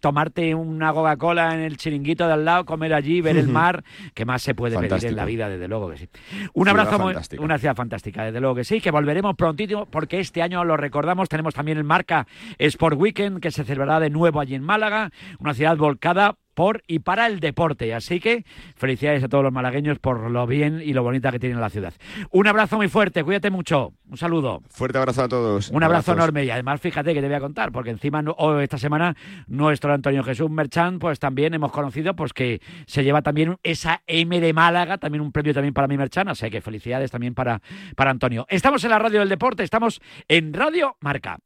tomarte 0.00 0.54
una 0.54 0.92
Coca-Cola 0.92 1.54
en 1.54 1.60
el 1.60 1.76
chiringuito 1.76 2.26
de 2.26 2.32
al 2.34 2.44
lado, 2.44 2.64
comer 2.64 2.94
allí, 2.94 3.20
ver 3.20 3.36
el 3.36 3.48
mar, 3.48 3.84
que 4.14 4.24
más 4.24 4.42
se 4.42 4.54
puede 4.54 4.78
pedir 4.78 5.04
en 5.06 5.16
la 5.16 5.24
vida, 5.24 5.48
desde 5.48 5.68
luego 5.68 5.90
que 5.90 5.98
sí. 5.98 6.08
Un 6.54 6.64
Ciudad 6.66 6.80
abrazo, 6.80 6.98
muy- 7.02 7.12
fantástica. 7.14 7.42
una 7.42 7.58
ciudad 7.58 7.76
fantástica, 7.76 8.24
desde 8.24 8.40
luego 8.40 8.54
que 8.56 8.64
sí, 8.64 8.80
que 8.80 8.90
volveremos 8.90 9.36
prontísimo, 9.36 9.86
porque 9.86 10.20
este 10.20 10.42
año 10.42 10.64
lo 10.64 10.76
recordamos, 10.76 11.28
tenemos 11.28 11.54
también 11.54 11.78
el 11.78 11.84
Marca 11.84 12.26
Sport 12.58 12.98
Weekend, 12.98 13.40
que 13.40 13.50
se 13.50 13.64
celebrará 13.64 14.00
de 14.00 14.10
nuevo 14.10 14.40
allí 14.40 14.54
en 14.54 14.62
Málaga, 14.62 15.10
una 15.38 15.54
ciudad 15.54 15.76
volcada 15.76 16.36
por 16.58 16.82
y 16.88 16.98
para 16.98 17.28
el 17.28 17.38
deporte. 17.38 17.94
Así 17.94 18.18
que 18.18 18.44
felicidades 18.74 19.22
a 19.22 19.28
todos 19.28 19.44
los 19.44 19.52
malagueños 19.52 20.00
por 20.00 20.28
lo 20.28 20.44
bien 20.44 20.82
y 20.84 20.92
lo 20.92 21.04
bonita 21.04 21.30
que 21.30 21.38
tiene 21.38 21.54
la 21.54 21.70
ciudad. 21.70 21.94
Un 22.32 22.48
abrazo 22.48 22.76
muy 22.78 22.88
fuerte, 22.88 23.22
cuídate 23.22 23.48
mucho. 23.48 23.92
Un 24.10 24.16
saludo. 24.16 24.62
Fuerte 24.68 24.98
abrazo 24.98 25.22
a 25.22 25.28
todos. 25.28 25.70
Un 25.70 25.84
abrazo 25.84 26.10
Abrazos. 26.10 26.16
enorme 26.16 26.44
y 26.46 26.50
además 26.50 26.80
fíjate 26.80 27.14
que 27.14 27.20
te 27.20 27.28
voy 27.28 27.36
a 27.36 27.40
contar, 27.40 27.70
porque 27.70 27.90
encima 27.90 28.22
no- 28.22 28.34
oh, 28.38 28.58
esta 28.58 28.76
semana 28.76 29.14
nuestro 29.46 29.92
Antonio 29.92 30.24
Jesús 30.24 30.50
Merchán, 30.50 30.98
pues 30.98 31.20
también 31.20 31.54
hemos 31.54 31.70
conocido 31.70 32.16
pues 32.16 32.32
que 32.32 32.60
se 32.86 33.04
lleva 33.04 33.22
también 33.22 33.56
esa 33.62 34.02
M 34.08 34.40
de 34.40 34.52
Málaga, 34.52 34.98
también 34.98 35.22
un 35.22 35.30
premio 35.30 35.54
también 35.54 35.74
para 35.74 35.86
mi 35.86 35.96
Merchán, 35.96 36.26
así 36.28 36.50
que 36.50 36.60
felicidades 36.60 37.12
también 37.12 37.34
para, 37.34 37.62
para 37.94 38.10
Antonio. 38.10 38.46
Estamos 38.48 38.82
en 38.82 38.90
la 38.90 38.98
radio 38.98 39.20
del 39.20 39.28
deporte, 39.28 39.62
estamos 39.62 40.00
en 40.26 40.52
Radio 40.52 40.96
Marca. 41.00 41.38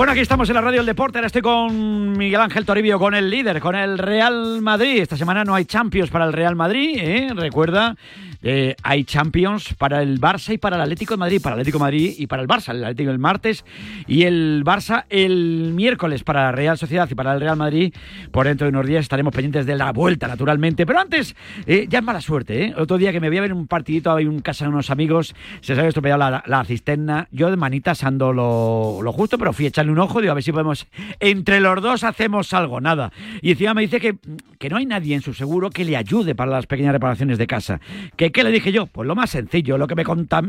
Bueno, 0.00 0.12
aquí 0.12 0.22
estamos 0.22 0.48
en 0.48 0.54
la 0.54 0.62
radio 0.62 0.78
del 0.78 0.86
deporte. 0.86 1.18
Ahora 1.18 1.26
estoy 1.26 1.42
con 1.42 2.16
Miguel 2.16 2.40
Ángel 2.40 2.64
Toribio, 2.64 2.98
con 2.98 3.14
el 3.14 3.28
líder, 3.28 3.60
con 3.60 3.74
el 3.74 3.98
Real 3.98 4.62
Madrid. 4.62 5.02
Esta 5.02 5.14
semana 5.14 5.44
no 5.44 5.54
hay 5.54 5.66
Champions 5.66 6.08
para 6.08 6.24
el 6.24 6.32
Real 6.32 6.56
Madrid, 6.56 6.96
¿eh? 6.98 7.28
recuerda. 7.34 7.94
Eh, 8.42 8.76
hay 8.82 9.04
Champions 9.04 9.74
para 9.74 10.02
el 10.02 10.20
Barça 10.20 10.54
y 10.54 10.58
para 10.58 10.76
el 10.76 10.82
Atlético 10.82 11.14
de 11.14 11.18
Madrid. 11.18 11.40
Para 11.42 11.54
el 11.54 11.60
Atlético 11.60 11.78
de 11.78 11.84
Madrid 11.84 12.14
y 12.18 12.26
para 12.26 12.42
el 12.42 12.48
Barça. 12.48 12.70
El 12.70 12.84
Atlético 12.84 13.10
el 13.10 13.18
martes 13.18 13.64
y 14.06 14.22
el 14.22 14.62
Barça 14.64 15.04
el 15.08 15.72
miércoles 15.74 16.22
para 16.24 16.44
la 16.44 16.52
Real 16.52 16.78
Sociedad 16.78 17.08
y 17.10 17.14
para 17.14 17.34
el 17.34 17.40
Real 17.40 17.56
Madrid. 17.56 17.94
Por 18.30 18.46
dentro 18.46 18.66
de 18.66 18.70
unos 18.70 18.86
días 18.86 19.02
estaremos 19.02 19.34
pendientes 19.34 19.66
de 19.66 19.76
la 19.76 19.92
vuelta, 19.92 20.28
naturalmente. 20.28 20.86
Pero 20.86 21.00
antes, 21.00 21.34
eh, 21.66 21.86
ya 21.88 21.98
es 21.98 22.04
mala 22.04 22.20
suerte. 22.20 22.64
¿eh? 22.64 22.74
Otro 22.76 22.98
día 22.98 23.12
que 23.12 23.20
me 23.20 23.28
voy 23.28 23.38
a 23.38 23.42
ver 23.42 23.52
un 23.52 23.66
partidito 23.66 24.12
ahí 24.12 24.24
en 24.24 24.40
casa 24.40 24.64
de 24.64 24.70
unos 24.70 24.90
amigos, 24.90 25.34
se 25.60 25.74
se 25.74 25.80
había 25.80 25.88
estropeado 25.88 26.18
la, 26.18 26.42
la 26.46 26.64
cisterna. 26.64 27.28
Yo 27.30 27.50
de 27.50 27.56
manitas 27.56 28.04
ando 28.04 28.32
lo, 28.32 29.00
lo 29.02 29.12
justo, 29.12 29.38
pero 29.38 29.52
fui 29.52 29.66
a 29.66 29.68
echarle 29.68 29.92
un 29.92 29.98
ojo, 29.98 30.20
digo, 30.20 30.32
a 30.32 30.34
ver 30.34 30.42
si 30.42 30.52
podemos. 30.52 30.86
Entre 31.20 31.60
los 31.60 31.80
dos 31.82 32.04
hacemos 32.04 32.52
algo, 32.52 32.80
nada. 32.80 33.12
Y 33.40 33.52
encima 33.52 33.74
me 33.74 33.82
dice 33.82 34.00
que, 34.00 34.16
que 34.58 34.68
no 34.68 34.76
hay 34.76 34.86
nadie 34.86 35.14
en 35.14 35.22
su 35.22 35.34
seguro 35.34 35.70
que 35.70 35.84
le 35.84 35.96
ayude 35.96 36.34
para 36.34 36.50
las 36.50 36.66
pequeñas 36.66 36.92
reparaciones 36.92 37.38
de 37.38 37.46
casa. 37.46 37.80
¿Que, 38.16 38.29
¿Qué 38.32 38.44
le 38.44 38.50
dije 38.50 38.72
yo? 38.72 38.86
Pues 38.86 39.06
lo 39.06 39.14
más 39.14 39.30
sencillo, 39.30 39.78
lo 39.78 39.86
que 39.86 39.94
me 39.94 40.00
me 40.00 40.04
cuenta 40.04 40.40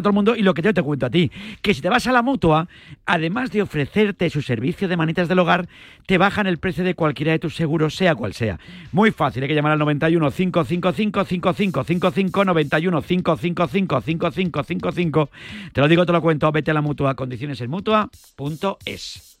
todo 0.00 0.08
el 0.08 0.14
mundo 0.14 0.36
y 0.36 0.42
lo 0.42 0.54
que 0.54 0.62
yo 0.62 0.72
te 0.72 0.82
cuento 0.82 1.06
a 1.06 1.10
ti. 1.10 1.30
Que 1.60 1.74
si 1.74 1.80
te 1.80 1.88
vas 1.88 2.06
a 2.06 2.12
la 2.12 2.22
mutua, 2.22 2.68
además 3.06 3.50
de 3.50 3.62
ofrecerte 3.62 4.30
su 4.30 4.42
servicio 4.42 4.88
de 4.88 4.96
manitas 4.96 5.28
del 5.28 5.38
hogar, 5.38 5.68
te 6.06 6.18
bajan 6.18 6.46
el 6.46 6.58
precio 6.58 6.84
de 6.84 6.94
cualquiera 6.94 7.32
de 7.32 7.38
tus 7.38 7.54
seguros, 7.54 7.94
sea 7.94 8.14
cual 8.14 8.34
sea. 8.34 8.58
Muy 8.92 9.10
fácil, 9.10 9.42
hay 9.42 9.48
que 9.48 9.54
llamar 9.54 9.72
al 9.72 9.78
91 9.78 10.30
555 10.30 11.24
5555 11.24 12.44
91 12.44 13.02
555 13.02 14.00
5555. 14.00 15.30
Te 15.72 15.80
lo 15.80 15.88
digo, 15.88 16.06
te 16.06 16.12
lo 16.12 16.22
cuento, 16.22 16.50
vete 16.52 16.70
a 16.70 16.74
la 16.74 16.80
mutua, 16.80 17.14
condiciones 17.14 17.60
en 17.60 17.70
mutua.es. 17.70 19.38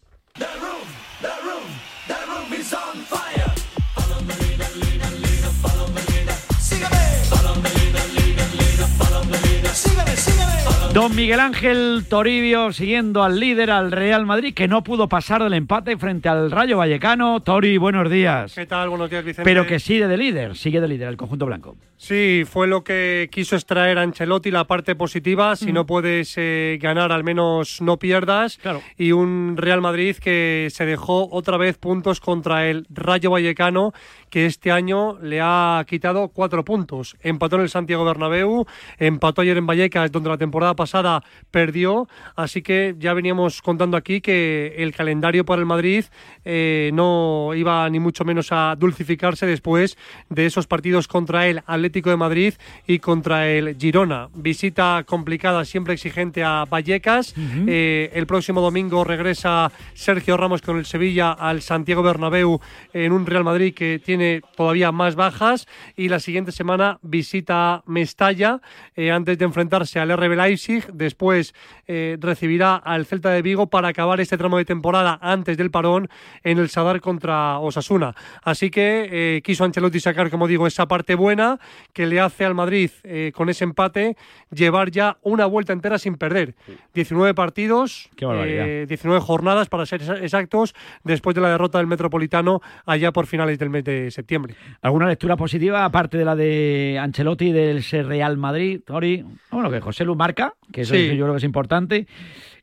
Don 10.94 11.16
Miguel 11.16 11.40
Ángel 11.40 12.04
Toribio 12.06 12.70
siguiendo 12.70 13.22
al 13.22 13.40
líder, 13.40 13.70
al 13.70 13.90
Real 13.90 14.26
Madrid, 14.26 14.52
que 14.52 14.68
no 14.68 14.82
pudo 14.84 15.08
pasar 15.08 15.42
del 15.42 15.54
empate 15.54 15.96
frente 15.96 16.28
al 16.28 16.50
Rayo 16.50 16.76
Vallecano. 16.76 17.40
Tori, 17.40 17.78
buenos 17.78 18.10
días. 18.10 18.54
¿Qué 18.54 18.66
tal? 18.66 18.90
Buenos 18.90 19.08
días, 19.08 19.24
Vicente. 19.24 19.48
Pero 19.50 19.66
que 19.66 19.78
sigue 19.80 20.06
de 20.06 20.18
líder, 20.18 20.54
sigue 20.54 20.82
de 20.82 20.88
líder 20.88 21.08
el 21.08 21.16
conjunto 21.16 21.46
blanco. 21.46 21.76
Sí, 21.96 22.42
fue 22.46 22.66
lo 22.66 22.84
que 22.84 23.30
quiso 23.32 23.56
extraer 23.56 23.96
Ancelotti, 23.96 24.50
la 24.50 24.64
parte 24.66 24.94
positiva. 24.94 25.56
Si 25.56 25.70
Mm. 25.70 25.74
no 25.74 25.86
puedes 25.86 26.34
eh, 26.36 26.78
ganar, 26.82 27.10
al 27.10 27.24
menos 27.24 27.80
no 27.80 27.96
pierdas. 27.98 28.60
Y 28.98 29.12
un 29.12 29.54
Real 29.56 29.80
Madrid 29.80 30.16
que 30.16 30.68
se 30.70 30.84
dejó 30.84 31.26
otra 31.32 31.56
vez 31.56 31.78
puntos 31.78 32.20
contra 32.20 32.68
el 32.68 32.86
Rayo 32.90 33.30
Vallecano, 33.30 33.92
que 34.32 34.46
este 34.46 34.72
año 34.72 35.18
le 35.20 35.42
ha 35.42 35.84
quitado 35.86 36.28
cuatro 36.28 36.64
puntos. 36.64 37.18
Empató 37.20 37.56
en 37.56 37.62
el 37.62 37.68
Santiago 37.68 38.02
Bernabéu, 38.02 38.64
empató 38.98 39.42
ayer 39.42 39.58
en 39.58 39.66
Vallecas, 39.66 40.10
donde 40.10 40.30
la 40.30 40.38
temporada 40.38 40.74
pasada 40.74 41.22
perdió. 41.50 42.08
Así 42.34 42.62
que 42.62 42.96
ya 42.98 43.12
veníamos 43.12 43.60
contando 43.60 43.94
aquí 43.94 44.22
que 44.22 44.74
el 44.78 44.94
calendario 44.94 45.44
para 45.44 45.60
el 45.60 45.66
Madrid 45.66 46.06
eh, 46.46 46.90
no 46.94 47.50
iba 47.54 47.86
ni 47.90 48.00
mucho 48.00 48.24
menos 48.24 48.52
a 48.52 48.74
dulcificarse 48.74 49.44
después 49.44 49.98
de 50.30 50.46
esos 50.46 50.66
partidos 50.66 51.08
contra 51.08 51.46
el 51.46 51.62
Atlético 51.66 52.08
de 52.08 52.16
Madrid 52.16 52.54
y 52.86 53.00
contra 53.00 53.50
el 53.50 53.76
Girona. 53.76 54.30
Visita 54.34 55.04
complicada, 55.04 55.66
siempre 55.66 55.92
exigente 55.92 56.42
a 56.42 56.64
Vallecas. 56.64 57.34
Eh, 57.66 58.10
el 58.14 58.26
próximo 58.26 58.62
domingo 58.62 59.04
regresa 59.04 59.70
Sergio 59.92 60.38
Ramos 60.38 60.62
con 60.62 60.78
el 60.78 60.86
Sevilla 60.86 61.32
al 61.32 61.60
Santiago 61.60 62.02
Bernabéu 62.02 62.62
en 62.94 63.12
un 63.12 63.26
Real 63.26 63.44
Madrid 63.44 63.74
que 63.74 63.98
tiene 64.02 64.21
todavía 64.56 64.92
más 64.92 65.14
bajas 65.14 65.66
y 65.96 66.08
la 66.08 66.20
siguiente 66.20 66.52
semana 66.52 66.98
visita 67.02 67.82
Mestalla 67.86 68.60
eh, 68.96 69.10
antes 69.10 69.38
de 69.38 69.44
enfrentarse 69.44 69.98
al 70.00 70.16
RB 70.16 70.36
Leipzig. 70.36 70.84
Después 70.92 71.54
eh, 71.86 72.16
recibirá 72.20 72.76
al 72.76 73.06
Celta 73.06 73.30
de 73.30 73.42
Vigo 73.42 73.68
para 73.68 73.88
acabar 73.88 74.20
este 74.20 74.36
tramo 74.38 74.58
de 74.58 74.64
temporada 74.64 75.18
antes 75.22 75.56
del 75.56 75.70
parón 75.70 76.08
en 76.42 76.58
el 76.58 76.68
Sadar 76.68 77.00
contra 77.00 77.58
Osasuna. 77.58 78.14
Así 78.42 78.70
que 78.70 79.08
eh, 79.36 79.42
quiso 79.42 79.64
Ancelotti 79.64 80.00
sacar, 80.00 80.30
como 80.30 80.46
digo, 80.46 80.66
esa 80.66 80.86
parte 80.86 81.14
buena 81.14 81.58
que 81.92 82.06
le 82.06 82.20
hace 82.20 82.44
al 82.44 82.54
Madrid 82.54 82.90
con 83.34 83.48
ese 83.48 83.64
empate 83.64 84.16
llevar 84.50 84.90
ya 84.90 85.18
una 85.22 85.46
vuelta 85.46 85.72
entera 85.72 85.98
sin 85.98 86.16
perder. 86.16 86.54
19 86.94 87.34
partidos, 87.34 88.08
Qué 88.16 88.24
barbaridad. 88.24 88.66
eh, 88.68 88.86
19 88.86 89.20
jornadas 89.20 89.68
para 89.68 89.86
ser 89.86 90.00
exa- 90.02 90.22
exactos, 90.22 90.74
después 91.04 91.34
de 91.34 91.40
la 91.40 91.48
derrota 91.50 91.78
del 91.78 91.86
Metropolitano 91.86 92.60
allá 92.86 93.12
por 93.12 93.26
finales 93.26 93.58
del 93.58 93.70
mes 93.70 93.84
de 93.84 94.10
septiembre. 94.12 94.54
¿Alguna 94.80 95.08
lectura 95.08 95.36
positiva, 95.36 95.84
aparte 95.84 96.18
de 96.18 96.24
la 96.24 96.36
de 96.36 96.98
Ancelotti 97.00 97.50
del 97.52 97.82
Real 97.82 98.36
Madrid, 98.36 98.80
Tori? 98.84 99.24
Bueno, 99.50 99.70
que 99.70 99.80
José 99.80 100.04
Lu 100.04 100.14
marca, 100.14 100.54
que 100.70 100.82
eso 100.82 100.94
Sí. 100.94 101.08
yo 101.16 101.24
creo 101.24 101.32
que 101.32 101.38
es 101.38 101.44
importante. 101.44 102.06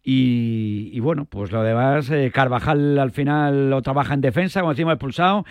Y, 0.02 0.90
y 0.94 1.00
bueno, 1.02 1.26
pues 1.26 1.52
lo 1.52 1.62
demás, 1.62 2.10
eh, 2.10 2.32
Carvajal 2.34 2.98
al 2.98 3.12
final 3.12 3.70
lo 3.70 3.82
trabaja 3.82 4.14
en 4.14 4.22
defensa, 4.22 4.62
como 4.62 4.72
decimos, 4.72 4.94
expulsado. 4.94 5.46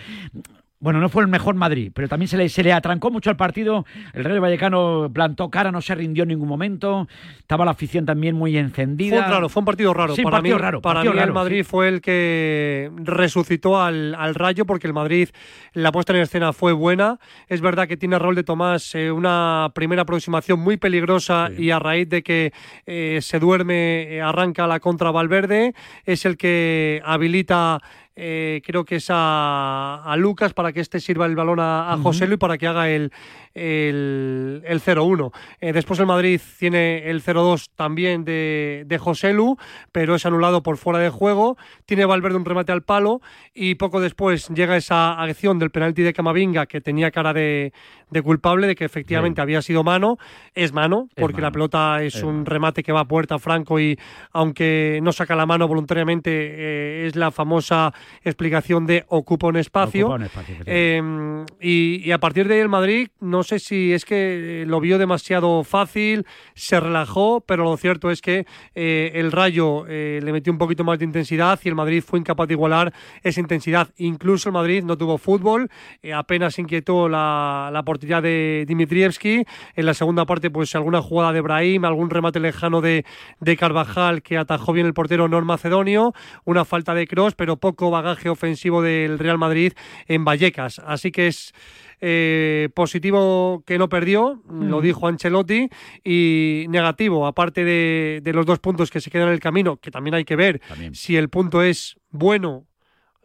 Bueno, 0.81 1.01
no 1.01 1.09
fue 1.09 1.23
el 1.23 1.27
mejor 1.27 1.55
Madrid, 1.55 1.91
pero 1.93 2.07
también 2.07 2.29
se 2.29 2.37
le, 2.37 2.47
se 2.47 2.63
le 2.63 2.71
atrancó 2.71 3.11
mucho 3.11 3.29
el 3.29 3.35
partido. 3.35 3.85
El 4.13 4.23
Rayo 4.23 4.39
Vallecano 4.39 5.11
plantó 5.13 5.49
cara, 5.49 5.73
no 5.73 5.81
se 5.81 5.93
rindió 5.93 6.23
en 6.23 6.29
ningún 6.29 6.47
momento. 6.47 7.05
Estaba 7.37 7.65
la 7.65 7.71
afición 7.71 8.05
también 8.05 8.33
muy 8.33 8.57
encendida. 8.57 9.23
Fue 9.23 9.33
raro, 9.33 9.49
fue 9.49 9.59
un 9.59 9.65
partido 9.65 9.93
raro. 9.93 10.15
Sí, 10.15 10.23
para 10.23 10.37
partido 10.37 10.55
mí, 10.55 10.61
raro, 10.61 10.81
para 10.81 11.01
partido 11.01 11.13
mí 11.15 11.19
el 11.19 11.33
Madrid 11.33 11.65
fue 11.65 11.89
el 11.89 11.99
que 11.99 12.91
resucitó 12.95 13.81
al, 13.81 14.15
al 14.15 14.35
Rayo 14.35 14.65
porque 14.65 14.87
el 14.87 14.93
Madrid, 14.93 15.27
la 15.73 15.91
puesta 15.91 16.13
en 16.13 16.21
escena 16.21 16.53
fue 16.53 16.71
buena. 16.71 17.19
Es 17.49 17.59
verdad 17.59 17.85
que 17.85 17.97
tiene 17.97 18.15
a 18.15 18.19
Raúl 18.19 18.35
de 18.35 18.43
Tomás 18.45 18.95
eh, 18.95 19.11
una 19.11 19.71
primera 19.75 20.03
aproximación 20.03 20.61
muy 20.61 20.77
peligrosa 20.77 21.49
y 21.57 21.71
a 21.71 21.79
raíz 21.79 22.07
de 22.07 22.23
que 22.23 22.53
eh, 22.85 23.19
se 23.21 23.39
duerme 23.39 24.15
eh, 24.15 24.21
arranca 24.21 24.65
la 24.65 24.79
contra 24.79 25.11
Valverde. 25.11 25.73
Es 26.05 26.25
el 26.25 26.37
que 26.37 27.01
habilita 27.03 27.81
eh, 28.21 28.61
creo 28.65 28.83
que 28.83 28.97
es 28.97 29.07
a, 29.09 30.03
a 30.03 30.17
Lucas 30.17 30.53
para 30.53 30.73
que 30.73 30.81
este 30.81 30.99
sirva 30.99 31.25
el 31.25 31.35
balón 31.35 31.59
a. 31.61 31.97
José 32.03 32.27
Lu 32.27 32.33
y 32.33 32.37
para 32.37 32.57
que 32.57 32.67
haga 32.67 32.89
el, 32.89 33.11
el, 33.53 34.61
el 34.65 34.81
0-1. 34.81 35.31
Eh, 35.61 35.73
después 35.73 35.99
el 35.99 36.05
Madrid 36.05 36.39
tiene 36.57 37.09
el 37.09 37.21
0-2 37.23 37.69
también 37.75 38.23
de, 38.23 38.83
de 38.85 38.97
José 38.97 39.33
Lu, 39.33 39.57
pero 39.91 40.15
es 40.15 40.25
anulado 40.25 40.63
por 40.63 40.77
fuera 40.77 40.99
de 40.99 41.09
juego. 41.09 41.57
Tiene 41.85 42.05
Valverde 42.05 42.37
un 42.37 42.45
remate 42.45 42.71
al 42.71 42.83
palo 42.83 43.21
y 43.53 43.75
poco 43.75 43.99
después 43.99 44.49
llega 44.49 44.77
esa 44.77 45.13
acción 45.21 45.59
del 45.59 45.71
penalti 45.71 46.01
de 46.03 46.13
Camavinga 46.13 46.65
que 46.65 46.81
tenía 46.81 47.11
cara 47.11 47.33
de, 47.33 47.73
de 48.09 48.21
culpable, 48.21 48.67
de 48.67 48.75
que 48.75 48.85
efectivamente 48.85 49.41
había 49.41 49.61
sido 49.61 49.83
mano. 49.83 50.17
Es 50.53 50.73
mano, 50.73 51.07
Es 51.15 51.21
porque 51.21 51.41
la 51.41 51.51
pelota 51.51 52.03
es, 52.03 52.15
Es 52.15 52.23
un 52.23 52.45
remate 52.45 52.83
que 52.83 52.91
va 52.91 53.01
a 53.01 53.05
puerta 53.05 53.39
franco 53.39 53.79
y 53.79 53.97
aunque 54.31 54.99
no 55.01 55.11
saca 55.11 55.35
la 55.35 55.45
mano 55.45 55.67
voluntariamente, 55.67 56.31
eh, 56.31 57.07
es 57.07 57.15
la 57.15 57.31
famosa 57.31 57.93
explicación 58.23 58.85
de 58.85 59.05
ocupa 59.07 59.47
un 59.47 59.57
espacio. 59.57 60.07
Ocupa 60.07 60.15
un 60.15 60.23
espacio, 60.23 60.55
Eh, 60.65 61.45
y, 61.61 62.01
y 62.03 62.11
a 62.11 62.17
partir 62.19 62.47
de 62.47 62.55
ahí 62.55 62.59
el 62.61 62.69
Madrid, 62.69 63.09
no 63.19 63.38
sé 63.43 63.59
si 63.59 63.93
es 63.93 64.05
que 64.05 64.61
eh, 64.61 64.65
lo 64.65 64.79
vio 64.79 64.97
demasiado 64.97 65.63
fácil, 65.63 66.25
se 66.53 66.79
relajó, 66.79 67.41
pero 67.41 67.63
lo 67.63 67.77
cierto 67.77 68.11
es 68.11 68.21
que 68.21 68.45
eh, 68.75 69.11
el 69.15 69.31
Rayo 69.31 69.85
eh, 69.87 70.19
le 70.23 70.31
metió 70.31 70.51
un 70.51 70.59
poquito 70.59 70.83
más 70.83 70.99
de 70.99 71.05
intensidad 71.05 71.59
y 71.63 71.69
el 71.69 71.75
Madrid 71.75 72.03
fue 72.05 72.19
incapaz 72.19 72.47
de 72.47 72.53
igualar 72.53 72.93
esa 73.23 73.39
intensidad. 73.39 73.89
Incluso 73.97 74.49
el 74.49 74.53
Madrid 74.53 74.83
no 74.83 74.97
tuvo 74.97 75.17
fútbol, 75.17 75.69
apenas 76.13 76.59
inquietó 76.59 77.09
la, 77.09 77.69
la 77.71 77.83
portería 77.83 78.21
de 78.21 78.65
Dimitrievski. 78.67 79.43
En 79.75 79.85
la 79.85 79.93
segunda 79.93 80.25
parte, 80.25 80.49
pues 80.49 80.75
alguna 80.75 81.01
jugada 81.01 81.33
de 81.33 81.41
Brahim, 81.41 81.85
algún 81.85 82.09
remate 82.09 82.39
lejano 82.39 82.81
de, 82.81 83.05
de 83.39 83.57
Carvajal 83.57 84.21
que 84.21 84.37
atajó 84.37 84.73
bien 84.73 84.87
el 84.87 84.93
portero 84.93 85.27
Nor 85.27 85.45
Macedonio, 85.45 86.13
una 86.45 86.65
falta 86.65 86.93
de 86.93 87.07
cross, 87.07 87.35
pero 87.35 87.57
poco 87.57 87.91
bagaje 87.91 88.29
ofensivo 88.29 88.81
del 88.81 89.19
Real 89.19 89.37
Madrid 89.37 89.73
en 90.07 90.25
Vallecas. 90.25 90.79
Así 90.85 91.11
que 91.11 91.27
es 91.27 91.53
eh, 92.01 92.69
positivo 92.73 93.63
que 93.65 93.77
no 93.77 93.89
perdió, 93.89 94.41
lo 94.49 94.79
Mm. 94.79 94.81
dijo 94.81 95.07
Ancelotti, 95.07 95.69
y 96.03 96.65
negativo, 96.69 97.27
aparte 97.27 97.63
de, 97.63 98.21
de 98.23 98.33
los 98.33 98.45
dos 98.45 98.59
puntos 98.59 98.89
que 98.91 99.01
se 99.01 99.09
quedan 99.11 99.27
en 99.27 99.33
el 99.33 99.39
camino, 99.39 99.77
que 99.77 99.91
también 99.91 100.13
hay 100.15 100.25
que 100.25 100.35
ver 100.35 100.61
si 100.93 101.17
el 101.17 101.29
punto 101.29 101.61
es 101.61 101.97
bueno. 102.09 102.65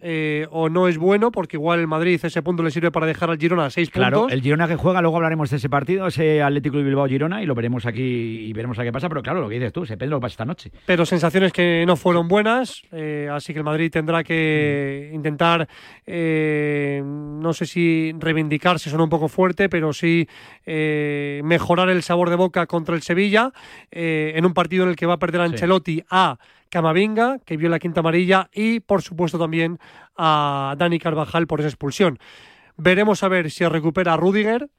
Eh, 0.07 0.46
o 0.50 0.68
no 0.68 0.86
es 0.86 0.98
bueno, 0.98 1.30
porque 1.32 1.57
igual 1.57 1.80
el 1.80 1.86
Madrid 1.86 2.20
ese 2.22 2.42
punto 2.42 2.62
le 2.62 2.70
sirve 2.70 2.90
para 2.90 3.07
dejar 3.07 3.30
al 3.30 3.38
Girona 3.38 3.64
a 3.64 3.70
seis 3.70 3.88
Claro, 3.88 4.18
puntos. 4.18 4.32
el 4.34 4.42
Girona 4.42 4.68
que 4.68 4.76
juega, 4.76 5.00
luego 5.00 5.16
hablaremos 5.16 5.48
de 5.48 5.57
ese 5.57 5.70
partido, 5.70 6.07
ese 6.07 6.42
Atlético 6.42 6.76
de 6.76 6.82
Bilbao-Girona, 6.84 7.42
y 7.42 7.46
lo 7.46 7.55
veremos 7.55 7.86
aquí 7.86 8.02
y 8.02 8.52
veremos 8.52 8.78
a 8.78 8.84
qué 8.84 8.92
pasa. 8.92 9.09
Pero 9.09 9.22
claro, 9.22 9.40
lo 9.40 9.48
que 9.48 9.55
dices 9.55 9.72
tú, 9.72 9.86
se 9.86 9.94
depende 9.94 10.11
de 10.11 10.11
lo 10.11 10.18
que 10.18 10.22
pasa 10.24 10.32
esta 10.34 10.44
noche. 10.44 10.70
pero 10.84 11.07
sensaciones 11.07 11.52
que 11.52 11.84
no 11.86 11.96
fueron 11.96 12.28
buenas, 12.28 12.82
eh, 12.92 13.28
así 13.32 13.55
que 13.55 13.61
el 13.61 13.64
Madrid 13.64 13.90
tendrá 13.90 14.22
que 14.22 15.09
Mm. 15.11 15.14
intentar, 15.14 15.66
eh, 16.07 17.02
no 17.05 17.52
sé 17.55 17.64
si 17.64 18.12
reivindicarse, 18.18 18.90
suena 18.90 19.05
un 19.05 19.11
poco 19.11 19.28
fuerte, 19.28 19.68
pero 19.70 19.92
sí 19.94 20.28
mejorar 21.42 21.88
el 21.88 22.02
sabor 22.02 22.30
de 22.30 22.36
boca 22.36 22.66
contra 22.66 22.94
el 22.94 23.02
Sevilla, 23.02 23.52
en 23.90 24.44
un 24.44 24.52
partido 24.55 24.84
en 24.84 24.90
el 24.90 24.96
que 24.96 25.07
va 25.07 25.14
a 25.14 25.18
perder 25.18 25.40
a 25.40 25.44
Ancelotti 25.44 26.02
a 26.11 26.36
Camavinga, 26.75 27.39
que 27.39 27.57
vio 27.57 27.68
la 27.68 27.79
quinta 27.79 28.01
amarilla, 28.01 28.51
y 28.53 28.81
por 28.81 29.01
supuesto 29.01 29.39
también 29.39 29.79
a 30.16 30.75
Dani 30.77 30.99
Carvajal 30.99 31.47
por 31.47 31.61
esa 31.61 31.68
expulsión. 31.68 32.18
Veremos 32.77 33.22
a 33.22 33.29
ver 33.29 33.53
si 33.53 33.64
recupera 33.64 34.14
a 34.14 34.16
Rudiger, 34.16 34.70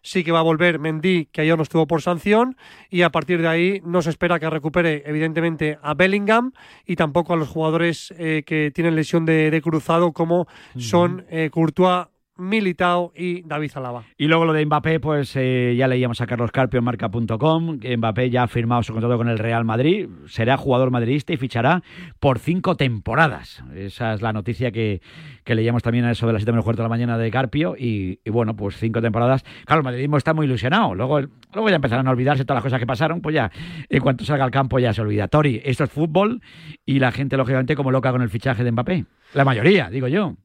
sí 0.00 0.24
que 0.24 0.32
va 0.32 0.38
a 0.38 0.42
volver 0.42 0.78
Mendy, 0.78 1.26
que 1.26 1.42
ayer 1.42 1.54
no 1.54 1.62
estuvo 1.62 1.86
por 1.86 2.00
sanción, 2.00 2.56
y 2.88 3.02
a 3.02 3.10
partir 3.10 3.42
de 3.42 3.48
ahí 3.48 3.82
no 3.84 4.00
se 4.00 4.08
espera 4.08 4.40
que 4.40 4.48
recupere, 4.48 5.02
evidentemente, 5.04 5.78
a 5.82 5.92
Bellingham 5.92 6.52
y 6.86 6.96
tampoco 6.96 7.34
a 7.34 7.36
los 7.36 7.50
jugadores 7.50 8.14
eh, 8.16 8.44
que 8.46 8.70
tienen 8.70 8.96
lesión 8.96 9.26
de, 9.26 9.50
de 9.50 9.60
cruzado, 9.60 10.12
como 10.12 10.48
son 10.78 11.26
eh, 11.28 11.50
Courtois, 11.52 12.06
Militao 12.42 13.12
y 13.16 13.42
David 13.42 13.70
Alaba. 13.74 14.04
Y 14.18 14.26
luego 14.26 14.44
lo 14.44 14.52
de 14.52 14.66
Mbappé, 14.66 15.00
pues 15.00 15.34
eh, 15.36 15.74
ya 15.76 15.88
leíamos 15.88 16.20
a 16.20 16.26
Carlos 16.26 16.50
Carpio 16.50 16.78
en 16.78 16.84
marca.com. 16.84 17.78
Mbappé 17.96 18.30
ya 18.30 18.42
ha 18.42 18.48
firmado 18.48 18.82
su 18.82 18.92
contrato 18.92 19.16
con 19.16 19.28
el 19.28 19.38
Real 19.38 19.64
Madrid, 19.64 20.08
será 20.26 20.56
jugador 20.56 20.90
madridista 20.90 21.32
y 21.32 21.36
fichará 21.36 21.82
por 22.20 22.38
cinco 22.38 22.76
temporadas. 22.76 23.62
Esa 23.74 24.14
es 24.14 24.22
la 24.22 24.32
noticia 24.32 24.72
que, 24.72 25.00
que 25.44 25.54
leíamos 25.54 25.82
también 25.82 26.04
a 26.04 26.10
eso 26.10 26.26
de 26.26 26.32
las 26.32 26.42
7 26.42 26.52
menos 26.52 26.64
cuarto 26.64 26.82
de 26.82 26.86
la 26.86 26.90
mañana 26.90 27.18
de 27.18 27.30
Carpio. 27.30 27.74
Y, 27.78 28.20
y 28.24 28.30
bueno, 28.30 28.56
pues 28.56 28.76
cinco 28.76 29.00
temporadas. 29.00 29.44
Claro, 29.64 29.80
el 29.80 29.84
madridismo 29.84 30.16
está 30.16 30.34
muy 30.34 30.46
ilusionado. 30.46 30.94
Luego, 30.94 31.20
luego 31.20 31.68
ya 31.68 31.76
empezarán 31.76 32.06
a 32.08 32.10
olvidarse 32.10 32.44
todas 32.44 32.56
las 32.56 32.64
cosas 32.64 32.80
que 32.80 32.86
pasaron. 32.86 33.20
Pues 33.20 33.34
ya, 33.34 33.50
en 33.88 34.00
cuanto 34.00 34.24
salga 34.24 34.44
al 34.44 34.50
campo, 34.50 34.78
ya 34.78 34.92
se 34.92 35.00
olvida. 35.00 35.28
Tori, 35.28 35.60
esto 35.64 35.84
es 35.84 35.90
fútbol 35.90 36.40
y 36.84 36.98
la 36.98 37.12
gente, 37.12 37.36
lógicamente, 37.36 37.76
como 37.76 37.90
loca 37.90 38.10
con 38.10 38.22
el 38.22 38.28
fichaje 38.28 38.64
de 38.64 38.72
Mbappé. 38.72 39.04
La 39.34 39.44
mayoría, 39.44 39.88
digo 39.88 40.08
yo. 40.08 40.36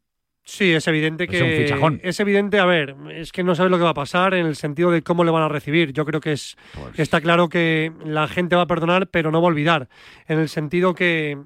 Sí, 0.49 0.71
es 0.73 0.87
evidente 0.87 1.27
que. 1.27 1.35
es 1.35 1.43
un 1.43 1.49
fichajón. 1.65 1.99
Es 2.03 2.21
evidente, 2.21 2.57
a 2.59 2.65
ver, 2.65 2.95
es 3.11 3.33
que 3.33 3.43
no 3.43 3.53
sabes 3.53 3.69
lo 3.69 3.77
que 3.77 3.83
va 3.83 3.89
a 3.89 3.93
pasar 3.93 4.33
en 4.33 4.45
el 4.45 4.55
sentido 4.55 4.91
de 4.91 5.01
cómo 5.01 5.25
le 5.25 5.31
van 5.31 5.43
a 5.43 5.49
recibir. 5.49 5.91
Yo 5.91 6.05
creo 6.05 6.21
que 6.21 6.31
es 6.31 6.55
Pues 6.73 6.97
está 6.99 7.19
claro 7.19 7.49
que 7.49 7.91
la 8.05 8.29
gente 8.29 8.55
va 8.55 8.61
a 8.61 8.67
perdonar, 8.67 9.07
pero 9.09 9.29
no 9.29 9.41
va 9.41 9.49
a 9.49 9.51
olvidar. 9.51 9.89
En 10.25 10.39
el 10.39 10.47
sentido 10.47 10.95
que, 10.95 11.37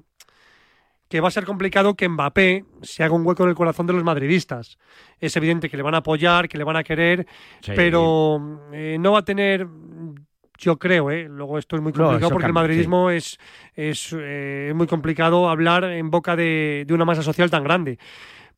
que 1.08 1.20
va 1.20 1.26
a 1.26 1.30
ser 1.32 1.44
complicado 1.44 1.96
que 1.96 2.08
Mbappé 2.08 2.64
se 2.82 3.02
haga 3.02 3.12
un 3.16 3.26
hueco 3.26 3.42
en 3.42 3.48
el 3.48 3.56
corazón 3.56 3.88
de 3.88 3.92
los 3.92 4.04
madridistas. 4.04 4.78
Es 5.18 5.36
evidente 5.36 5.68
que 5.68 5.76
le 5.76 5.82
van 5.82 5.96
a 5.96 5.98
apoyar, 5.98 6.48
que 6.48 6.56
le 6.56 6.62
van 6.62 6.76
a 6.76 6.84
querer, 6.84 7.26
Sí. 7.60 7.72
pero 7.74 8.60
eh, 8.72 8.98
no 9.00 9.10
va 9.10 9.18
a 9.18 9.24
tener. 9.24 9.66
Yo 10.58 10.78
creo, 10.78 11.10
¿eh? 11.10 11.26
luego 11.28 11.58
esto 11.58 11.74
es 11.74 11.82
muy 11.82 11.92
complicado 11.92 12.30
porque 12.30 12.46
el 12.46 12.52
madridismo 12.52 13.10
es, 13.10 13.36
es, 13.74 14.14
eh, 14.16 14.68
es 14.68 14.74
muy 14.76 14.86
complicado 14.86 15.48
hablar 15.48 15.82
en 15.82 16.08
boca 16.08 16.36
de, 16.36 16.84
de 16.86 16.94
una 16.94 17.04
masa 17.04 17.22
social 17.22 17.50
tan 17.50 17.64
grande 17.64 17.98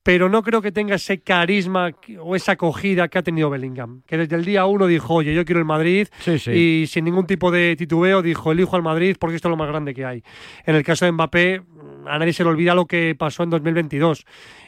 pero 0.05 0.29
no 0.29 0.43
creo 0.45 0.63
que 0.63 0.71
tenga 0.71 0.95
ese 0.95 1.19
carisma 1.23 1.91
o 2.21 2.37
esa 2.37 2.53
acogida 2.53 3.09
que 3.09 3.19
ha 3.19 3.23
tenido 3.23 3.51
Bellingham, 3.51 4.03
que 4.07 4.17
desde 4.17 4.37
el 4.37 4.45
día 4.45 4.65
uno 4.67 4.87
dijo, 4.87 5.15
oye, 5.15 5.35
yo 5.35 5.45
quiero 5.45 5.59
el 5.59 5.65
Madrid, 5.65 6.07
Sí, 6.21 6.39
sí. 6.39 6.51
y 6.53 6.87
sin 6.87 7.05
ningún 7.07 7.27
tipo 7.27 7.51
de 7.51 7.75
titubeo 7.75 8.23
dijo, 8.23 8.53
elijo 8.53 8.77
al 8.77 8.83
Madrid 8.83 9.17
porque 9.19 9.35
esto 9.37 9.49
es 9.49 9.51
lo 9.51 9.57
más 9.57 9.67
grande 9.69 9.93
que 9.95 10.05
hay. 10.05 10.23
En 10.65 10.77
el 10.77 10.85
caso 10.85 11.05
de 11.05 11.13
Mbappé, 11.13 11.63
a 12.07 12.19
nadie 12.19 12.33
se 12.35 12.45
le 12.45 12.51
olvida 12.51 12.75
lo 12.75 12.85
que 12.87 13.17
pasó 13.19 13.43
en 13.43 13.51
2022. 13.51 14.25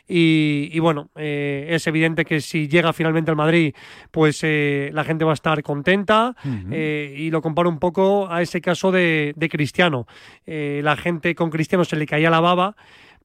Y, 0.09 0.71
y 0.73 0.79
bueno, 0.79 1.11
eh, 1.17 1.67
es 1.71 1.87
evidente 1.89 2.25
que 2.25 2.41
si 2.41 2.69
llega 2.69 2.93
finalmente 2.93 3.31
al 3.31 3.37
Madrid, 3.37 3.75
pues 4.11 4.39
eh, 4.43 4.91
la 4.93 5.05
gente 5.05 5.25
va 5.25 5.33
a 5.33 5.35
estar 5.35 5.63
contenta. 5.63 6.35
Eh, 6.71 7.15
y 7.19 7.31
lo 7.31 7.43
comparo 7.43 7.69
un 7.69 7.79
poco 7.79 8.31
a 8.31 8.41
ese 8.41 8.61
caso 8.61 8.91
de, 8.93 9.33
de 9.37 9.49
Cristiano. 9.49 10.07
Eh, 10.47 10.81
la 10.85 10.97
gente 10.97 11.35
con 11.35 11.51
Cristiano 11.51 11.85
se 11.85 11.97
le 11.97 12.07
caía 12.07 12.31
la 12.31 12.41
baba, 12.41 12.77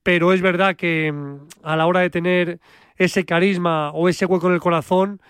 pero 0.04 0.34
es 0.34 0.42
verdad 0.42 0.76
que 0.76 1.12
mm, 1.12 1.48
a 1.64 1.76
la 1.76 1.86
hora 1.86 2.02
de 2.02 2.10
tener 2.10 2.60
ese 2.98 3.26
carisma 3.26 3.92
o 3.92 4.10
ese 4.10 4.26
hueco 4.26 4.48
en 4.48 4.54
el 4.54 4.60
corazón, 4.60 5.22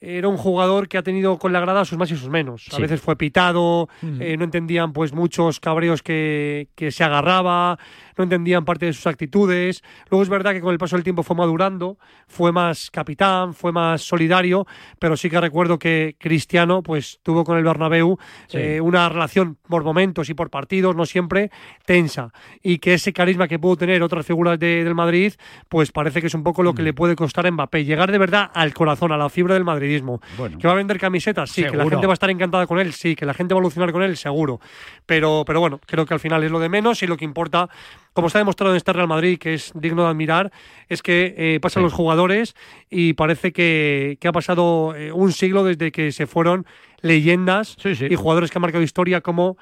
era 0.00 0.28
un 0.28 0.36
jugador 0.36 0.86
que 0.88 0.98
ha 0.98 1.02
tenido 1.02 1.38
con 1.38 1.52
la 1.52 1.60
grada 1.60 1.84
sus 1.84 1.96
más 1.96 2.10
y 2.10 2.16
sus 2.16 2.28
menos. 2.28 2.66
A 2.72 2.76
Sí. 2.76 2.82
veces 2.82 3.00
fue 3.00 3.16
pitado, 3.16 3.88
Ujú. 4.02 4.16
eh, 4.20 4.36
no 4.36 4.44
entendían 4.44 4.92
pues 4.92 5.12
muchos 5.14 5.60
cabreos 5.60 6.02
que, 6.02 6.68
que 6.74 6.90
se 6.90 7.04
agarraba, 7.04 7.78
no 8.18 8.24
entendían 8.24 8.64
parte 8.66 8.84
de 8.86 8.92
sus 8.92 9.06
actitudes. 9.06 9.82
Luego 10.10 10.22
es 10.22 10.28
verdad 10.28 10.52
que 10.52 10.60
con 10.60 10.72
el 10.72 10.78
paso 10.78 10.96
del 10.96 11.04
tiempo 11.04 11.22
fue 11.22 11.34
madurando, 11.36 11.96
fue 12.28 12.52
más 12.52 12.90
capitán, 12.90 13.54
fue 13.54 13.72
más 13.72 14.02
solidario, 14.02 14.66
pero 14.98 15.16
sí 15.16 15.30
que 15.30 15.40
recuerdo 15.40 15.78
que 15.78 16.16
Cristiano 16.18 16.82
pues 16.82 17.20
tuvo 17.22 17.44
con 17.44 17.56
el 17.56 17.64
Bernabéu 17.64 18.18
Sí. 18.48 18.58
eh, 18.58 18.80
una 18.82 19.08
relación 19.08 19.56
por 19.68 19.84
momentos 19.84 20.28
y 20.28 20.34
por 20.34 20.50
partidos, 20.50 20.94
no 20.94 21.06
siempre 21.06 21.50
tensa, 21.86 22.30
y 22.62 22.78
que 22.78 22.94
ese 22.94 23.12
carisma 23.14 23.48
que 23.48 23.58
pudo 23.58 23.76
tener 23.76 24.02
otras 24.02 24.26
figuras 24.26 24.58
de- 24.58 24.84
del 24.84 24.94
Madrid, 24.94 25.32
pues 25.68 25.92
parece 25.92 26.20
que 26.20 26.26
es 26.26 26.34
un 26.34 26.42
poco 26.42 26.62
lo 26.62 26.74
que 26.74 26.82
Mm. 26.82 26.84
le 26.84 26.92
puede 26.92 27.16
costar 27.16 27.46
a 27.46 27.50
Mbappé, 27.50 27.84
llegar 27.84 28.12
de 28.12 28.18
verdad 28.18 28.50
al 28.52 28.74
corazón, 28.74 29.10
a 29.12 29.16
la 29.16 29.28
fibra 29.30 29.54
del 29.54 29.64
Bueno. 30.02 30.58
¿Que 30.58 30.66
va 30.66 30.72
a 30.72 30.76
vender 30.76 30.98
camisetas? 30.98 31.50
Sí, 31.50 31.62
que 31.64 31.76
la 31.76 31.88
gente 31.88 32.06
va 32.06 32.12
a 32.12 32.14
estar 32.14 32.30
encantada 32.30 32.66
con 32.66 32.78
él, 32.78 32.92
sí, 32.92 33.14
que 33.14 33.26
la 33.26 33.34
gente 33.34 33.54
va 33.54 33.60
a 33.60 33.62
alucinar 33.62 33.92
con 33.92 34.02
él, 34.02 34.16
seguro. 34.16 34.60
Pero, 35.06 35.44
pero 35.46 35.60
bueno, 35.60 35.80
creo 35.86 36.06
que 36.06 36.14
al 36.14 36.20
final 36.20 36.42
es 36.44 36.50
lo 36.50 36.58
de 36.58 36.68
menos 36.68 37.02
y 37.02 37.06
lo 37.06 37.16
que 37.16 37.24
importa, 37.24 37.68
como 38.12 38.26
está 38.26 38.38
demostrado 38.38 38.72
en 38.72 38.76
este 38.76 38.92
Real 38.92 39.08
Madrid, 39.08 39.38
que 39.38 39.54
es 39.54 39.72
digno 39.74 40.04
de 40.04 40.08
admirar, 40.08 40.52
es 40.88 41.02
que 41.02 41.34
eh, 41.36 41.60
pasan 41.60 41.82
los 41.82 41.92
jugadores 41.92 42.54
y 42.90 43.14
parece 43.14 43.52
que, 43.52 44.18
que 44.20 44.28
ha 44.28 44.32
pasado 44.32 44.94
eh, 44.96 45.12
un 45.12 45.32
siglo 45.32 45.64
desde 45.64 45.92
que 45.92 46.12
se 46.12 46.26
fueron 46.26 46.66
leyendas 47.00 47.76
y 47.84 48.14
jugadores 48.14 48.50
que 48.50 48.58
han 48.58 48.62
marcado 48.62 48.82
historia 48.82 49.20
como 49.20 49.56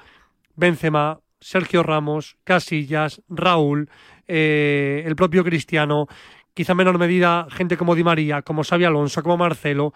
Benzema, 0.55 1.19
Sergio 1.39 1.83
Ramos, 1.83 2.37
Casillas, 2.45 3.21
Raúl, 3.27 3.89
eh, 4.27 5.03
el 5.05 5.15
propio 5.15 5.43
Cristiano, 5.43 6.07
quizá 6.53 6.73
en 6.73 6.77
menor 6.77 6.97
medida 6.97 7.47
gente 7.49 7.77
como 7.77 7.95
Di 7.95 8.03
María, 8.03 8.41
como 8.41 8.63
Xavi 8.63 8.85
Alonso, 8.85 9.23
como 9.23 9.37
Marcelo, 9.37 9.93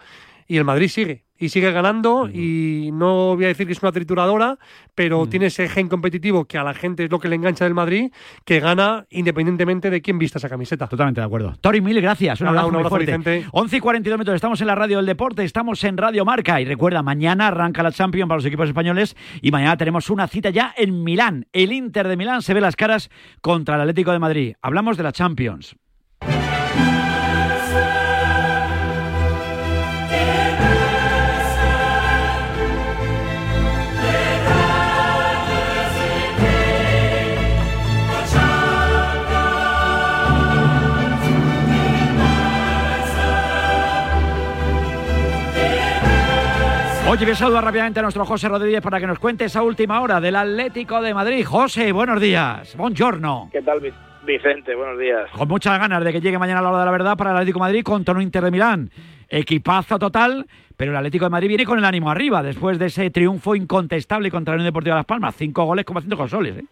y 0.48 0.56
el 0.56 0.64
Madrid 0.64 0.88
sigue. 0.88 1.24
Y 1.40 1.50
sigue 1.50 1.70
ganando 1.70 2.28
y 2.28 2.90
no 2.92 3.36
voy 3.36 3.44
a 3.44 3.48
decir 3.48 3.64
que 3.66 3.72
es 3.72 3.80
una 3.80 3.92
trituradora, 3.92 4.58
pero 4.96 5.28
tiene 5.28 5.46
ese 5.46 5.68
gen 5.68 5.86
competitivo 5.86 6.46
que 6.46 6.58
a 6.58 6.64
la 6.64 6.74
gente 6.74 7.04
es 7.04 7.10
lo 7.12 7.20
que 7.20 7.28
le 7.28 7.36
engancha 7.36 7.62
del 7.62 7.74
Madrid, 7.74 8.10
que 8.44 8.58
gana 8.58 9.06
independientemente 9.10 9.88
de 9.88 10.02
quién 10.02 10.18
vista 10.18 10.38
esa 10.38 10.48
camiseta. 10.48 10.88
Totalmente 10.88 11.20
de 11.20 11.26
acuerdo. 11.26 11.54
Tori, 11.60 11.80
mil 11.80 12.00
gracias. 12.00 12.40
Un 12.40 12.46
Nada, 12.46 12.62
abrazo, 12.62 12.66
un 12.66 12.72
muy 12.72 12.80
abrazo, 12.80 12.90
fuerte. 12.90 13.16
Vicente. 13.16 13.48
11 13.52 13.76
y 13.76 13.80
42 13.80 14.18
minutos. 14.18 14.34
Estamos 14.34 14.60
en 14.60 14.66
la 14.66 14.74
radio 14.74 14.96
del 14.96 15.06
deporte, 15.06 15.44
estamos 15.44 15.84
en 15.84 15.96
Radio 15.96 16.24
Marca. 16.24 16.60
Y 16.60 16.64
recuerda, 16.64 17.04
mañana 17.04 17.46
arranca 17.46 17.84
la 17.84 17.92
Champions 17.92 18.28
para 18.28 18.38
los 18.38 18.46
equipos 18.46 18.66
españoles 18.66 19.14
y 19.40 19.52
mañana 19.52 19.76
tenemos 19.76 20.10
una 20.10 20.26
cita 20.26 20.50
ya 20.50 20.74
en 20.76 21.04
Milán. 21.04 21.46
El 21.52 21.70
Inter 21.70 22.08
de 22.08 22.16
Milán 22.16 22.42
se 22.42 22.52
ve 22.52 22.60
las 22.60 22.74
caras 22.74 23.10
contra 23.42 23.76
el 23.76 23.82
Atlético 23.82 24.10
de 24.10 24.18
Madrid. 24.18 24.54
Hablamos 24.60 24.96
de 24.96 25.04
la 25.04 25.12
Champions. 25.12 25.76
Oye, 47.10 47.24
voy 47.24 47.32
a 47.32 47.36
saludar 47.36 47.64
rápidamente 47.64 48.00
a 48.00 48.02
nuestro 48.02 48.24
José 48.26 48.48
Rodríguez 48.48 48.82
para 48.82 49.00
que 49.00 49.06
nos 49.06 49.18
cuente 49.18 49.44
esa 49.46 49.62
última 49.62 50.00
hora 50.00 50.20
del 50.20 50.36
Atlético 50.36 51.00
de 51.00 51.14
Madrid. 51.14 51.44
José, 51.44 51.90
buenos 51.92 52.20
días. 52.20 52.76
Buongiorno. 52.76 53.48
¿Qué 53.50 53.62
tal, 53.62 53.80
Vi- 53.80 53.92
Vicente? 54.26 54.74
Buenos 54.74 54.98
días. 54.98 55.30
Con 55.32 55.48
muchas 55.48 55.78
ganas 55.78 56.04
de 56.04 56.12
que 56.12 56.20
llegue 56.20 56.38
mañana 56.38 56.60
la 56.60 56.68
hora 56.68 56.80
de 56.80 56.84
la 56.84 56.90
verdad 56.90 57.16
para 57.16 57.30
el 57.30 57.36
Atlético 57.36 57.60
de 57.60 57.64
Madrid 57.64 57.82
contra 57.82 58.14
un 58.14 58.20
Inter 58.20 58.44
de 58.44 58.50
Milán. 58.50 58.90
Equipazo 59.30 59.98
total, 59.98 60.46
pero 60.76 60.90
el 60.90 60.96
Atlético 60.98 61.24
de 61.24 61.30
Madrid 61.30 61.48
viene 61.48 61.64
con 61.64 61.78
el 61.78 61.84
ánimo 61.86 62.10
arriba 62.10 62.42
después 62.42 62.78
de 62.78 62.86
ese 62.86 63.10
triunfo 63.10 63.54
incontestable 63.54 64.30
contra 64.30 64.52
la 64.52 64.56
Unión 64.56 64.68
Deportiva 64.68 64.96
Las 64.96 65.06
Palmas. 65.06 65.34
Cinco 65.34 65.64
goles 65.64 65.86
como 65.86 66.02
cinco 66.02 66.16
consoles. 66.18 66.58
¿eh? 66.58 66.64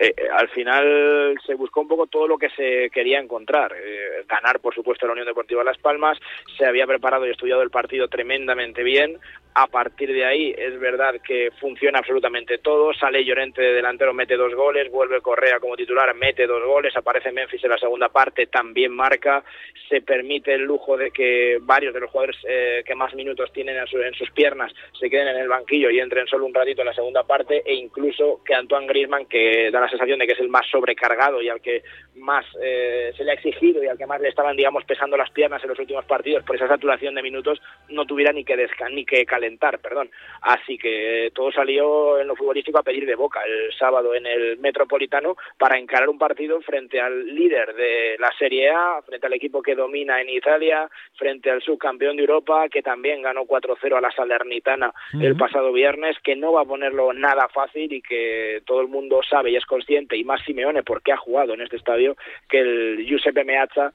Eh, 0.00 0.14
eh, 0.16 0.28
al 0.32 0.48
final 0.48 1.38
se 1.44 1.54
buscó 1.54 1.82
un 1.82 1.88
poco 1.88 2.06
todo 2.06 2.26
lo 2.26 2.38
que 2.38 2.48
se 2.50 2.88
quería 2.90 3.20
encontrar. 3.20 3.72
Eh, 3.76 4.24
ganar, 4.26 4.58
por 4.60 4.74
supuesto, 4.74 5.06
la 5.06 5.12
Unión 5.12 5.26
Deportiva 5.26 5.62
Las 5.62 5.76
Palmas. 5.76 6.18
Se 6.56 6.64
había 6.64 6.86
preparado 6.86 7.26
y 7.26 7.30
estudiado 7.30 7.60
el 7.60 7.70
partido 7.70 8.08
tremendamente 8.08 8.82
bien. 8.82 9.18
A 9.52 9.66
partir 9.66 10.12
de 10.12 10.24
ahí, 10.24 10.54
es 10.56 10.78
verdad 10.78 11.16
que 11.26 11.50
funciona 11.60 11.98
absolutamente 11.98 12.58
todo. 12.58 12.94
Sale 12.94 13.24
Llorente 13.24 13.60
de 13.60 13.72
delantero, 13.74 14.14
mete 14.14 14.36
dos 14.36 14.54
goles. 14.54 14.88
Vuelve 14.92 15.20
Correa 15.20 15.58
como 15.58 15.76
titular, 15.76 16.14
mete 16.14 16.46
dos 16.46 16.64
goles. 16.64 16.96
Aparece 16.96 17.32
Memphis 17.32 17.64
en 17.64 17.70
la 17.70 17.78
segunda 17.78 18.08
parte, 18.08 18.46
también 18.46 18.92
marca. 18.92 19.42
Se 19.88 20.02
permite 20.02 20.54
el 20.54 20.62
lujo 20.62 20.96
de 20.96 21.10
que 21.10 21.58
varios 21.62 21.92
de 21.92 21.98
los 22.00 22.10
jugadores 22.10 22.36
eh, 22.48 22.84
que 22.86 22.94
más 22.94 23.12
minutos 23.14 23.52
tienen 23.52 23.76
en, 23.76 23.86
su- 23.88 24.00
en 24.00 24.14
sus 24.14 24.30
piernas 24.30 24.72
se 24.98 25.10
queden 25.10 25.26
en 25.28 25.36
el 25.38 25.48
banquillo 25.48 25.90
y 25.90 25.98
entren 25.98 26.28
solo 26.28 26.46
un 26.46 26.54
ratito 26.54 26.82
en 26.82 26.86
la 26.86 26.94
segunda 26.94 27.24
parte. 27.24 27.62
E 27.66 27.74
incluso 27.74 28.40
que 28.44 28.54
Antoine 28.54 28.86
Griezmann, 28.86 29.26
que 29.26 29.70
da 29.72 29.80
la 29.80 29.88
sensación 29.90 30.20
de 30.20 30.28
que 30.28 30.34
es 30.34 30.40
el 30.40 30.48
más 30.48 30.66
sobrecargado 30.70 31.42
y 31.42 31.48
al 31.48 31.60
que 31.60 31.82
más 32.14 32.46
eh, 32.62 33.12
se 33.16 33.24
le 33.24 33.32
ha 33.32 33.34
exigido 33.34 33.82
y 33.82 33.88
al 33.88 33.98
que 33.98 34.06
más 34.06 34.20
le 34.20 34.28
estaban, 34.28 34.56
digamos, 34.56 34.84
pesando 34.84 35.16
las 35.16 35.30
piernas 35.32 35.62
en 35.64 35.70
los 35.70 35.78
últimos 35.80 36.04
partidos 36.04 36.44
por 36.44 36.54
esa 36.54 36.68
saturación 36.68 37.16
de 37.16 37.22
minutos, 37.22 37.60
no 37.88 38.04
tuviera 38.06 38.32
ni 38.32 38.44
que 38.44 38.56
desca- 38.56 38.90
ni 38.92 39.04
que 39.04 39.26
calentar, 39.40 39.78
perdón. 39.78 40.10
Así 40.42 40.76
que 40.76 41.30
todo 41.34 41.50
salió 41.50 42.20
en 42.20 42.28
lo 42.28 42.36
futbolístico 42.36 42.78
a 42.78 42.82
pedir 42.82 43.06
de 43.06 43.14
boca 43.14 43.40
el 43.46 43.72
sábado 43.72 44.14
en 44.14 44.26
el 44.26 44.58
Metropolitano 44.58 45.36
para 45.58 45.78
encarar 45.78 46.08
un 46.08 46.18
partido 46.18 46.60
frente 46.60 47.00
al 47.00 47.26
líder 47.34 47.74
de 47.74 48.16
la 48.18 48.30
Serie 48.38 48.70
A, 48.70 49.00
frente 49.02 49.26
al 49.26 49.32
equipo 49.32 49.62
que 49.62 49.74
domina 49.74 50.20
en 50.20 50.28
Italia, 50.28 50.88
frente 51.16 51.50
al 51.50 51.62
subcampeón 51.62 52.16
de 52.16 52.22
Europa 52.22 52.68
que 52.68 52.82
también 52.82 53.22
ganó 53.22 53.44
4-0 53.44 53.96
a 53.96 54.00
la 54.00 54.10
Salernitana 54.10 54.92
el 55.20 55.36
pasado 55.36 55.72
viernes, 55.72 56.16
que 56.22 56.36
no 56.36 56.52
va 56.52 56.62
a 56.62 56.66
ponerlo 56.66 57.12
nada 57.12 57.48
fácil 57.48 57.92
y 57.92 58.02
que 58.02 58.62
todo 58.66 58.80
el 58.80 58.88
mundo 58.88 59.20
sabe 59.28 59.50
y 59.50 59.56
es 59.56 59.64
consciente, 59.64 60.16
y 60.16 60.24
más 60.24 60.42
Simeone 60.44 60.82
porque 60.82 61.12
ha 61.12 61.16
jugado 61.16 61.54
en 61.54 61.62
este 61.62 61.76
estadio, 61.76 62.16
que 62.48 62.58
el 62.58 63.06
Giuseppe 63.06 63.44
Meazza 63.44 63.92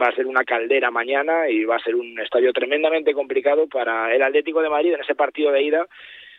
va 0.00 0.08
a 0.08 0.14
ser 0.14 0.26
una 0.26 0.44
caldera 0.44 0.90
mañana 0.90 1.48
y 1.48 1.64
va 1.64 1.76
a 1.76 1.82
ser 1.82 1.94
un 1.94 2.18
estadio 2.20 2.52
tremendamente 2.52 3.12
complicado 3.14 3.66
para 3.66 4.14
el 4.14 4.22
Atlético 4.22 4.62
de 4.62 4.68
Madrid 4.68 4.94
en 4.94 5.00
ese 5.00 5.14
partido 5.14 5.52
de 5.52 5.62
ida 5.62 5.86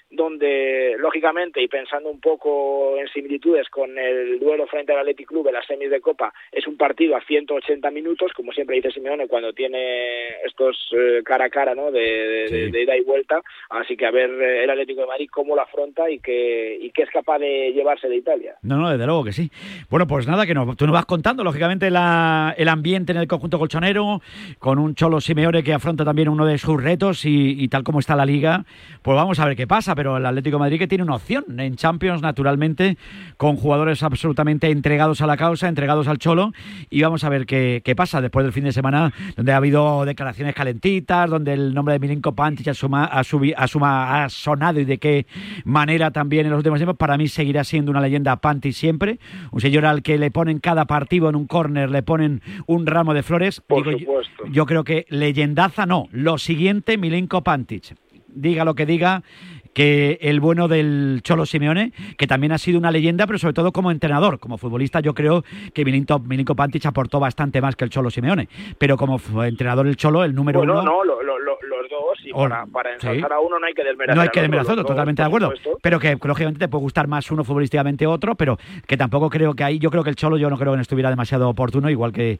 donde 0.09 0.95
lógicamente 0.99 1.61
y 1.61 1.67
pensando 1.67 2.09
un 2.09 2.19
poco 2.19 2.97
en 2.97 3.07
similitudes 3.09 3.67
con 3.69 3.97
el 3.97 4.39
duelo 4.39 4.65
frente 4.67 4.93
al 4.93 4.99
Athletic 4.99 5.27
Club 5.27 5.47
en 5.47 5.53
las 5.53 5.65
semis 5.65 5.89
de 5.89 5.99
Copa 6.01 6.33
es 6.51 6.65
un 6.65 6.77
partido 6.77 7.15
a 7.15 7.21
180 7.21 7.91
minutos 7.91 8.31
como 8.33 8.51
siempre 8.51 8.77
dice 8.77 8.91
Simeone 8.91 9.27
cuando 9.27 9.53
tiene 9.53 10.29
estos 10.45 10.77
eh, 10.97 11.21
cara 11.25 11.45
a 11.45 11.49
cara 11.49 11.75
¿no? 11.75 11.91
de, 11.91 12.69
de- 12.71 12.81
ida 12.83 12.95
y 12.95 13.01
vuelta 13.01 13.41
así 13.69 13.97
que 13.97 14.05
a 14.05 14.11
ver 14.11 14.29
eh, 14.29 14.63
el 14.63 14.69
Atlético 14.69 15.01
de 15.01 15.07
Madrid 15.07 15.29
cómo 15.31 15.55
lo 15.55 15.61
afronta 15.61 16.09
y 16.09 16.19
que 16.19 16.77
y 16.81 16.89
qué 16.91 17.03
es 17.03 17.09
capaz 17.09 17.39
de 17.39 17.71
llevarse 17.73 18.07
de 18.07 18.15
Italia 18.17 18.55
No, 18.61 18.77
no, 18.77 18.89
desde 18.89 19.05
luego 19.05 19.23
que 19.23 19.33
sí. 19.33 19.49
Bueno, 19.89 20.07
pues 20.07 20.27
nada, 20.27 20.45
que 20.45 20.53
nos, 20.53 20.75
tú 20.77 20.85
nos 20.85 20.93
vas 20.93 21.05
contando, 21.05 21.43
lógicamente, 21.43 21.89
la- 21.89 22.53
el 22.57 22.67
ambiente 22.69 23.11
en 23.11 23.17
el 23.17 23.27
conjunto 23.27 23.57
colchonero, 23.59 24.21
con 24.59 24.79
un 24.79 24.95
Cholo 24.95 25.19
Simeone 25.21 25.63
que 25.63 25.73
afronta 25.73 26.05
también 26.05 26.29
uno 26.29 26.45
de 26.45 26.57
sus 26.57 26.81
retos 26.81 27.25
y, 27.25 27.61
y 27.61 27.67
tal 27.67 27.83
como 27.83 27.99
está 27.99 28.15
la 28.15 28.25
liga, 28.25 28.63
pues 29.01 29.15
vamos 29.15 29.39
a 29.39 29.45
ver 29.45 29.55
qué 29.55 29.67
pasa. 29.67 29.95
Pero 29.97 30.15
el 30.15 30.25
Atlético 30.27 30.57
de 30.57 30.59
Madrid 30.59 30.77
que 30.77 30.87
tiene 30.87 31.03
una 31.03 31.15
opción 31.15 31.43
en 31.59 31.75
Champions, 31.75 32.21
naturalmente, 32.21 32.97
con 33.35 33.55
jugadores 33.55 34.03
absolutamente 34.03 34.69
entregados 34.69 35.21
a 35.21 35.25
la 35.27 35.35
causa, 35.37 35.67
entregados 35.67 36.07
al 36.07 36.19
Cholo, 36.19 36.53
y 36.91 37.01
vamos 37.01 37.23
a 37.23 37.29
ver 37.29 37.47
qué, 37.47 37.81
qué 37.83 37.95
pasa 37.95 38.21
después 38.21 38.43
del 38.45 38.53
fin 38.53 38.63
de 38.63 38.71
semana, 38.71 39.11
donde 39.35 39.53
ha 39.53 39.57
habido 39.57 40.05
declaraciones 40.05 40.53
calentitas, 40.53 41.27
donde 41.31 41.53
el 41.53 41.73
nombre 41.73 41.93
de 41.93 41.99
Milinko 41.99 42.35
Pantic 42.35 42.67
asuma, 42.67 43.05
ha, 43.05 43.23
subi- 43.23 43.55
asuma- 43.57 44.23
ha 44.23 44.29
sonado 44.29 44.79
y 44.79 44.85
de 44.85 44.99
qué 44.99 45.25
manera 45.65 46.11
también 46.11 46.45
en 46.45 46.51
los 46.51 46.57
últimos 46.59 46.77
tiempos. 46.77 46.95
Para 46.97 47.17
mí 47.17 47.27
seguirá 47.27 47.63
siendo 47.63 47.89
una 47.89 47.99
leyenda 47.99 48.35
Pantic 48.35 48.73
siempre, 48.73 49.17
un 49.51 49.61
señor 49.61 49.85
al 49.87 50.03
que 50.03 50.19
le 50.19 50.29
ponen 50.29 50.59
cada 50.59 50.85
partido 50.85 51.27
en 51.27 51.35
un 51.35 51.47
córner, 51.47 51.89
le 51.89 52.03
ponen 52.03 52.41
un 52.67 52.85
ramo 52.85 53.15
de 53.15 53.23
flores. 53.23 53.61
Por 53.61 53.83
Digo, 53.83 53.91
yo- 53.97 54.05
supuesto. 54.05 54.43
Yo, 54.51 54.65
creo 54.67 54.83
que 54.83 55.07
leyendaza 55.09 55.87
no, 55.87 56.07
lo 56.11 56.37
siguiente 56.37 56.99
Milinko 56.99 57.43
Pantic. 57.43 57.95
Diga 58.29 58.63
lo 58.65 58.75
que 58.75 58.85
diga, 58.85 59.23
que 59.77 60.17
el 60.21 60.39
bueno 60.39 60.67
del 60.67 61.19
Cholo 61.21 61.45
Simeone, 61.45 61.91
que 62.17 62.25
también 62.25 62.51
ha 62.51 62.57
sido 62.57 62.79
una 62.79 62.89
leyenda, 62.89 63.27
pero 63.27 63.37
sobre 63.37 63.53
todo 63.53 63.71
como 63.71 63.91
entrenador, 63.91 64.39
como 64.39 64.57
futbolista, 64.57 65.01
yo 65.01 65.13
creo 65.13 65.43
que 65.71 65.85
Milinko, 65.85 66.17
Milinko 66.17 66.55
Pantic 66.55 66.83
aportó 66.87 67.19
bastante 67.19 67.61
más 67.61 67.75
que 67.75 67.83
el 67.83 67.91
Cholo 67.91 68.09
Simeone, 68.09 68.49
pero 68.79 68.97
como 68.97 69.19
entrenador 69.43 69.85
el 69.85 69.95
Cholo, 69.95 70.23
el 70.23 70.33
número 70.33 70.61
bueno 70.61 70.73
uno... 70.81 70.81
no 70.83 71.03
lo- 71.03 71.21
lo- 71.21 71.37
lo- 71.37 71.59
los 71.61 71.89
dos 71.91 72.16
y 72.29 72.33
para, 72.33 72.65
para 72.65 72.93
ensalzar 72.93 73.29
sí. 73.29 73.33
a 73.35 73.39
uno 73.39 73.59
no 73.59 73.65
hay 73.65 73.73
que 73.73 73.83
desmerecer 73.83 74.15
No 74.15 74.21
hay 74.21 74.29
que 74.29 74.39
otro, 74.39 74.75
dos, 74.75 74.85
totalmente 74.85 75.21
de 75.21 75.27
acuerdo. 75.27 75.47
supuesto. 75.55 75.79
Pero 75.81 75.99
que 75.99 76.17
lógicamente 76.23 76.59
te 76.59 76.67
puede 76.67 76.81
gustar 76.81 77.07
más 77.07 77.29
uno 77.31 77.43
futbolísticamente 77.43 78.05
otro, 78.07 78.35
pero 78.35 78.57
que 78.85 78.97
tampoco 78.97 79.29
creo 79.29 79.53
que 79.53 79.63
ahí, 79.63 79.79
yo 79.79 79.89
creo 79.91 80.03
que 80.03 80.09
el 80.09 80.15
Cholo, 80.15 80.37
yo 80.37 80.49
no 80.49 80.57
creo 80.57 80.71
que 80.73 80.77
no 80.77 80.81
estuviera 80.81 81.09
demasiado 81.09 81.49
oportuno, 81.49 81.89
igual 81.89 82.11
que, 82.11 82.39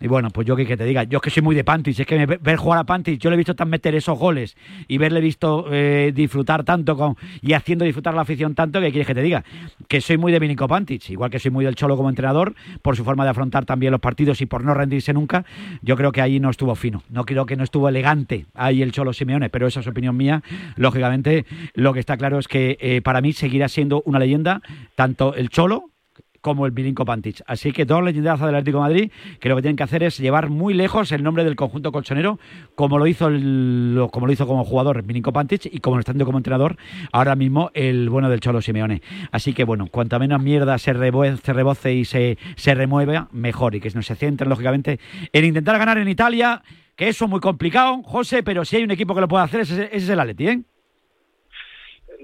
y 0.00 0.08
bueno, 0.08 0.30
pues 0.30 0.46
yo 0.46 0.56
que, 0.56 0.66
que 0.66 0.76
te 0.76 0.84
diga, 0.84 1.04
yo 1.04 1.18
es 1.18 1.22
que 1.22 1.30
soy 1.30 1.42
muy 1.42 1.54
de 1.54 1.64
Pantis, 1.64 1.98
es 2.00 2.06
que 2.06 2.26
me- 2.26 2.36
ver 2.38 2.56
jugar 2.56 2.78
a 2.80 2.84
Pantis, 2.84 3.18
yo 3.18 3.30
le 3.30 3.34
he 3.34 3.36
visto 3.36 3.54
tan 3.54 3.68
meter 3.70 3.94
esos 3.94 4.18
goles 4.18 4.56
y 4.88 4.98
verle 4.98 5.20
visto 5.20 5.66
eh, 5.70 6.12
disfrutar 6.14 6.64
tanto 6.64 6.96
con, 6.96 7.16
y 7.42 7.52
haciendo 7.52 7.84
disfrutar 7.84 8.14
la 8.14 8.22
afición 8.22 8.54
tanto, 8.54 8.80
que 8.80 8.90
quieres 8.90 9.06
que 9.06 9.14
te 9.14 9.22
diga, 9.22 9.44
que 9.88 10.00
soy 10.00 10.18
muy 10.18 10.32
de 10.32 10.38
Vinico 10.38 10.66
Pantic, 10.68 11.10
igual 11.10 11.30
que 11.30 11.38
soy 11.38 11.50
muy 11.50 11.64
del 11.64 11.74
Cholo 11.74 11.96
como 11.96 12.08
entrenador, 12.08 12.54
por 12.82 12.96
su 12.96 13.04
forma 13.04 13.24
de 13.24 13.30
afrontar 13.30 13.64
también 13.64 13.92
los 13.92 14.00
partidos 14.00 14.40
y 14.40 14.46
por 14.46 14.64
no 14.64 14.74
rendirse 14.74 15.12
nunca, 15.12 15.44
yo 15.82 15.96
creo 15.96 16.12
que 16.12 16.20
ahí 16.22 16.40
no 16.40 16.50
estuvo 16.50 16.74
fino, 16.74 17.02
no 17.10 17.24
creo 17.24 17.46
que 17.46 17.56
no 17.56 17.64
estuvo 17.64 17.88
elegante 17.88 18.46
ahí 18.54 18.82
el 18.82 18.92
Cholo 18.92 19.12
Pero 19.50 19.66
esa 19.66 19.80
es 19.80 19.86
opinión 19.86 20.16
mía, 20.16 20.42
lógicamente 20.76 21.44
lo 21.74 21.92
que 21.92 22.00
está 22.00 22.16
claro 22.16 22.38
es 22.38 22.48
que 22.48 22.76
eh, 22.80 23.00
para 23.02 23.20
mí 23.20 23.32
seguirá 23.32 23.68
siendo 23.68 24.02
una 24.06 24.18
leyenda 24.18 24.62
tanto 24.94 25.34
el 25.34 25.48
Cholo 25.50 25.90
como 26.40 26.66
el 26.66 26.72
Milinko 26.72 27.04
Pantic. 27.04 27.42
Así 27.48 27.72
que 27.72 27.84
dos 27.84 28.02
leyendas 28.02 28.38
del 28.38 28.50
Atlético 28.54 28.78
Madrid 28.78 29.10
que 29.40 29.48
lo 29.48 29.56
que 29.56 29.62
tienen 29.62 29.76
que 29.76 29.82
hacer 29.82 30.04
es 30.04 30.18
llevar 30.18 30.50
muy 30.50 30.72
lejos 30.72 31.10
el 31.10 31.24
nombre 31.24 31.42
del 31.42 31.56
conjunto 31.56 31.90
colchonero, 31.90 32.38
como 32.76 32.96
lo 32.96 33.08
hizo 33.08 33.26
el- 33.26 34.06
como 34.12 34.26
lo 34.26 34.32
hizo 34.32 34.46
como 34.46 34.64
jugador 34.64 35.02
Milinko 35.02 35.32
Pantic 35.32 35.66
y 35.66 35.80
como 35.80 35.96
lo 35.96 36.00
está 36.00 36.14
como 36.14 36.38
entrenador 36.38 36.76
ahora 37.12 37.34
mismo 37.34 37.70
el 37.74 38.08
bueno 38.08 38.30
del 38.30 38.38
Cholo 38.38 38.62
Simeone. 38.62 39.02
Así 39.32 39.52
que 39.52 39.64
bueno, 39.64 39.88
cuanta 39.88 40.20
menos 40.20 40.40
mierda 40.40 40.78
se, 40.78 40.94
rebo- 40.94 41.36
se 41.36 41.52
reboce 41.52 41.92
y 41.92 42.04
se, 42.04 42.38
se 42.54 42.72
remueva, 42.74 43.28
mejor. 43.32 43.74
Y 43.74 43.80
que 43.80 43.90
no 43.90 44.02
se 44.02 44.14
centren, 44.14 44.48
lógicamente, 44.48 45.00
en 45.32 45.44
intentar 45.44 45.76
ganar 45.76 45.98
en 45.98 46.06
Italia, 46.08 46.62
que 46.98 47.08
eso 47.08 47.24
es 47.24 47.30
muy 47.30 47.40
complicado, 47.40 48.02
José, 48.02 48.42
pero 48.42 48.64
si 48.64 48.76
hay 48.76 48.82
un 48.84 48.90
equipo 48.90 49.14
que 49.14 49.20
lo 49.22 49.28
puede 49.28 49.44
hacer, 49.44 49.60
ese, 49.60 49.84
ese 49.84 49.96
es 49.96 50.08
el 50.10 50.20
Atleti, 50.20 50.48
¿eh? 50.48 50.58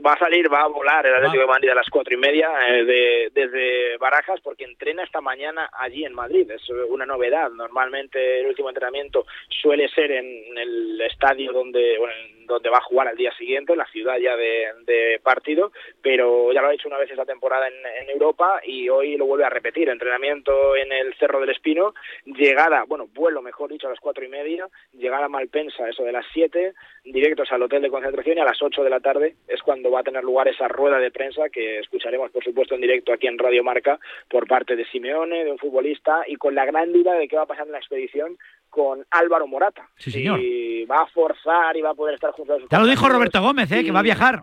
va 0.05 0.13
a 0.15 0.19
salir, 0.19 0.53
va 0.53 0.63
a 0.63 0.67
volar 0.69 1.07
el 1.07 1.15
Atlético 1.15 1.43
de 1.43 1.47
Madrid 1.49 1.71
a 1.71 1.75
las 1.77 1.89
cuatro 1.89 2.13
y 2.13 2.19
media 2.19 2.51
eh, 2.69 2.85
de- 2.85 3.31
desde 3.33 3.97
Barajas 3.97 4.39
porque 4.43 4.65
entrena 4.65 5.03
esta 5.03 5.23
mañana 5.23 5.71
allí 5.73 6.05
en 6.05 6.13
Madrid. 6.13 6.51
Es 6.51 6.69
una 6.91 7.07
novedad. 7.07 7.51
Normalmente 7.53 8.41
el 8.41 8.47
último 8.49 8.69
entrenamiento 8.69 9.25
suele 9.63 9.89
ser 9.89 10.11
en 10.11 10.59
el 10.59 11.01
estadio 11.01 11.53
donde, 11.53 11.97
bueno, 11.99 12.13
en 12.13 12.34
donde 12.47 12.71
va 12.71 12.79
a 12.79 12.83
jugar 12.83 13.09
al 13.09 13.17
día 13.17 13.33
siguiente, 13.33 13.73
en 13.73 13.79
la 13.79 13.87
ciudad 13.87 14.17
ya 14.19 14.37
de, 14.37 14.67
de 14.85 15.21
partido, 15.23 15.73
pero 16.03 16.53
ya 16.53 16.61
lo 16.61 16.69
ha 16.69 16.75
hecho 16.75 16.89
una 16.89 16.99
vez 16.99 17.11
esta 17.11 17.25
temporada 17.25 17.69
en, 17.69 17.75
en 18.03 18.11
Europa 18.11 18.61
y 18.65 18.89
hoy 18.89 19.17
lo 19.17 19.27
vuelve 19.27 19.45
a 19.45 19.51
repetir. 19.51 19.89
Entrenamiento 19.89 20.77
en 20.77 20.93
el 20.93 21.15
Cerro 21.15 21.41
del 21.41 21.51
Espino, 21.51 21.95
llegada, 22.25 22.85
bueno, 22.87 23.09
vuelo 23.15 23.43
mejor 23.43 23.71
dicho 23.71 23.87
a 23.87 23.91
las 23.91 24.01
cuatro 24.01 24.25
y 24.25 24.29
media, 24.29 24.69
llegada 24.93 25.27
a 25.27 25.29
Malpensa, 25.29 25.89
eso 25.89 26.05
de 26.05 26.13
las 26.13 26.27
siete, 26.33 26.75
directos 27.05 27.51
al 27.53 27.63
hotel 27.63 27.83
de 27.83 27.91
concentración 27.91 28.39
y 28.39 28.41
a 28.41 28.45
las 28.45 28.63
ocho 28.63 28.83
de 28.83 28.91
la 28.91 29.01
tarde 29.01 29.35
es 29.49 29.63
cuando 29.63 29.91
va 29.91 30.01
a 30.01 30.05
tener 30.05 30.25
lugar 30.25 30.49
esa 30.49 30.69
rueda 30.69 30.99
de 30.99 31.11
prensa 31.11 31.49
que 31.51 31.79
escucharemos, 31.79 32.31
por 32.31 32.43
supuesto, 32.43 32.75
en 32.75 32.81
directo 32.81 33.13
aquí 33.13 33.27
en 33.27 33.39
Radio 33.39 33.63
Marca 33.63 33.99
por 34.29 34.47
parte 34.47 34.77
de 34.77 34.85
Simeone, 34.87 35.45
de 35.45 35.51
un 35.51 35.59
futbolista 35.59 36.23
y 36.27 36.37
con 36.37 36.55
la 36.55 36.65
gran 36.65 36.93
duda 36.93 37.15
de 37.15 37.29
qué 37.29 37.37
va 37.37 37.43
a 37.43 37.47
pasar 37.47 37.67
en 37.67 37.73
la 37.73 37.79
expedición 37.79 38.39
con 38.75 39.07
Álvaro 39.11 39.47
Morata. 39.47 39.89
Sí, 39.97 40.11
señor. 40.11 40.41
Si 40.41 40.85
va 40.87 41.03
a 41.03 41.07
forzar 41.07 41.77
y 41.77 41.81
va 41.81 41.91
a 41.91 41.95
poder 41.95 42.15
estar 42.17 42.33
junto 42.33 42.55
a 42.55 42.59
sus 42.59 42.69
Ya 42.69 42.81
lo 42.81 42.87
dijo. 42.87 43.09
Roberto 43.09 43.41
Gómez, 43.41 43.71
¿eh? 43.71 43.85
que 43.85 43.93
va 43.93 44.01
a 44.01 44.03
viajar. 44.03 44.43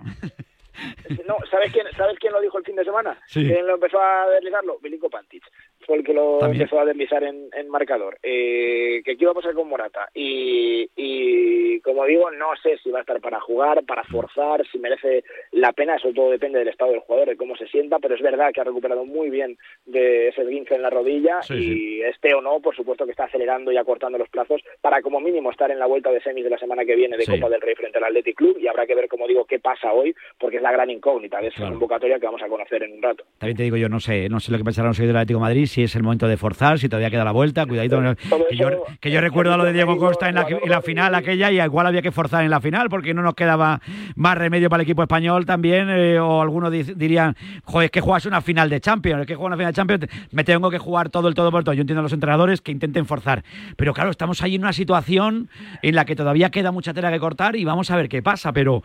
No, 1.27 1.35
¿sabes 1.49 1.71
quién, 1.73 1.85
¿sabes 1.97 2.17
quién 2.17 2.31
lo 2.31 2.39
dijo 2.39 2.57
el 2.57 2.63
fin 2.63 2.75
de 2.77 2.85
semana? 2.85 3.19
Sí. 3.27 3.45
¿Quién 3.45 3.67
lo 3.67 3.75
empezó 3.75 3.99
a 4.01 4.27
deslizarlo? 4.29 4.79
Milinko 4.81 5.09
Pantic. 5.09 5.43
Fue 5.85 5.97
el 5.97 6.03
que 6.03 6.13
lo 6.13 6.37
También. 6.39 6.61
empezó 6.63 6.79
a 6.79 6.85
deslizar 6.85 7.23
en, 7.23 7.49
en 7.53 7.69
marcador. 7.69 8.17
Eh, 8.23 9.01
que 9.03 9.11
aquí 9.13 9.25
va 9.25 9.31
a 9.31 9.35
pasar 9.35 9.53
con 9.53 9.67
Morata. 9.67 10.09
Y, 10.13 10.89
y 10.95 11.79
como 11.81 12.05
digo, 12.05 12.29
no 12.31 12.47
sé 12.61 12.77
si 12.83 12.91
va 12.91 12.99
a 12.99 13.01
estar 13.01 13.19
para 13.21 13.39
jugar, 13.39 13.83
para 13.85 14.03
forzar, 14.03 14.65
si 14.71 14.77
merece 14.79 15.23
la 15.51 15.71
pena. 15.73 15.95
Eso 15.95 16.11
todo 16.13 16.29
depende 16.31 16.59
del 16.59 16.67
estado 16.69 16.91
del 16.91 17.01
jugador, 17.01 17.29
de 17.29 17.37
cómo 17.37 17.55
se 17.55 17.67
sienta. 17.67 17.99
Pero 17.99 18.15
es 18.15 18.21
verdad 18.21 18.51
que 18.53 18.61
ha 18.61 18.65
recuperado 18.65 19.05
muy 19.05 19.29
bien 19.29 19.57
de 19.85 20.29
ese 20.29 20.41
esguince 20.41 20.75
en 20.75 20.81
la 20.83 20.89
rodilla. 20.89 21.41
Sí, 21.41 21.53
y 21.97 22.01
este 22.01 22.33
o 22.33 22.41
no, 22.41 22.59
por 22.59 22.75
supuesto 22.75 23.05
que 23.05 23.11
está 23.11 23.25
acelerando 23.25 23.71
y 23.71 23.77
acortando 23.77 24.17
los 24.17 24.29
plazos 24.29 24.61
para 24.81 25.01
como 25.01 25.19
mínimo 25.19 25.51
estar 25.51 25.71
en 25.71 25.79
la 25.79 25.85
vuelta 25.87 26.11
de 26.11 26.21
semis 26.21 26.43
de 26.43 26.49
la 26.49 26.57
semana 26.57 26.85
que 26.85 26.95
viene 26.95 27.17
de 27.17 27.25
Sí. 27.25 27.31
Copa 27.31 27.49
del 27.49 27.61
Rey 27.61 27.75
frente 27.75 27.97
al 27.97 28.03
Athletic 28.05 28.35
Club. 28.35 28.57
Y 28.59 28.67
habrá 28.67 28.85
que 28.85 28.95
ver, 28.95 29.07
como 29.07 29.27
digo, 29.27 29.45
qué 29.45 29.59
pasa 29.59 29.93
hoy, 29.93 30.13
porque 30.39 30.57
es 30.57 30.63
la 30.63 30.71
gran 30.71 30.89
incógnita 30.89 31.39
de 31.39 31.47
esa 31.47 31.57
Claro. 31.57 31.71
convocatoria 31.73 32.19
que 32.19 32.25
vamos 32.25 32.41
a 32.41 32.47
conocer 32.47 32.83
en 32.83 32.93
un 32.93 33.01
rato. 33.01 33.23
También 33.37 33.57
te 33.57 33.63
digo 33.63 33.77
yo, 33.77 33.89
no 33.89 33.99
sé, 33.99 34.27
no 34.29 34.39
sé 34.39 34.51
lo 34.51 34.57
que 34.57 34.63
pensarán 34.63 34.89
los 34.89 34.97
seguidores 34.97 35.13
del 35.15 35.21
Atlético 35.21 35.39
de 35.39 35.45
Madrid, 35.45 35.65
si 35.71 35.83
es 35.83 35.95
el 35.95 36.03
momento 36.03 36.27
de 36.27 36.35
forzar, 36.37 36.77
si 36.79 36.89
todavía 36.89 37.09
queda 37.09 37.23
la 37.23 37.31
vuelta, 37.31 37.65
cuidadito. 37.65 38.01
Que 38.49 38.55
yo, 38.57 38.69
que 38.99 39.09
yo 39.11 39.21
recuerdo 39.21 39.53
a 39.53 39.57
lo 39.57 39.63
de 39.63 39.73
Diego 39.73 39.97
Costa 39.97 40.27
en 40.29 40.35
la, 40.35 40.45
en 40.47 40.69
la 40.69 40.81
final 40.81 41.15
aquella 41.15 41.49
y 41.51 41.61
igual 41.61 41.87
había 41.87 42.01
que 42.01 42.11
forzar 42.11 42.43
en 42.43 42.49
la 42.51 42.59
final 42.59 42.89
porque 42.89 43.13
no 43.13 43.21
nos 43.21 43.33
quedaba 43.35 43.79
más 44.15 44.37
remedio 44.37 44.69
para 44.69 44.81
el 44.81 44.85
equipo 44.87 45.01
español 45.01 45.45
también, 45.45 45.87
eh, 45.89 46.19
o 46.19 46.41
algunos 46.41 46.71
di- 46.71 46.83
dirían, 46.83 47.35
joder, 47.63 47.85
es 47.85 47.91
que 47.91 48.01
juegas 48.01 48.25
una 48.25 48.41
final 48.41 48.69
de 48.69 48.81
Champions, 48.81 49.21
es 49.21 49.27
que 49.27 49.35
juegas 49.35 49.47
una 49.49 49.57
final 49.57 49.71
de 49.71 49.75
Champions, 49.75 50.27
me 50.31 50.43
tengo 50.43 50.69
que 50.69 50.77
jugar 50.77 51.09
todo 51.09 51.27
el 51.27 51.33
todo 51.35 51.51
por 51.51 51.63
todo. 51.63 51.73
Yo 51.73 51.81
entiendo 51.81 52.01
a 52.01 52.03
los 52.03 52.13
entrenadores 52.13 52.59
que 52.61 52.71
intenten 52.71 53.05
forzar, 53.05 53.43
pero 53.77 53.93
claro, 53.93 54.09
estamos 54.11 54.41
ahí 54.43 54.55
en 54.55 54.61
una 54.61 54.73
situación 54.73 55.47
en 55.81 55.95
la 55.95 56.03
que 56.05 56.15
todavía 56.15 56.49
queda 56.49 56.71
mucha 56.71 56.93
tela 56.93 57.11
que 57.11 57.19
cortar 57.19 57.55
y 57.55 57.63
vamos 57.63 57.89
a 57.91 57.95
ver 57.95 58.09
qué 58.09 58.21
pasa, 58.21 58.51
pero 58.51 58.83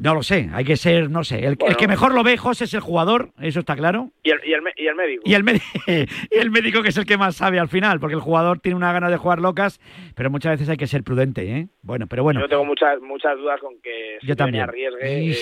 no 0.00 0.14
lo 0.14 0.22
sé, 0.22 0.48
hay 0.52 0.64
que 0.64 0.76
ser, 0.76 1.10
no 1.10 1.22
sé, 1.24 1.38
el, 1.46 1.56
el 1.66 1.76
que 1.76 1.86
mejor 1.86 2.14
lo 2.14 2.22
ve, 2.22 2.36
José, 2.36 2.64
es 2.64 2.74
el 2.74 2.80
jugador, 2.80 3.30
eso 3.40 3.60
está 3.60 3.76
claro. 3.76 4.10
Y 4.22 4.30
el, 4.30 4.40
y 4.44 4.52
el, 4.54 4.62
y 4.76 4.86
el 4.86 4.94
médico. 4.94 5.22
Y 5.26 5.34
el, 5.34 5.44
médi- 5.44 5.60
y 6.30 6.36
el 6.38 6.50
médico 6.50 6.82
que 6.82 6.88
es 6.88 6.96
el 6.96 7.04
que 7.06 7.16
más 7.18 7.36
sabe 7.36 7.58
al 7.60 7.68
final, 7.68 8.00
porque 8.00 8.14
el 8.14 8.20
jugador 8.20 8.60
tiene 8.60 8.76
una 8.76 8.92
gana 8.92 9.10
de 9.10 9.16
jugar 9.18 9.40
locas, 9.40 9.78
pero 10.14 10.30
muchas 10.30 10.52
veces 10.52 10.68
hay 10.68 10.76
que 10.76 10.86
ser 10.86 11.02
prudente, 11.04 11.42
¿eh? 11.50 11.68
Bueno, 11.82 12.06
pero 12.06 12.22
bueno. 12.22 12.40
Yo 12.40 12.48
tengo 12.48 12.64
muchas 12.64 13.00
muchas 13.00 13.36
dudas 13.36 13.60
con 13.60 13.74
que 13.82 14.18
Yo 14.22 14.34
también. 14.36 14.64
arriesgue 14.64 15.30
eh, 15.32 15.34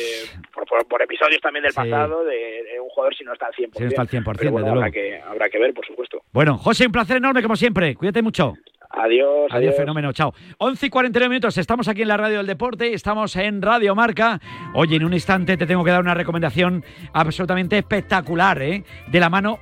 por, 0.52 0.64
por- 0.66 0.86
por 0.88 1.02
episodios 1.02 1.40
también 1.40 1.62
del 1.62 1.72
Sí. 1.72 1.76
pasado 1.76 2.24
de, 2.24 2.34
de 2.34 2.80
un 2.80 2.88
jugador 2.88 3.14
si 3.14 3.24
no 3.24 3.32
está 3.32 3.46
al 3.46 3.52
100%. 3.52 3.76
Si 3.76 3.82
no 3.82 3.88
está 3.88 4.02
al 4.02 4.08
100%, 4.08 4.36
Pero 4.38 4.50
bueno, 4.52 4.66
desde 4.66 4.70
habrá 4.78 4.88
luego. 4.90 4.92
que, 4.92 5.20
habrá 5.28 5.48
que 5.48 5.58
ver, 5.58 5.72
por 5.74 5.86
supuesto. 5.86 6.20
Bueno, 6.32 6.58
José, 6.58 6.86
un 6.86 6.92
placer 6.92 7.18
enorme 7.18 7.42
como 7.42 7.56
siempre. 7.56 7.94
Cuídate 7.94 8.22
mucho. 8.22 8.54
Adiós. 8.90 9.50
Adiós, 9.50 9.76
fenómeno, 9.76 10.12
chao. 10.12 10.32
11 10.58 10.86
y 10.86 10.90
49 10.90 11.28
minutos, 11.28 11.58
estamos 11.58 11.88
aquí 11.88 12.02
en 12.02 12.08
la 12.08 12.16
radio 12.16 12.38
del 12.38 12.46
deporte, 12.46 12.94
estamos 12.94 13.36
en 13.36 13.60
Radio 13.60 13.94
Marca. 13.94 14.40
Oye, 14.74 14.96
en 14.96 15.04
un 15.04 15.12
instante 15.12 15.56
te 15.56 15.66
tengo 15.66 15.84
que 15.84 15.90
dar 15.90 16.00
una 16.00 16.14
recomendación 16.14 16.84
absolutamente 17.12 17.76
espectacular, 17.76 18.62
¿eh? 18.62 18.84
De 19.08 19.20
la 19.20 19.28
mano 19.28 19.58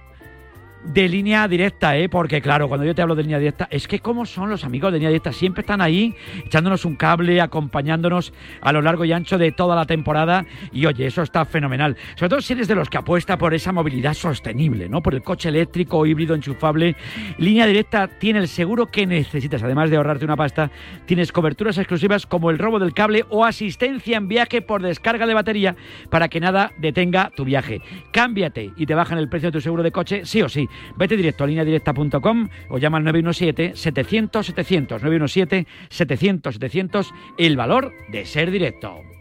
de 0.92 1.08
línea 1.08 1.48
directa, 1.48 1.96
¿eh? 1.96 2.08
Porque 2.08 2.40
claro, 2.40 2.68
cuando 2.68 2.86
yo 2.86 2.94
te 2.94 3.02
hablo 3.02 3.14
de 3.14 3.22
línea 3.22 3.38
directa, 3.38 3.68
es 3.70 3.88
que 3.88 4.00
como 4.00 4.24
son 4.26 4.50
los 4.50 4.64
amigos 4.64 4.92
de 4.92 4.98
línea 4.98 5.10
directa, 5.10 5.32
siempre 5.32 5.62
están 5.62 5.80
ahí 5.80 6.14
echándonos 6.44 6.84
un 6.84 6.96
cable, 6.96 7.40
acompañándonos 7.40 8.32
a 8.60 8.72
lo 8.72 8.82
largo 8.82 9.04
y 9.04 9.12
ancho 9.12 9.38
de 9.38 9.52
toda 9.52 9.76
la 9.76 9.84
temporada 9.84 10.46
y 10.72 10.86
oye, 10.86 11.06
eso 11.06 11.22
está 11.22 11.44
fenomenal. 11.44 11.96
Sobre 12.14 12.30
todo 12.30 12.40
si 12.40 12.52
eres 12.52 12.68
de 12.68 12.74
los 12.74 12.88
que 12.88 12.98
apuesta 12.98 13.36
por 13.36 13.54
esa 13.54 13.72
movilidad 13.72 14.14
sostenible, 14.14 14.88
¿no? 14.88 15.02
Por 15.02 15.14
el 15.14 15.22
coche 15.22 15.48
eléctrico 15.48 15.98
o 15.98 16.06
híbrido 16.06 16.34
enchufable. 16.34 16.96
Línea 17.38 17.66
directa 17.66 18.08
tiene 18.08 18.38
el 18.38 18.48
seguro 18.48 18.86
que 18.86 19.06
necesitas, 19.06 19.62
además 19.62 19.90
de 19.90 19.96
ahorrarte 19.96 20.24
una 20.24 20.36
pasta, 20.36 20.70
tienes 21.06 21.32
coberturas 21.32 21.78
exclusivas 21.78 22.26
como 22.26 22.50
el 22.50 22.58
robo 22.58 22.78
del 22.78 22.94
cable 22.94 23.24
o 23.28 23.44
asistencia 23.44 24.16
en 24.16 24.28
viaje 24.28 24.62
por 24.62 24.82
descarga 24.82 25.26
de 25.26 25.34
batería 25.34 25.76
para 26.10 26.28
que 26.28 26.40
nada 26.40 26.72
detenga 26.78 27.30
tu 27.34 27.44
viaje. 27.44 27.80
Cámbiate 28.12 28.72
y 28.76 28.86
te 28.86 28.94
bajan 28.94 29.18
el 29.18 29.28
precio 29.28 29.48
de 29.48 29.52
tu 29.52 29.60
seguro 29.60 29.82
de 29.82 29.92
coche, 29.92 30.24
sí 30.24 30.42
o 30.42 30.48
sí. 30.48 30.68
Vete 30.96 31.16
directo 31.16 31.44
a 31.44 31.46
lineadirecta.com 31.46 32.48
o 32.70 32.78
llama 32.78 32.98
al 32.98 33.04
917-700-700. 33.04 35.66
917-700-700, 35.90 37.12
el 37.38 37.56
valor 37.56 37.92
de 38.10 38.26
ser 38.26 38.50
directo. 38.50 39.15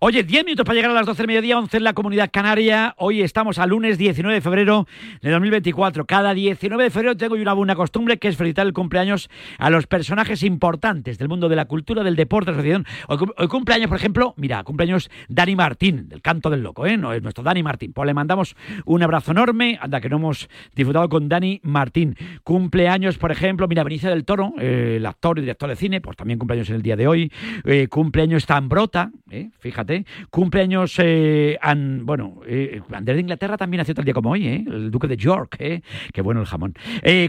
Oye, 0.00 0.22
10 0.22 0.44
minutos 0.44 0.64
para 0.64 0.74
llegar 0.76 0.90
a 0.90 0.94
las 0.94 1.06
12 1.06 1.18
del 1.22 1.26
mediodía, 1.28 1.58
11 1.58 1.76
en 1.76 1.84
la 1.84 1.92
comunidad 1.92 2.30
canaria. 2.32 2.94
Hoy 2.98 3.22
estamos 3.22 3.58
a 3.58 3.66
lunes 3.66 3.98
19 3.98 4.34
de 4.34 4.40
febrero 4.40 4.86
de 5.22 5.30
2024. 5.30 6.06
Cada 6.06 6.34
19 6.34 6.84
de 6.84 6.90
febrero 6.90 7.16
tengo 7.16 7.34
una 7.34 7.52
buena 7.52 7.74
costumbre 7.74 8.18
que 8.18 8.28
es 8.28 8.36
felicitar 8.36 8.66
el 8.66 8.72
cumpleaños 8.72 9.28
a 9.58 9.70
los 9.70 9.86
personajes 9.86 10.42
importantes 10.42 11.18
del 11.18 11.28
mundo 11.28 11.48
de 11.48 11.56
la 11.56 11.64
cultura, 11.66 12.02
del 12.02 12.16
deporte, 12.16 12.50
de 12.50 12.56
la 12.56 12.60
asociación. 12.60 12.86
Hoy, 13.08 13.18
cum- 13.18 13.32
hoy 13.36 13.48
cumpleaños, 13.48 13.88
por 13.88 13.96
ejemplo, 13.98 14.34
mira, 14.36 14.62
cumpleaños 14.64 15.10
Dani 15.28 15.56
Martín, 15.56 16.08
del 16.08 16.22
canto 16.22 16.50
del 16.50 16.62
loco, 16.62 16.86
¿eh? 16.86 16.96
No 16.96 17.12
es 17.12 17.22
nuestro 17.22 17.42
Dani 17.44 17.62
Martín. 17.62 17.92
Pues 17.92 18.06
le 18.06 18.14
mandamos 18.14 18.56
un 18.84 19.02
abrazo 19.02 19.32
enorme. 19.32 19.78
Anda, 19.80 20.00
que 20.00 20.08
no 20.08 20.16
hemos 20.16 20.48
disfrutado 20.74 21.08
con 21.08 21.28
Dani 21.28 21.60
Martín. 21.62 22.16
Cumpleaños, 22.44 23.18
por 23.18 23.30
ejemplo, 23.32 23.68
mira, 23.68 23.84
Benicio 23.84 24.10
del 24.10 24.24
Toro, 24.24 24.54
eh, 24.58 24.94
el 24.96 25.06
actor 25.06 25.38
y 25.38 25.42
director 25.42 25.68
de 25.68 25.76
cine, 25.76 26.00
pues 26.00 26.16
también 26.16 26.38
cumpleaños 26.38 26.68
en 26.70 26.76
el 26.76 26.82
día 26.82 26.96
de 26.96 27.06
hoy. 27.06 27.32
Eh, 27.64 27.88
cumpleaños 27.88 28.46
Zambrota, 28.46 29.10
eh, 29.30 29.50
fíjate. 29.68 30.06
Cumpleaños, 30.30 30.94
eh, 30.98 31.58
bueno, 32.02 32.40
eh, 32.46 32.80
Andrés 32.90 33.16
de 33.16 33.20
Inglaterra 33.20 33.58
también 33.58 33.78
nació 33.78 33.94
tal 33.94 34.06
día 34.06 34.14
como 34.14 34.30
hoy, 34.30 34.46
eh, 34.46 34.64
el 34.66 34.90
duque 34.90 35.06
de 35.06 35.16
York, 35.18 35.56
eh, 35.58 35.82
qué 36.12 36.22
bueno 36.22 36.40
el 36.40 36.46
jamón. 36.46 36.74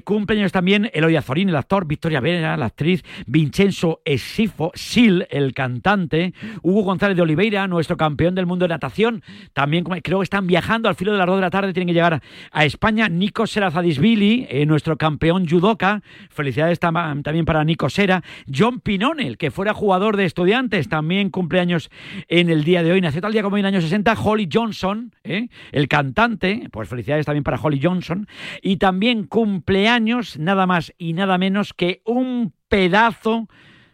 Cumpleaños 0.06 0.52
también 0.54 0.90
Eloy 0.94 1.16
Azorín, 1.18 1.50
el 1.50 1.56
actor, 1.58 1.86
Victoria 1.86 2.22
Vera, 2.22 2.56
la 2.56 2.66
actriz, 2.68 3.04
Vincenzo 3.28 4.00
Esifo, 4.06 4.72
Sil, 4.76 5.28
el 5.30 5.54
cantante, 5.54 6.34
Hugo 6.62 6.84
González 6.84 7.18
de 7.18 7.24
Oliveira, 7.24 7.68
nuestro 7.68 7.98
campeón 7.98 8.36
del 8.36 8.46
mundo 8.46 8.64
de 8.66 8.70
natación, 8.70 9.22
también 9.54 9.84
creo 9.84 10.20
que 10.20 10.24
están 10.24 10.48
viajando 10.48 10.88
al 10.88 10.96
filo 10.96 11.12
de 11.12 11.18
las 11.18 11.28
2 11.28 11.36
de 11.38 11.42
la 11.42 11.50
tarde, 11.50 11.74
tienen 11.74 11.88
que 11.88 11.94
llegar 11.94 12.22
a 12.52 12.66
España, 12.66 13.10
Nico 13.10 13.46
Serazadisvili, 13.48 14.48
nuestro 14.66 14.98
campeón 14.98 15.48
judoka, 15.48 16.02
felicidades 16.30 16.80
tam- 16.80 17.22
también 17.24 17.46
para 17.46 17.64
Nico 17.64 17.90
Sera, 17.90 18.24
John 18.54 18.80
Pinone, 18.80 19.28
el 19.28 19.38
que 19.38 19.52
fuera 19.52 19.74
jugador 19.74 20.16
de 20.18 20.26
estudiantes, 20.26 20.88
también 20.90 21.30
cumpleaños 21.30 21.90
en 22.28 22.50
el 22.50 22.64
día 22.64 22.84
de 22.84 22.92
hoy, 22.92 23.02
nació 23.02 23.22
tal 23.22 23.32
día 23.32 23.44
como 23.44 23.58
en 23.58 23.62
el 23.62 23.74
año 23.74 23.82
60, 23.82 24.14
Holly 24.14 24.50
Johnson, 24.52 25.14
eh, 25.24 25.48
el 25.72 25.88
cantante, 25.88 26.68
pues 26.72 26.90
felicidades 26.90 27.26
también 27.26 27.44
para 27.44 27.60
Holly 27.60 27.80
Johnson, 27.82 28.28
y 28.62 28.78
también 28.78 29.26
cumpleaños, 29.26 30.38
nada 30.38 30.66
más 30.66 30.94
y 30.98 31.14
nada 31.14 31.38
menos 31.38 31.74
que 31.74 32.02
un 32.06 32.54
pedazo 32.68 33.48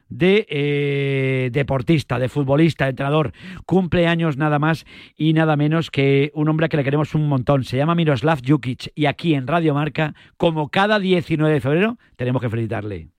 de 0.10 0.46
eh, 0.50 1.50
deportista, 1.52 2.20
de 2.20 2.30
futbolista, 2.30 2.86
de 2.86 2.92
entrenador. 2.92 3.34
Cumpleaños 3.66 4.38
nada 4.38 4.60
más 4.60 4.86
y 5.16 5.34
nada 5.34 5.56
menos 5.56 5.92
que 5.92 6.32
un 6.36 6.48
hombre 6.50 6.70
que 6.70 6.78
le 6.78 6.84
queremos 6.84 7.16
un 7.16 7.28
montón. 7.28 7.64
Se 7.64 7.78
llama 7.78 7.96
Miroslav 7.96 8.40
Jukic 8.46 8.92
y 8.96 9.08
aquí 9.08 9.34
en 9.34 9.48
Radio 9.48 9.74
Marca, 9.74 10.14
como 10.38 10.70
cada 10.70 11.00
19 11.00 11.54
de 11.54 11.62
febrero, 11.62 11.98
tenemos 12.16 12.42
que 12.42 12.50
felicitarle. 12.50 13.10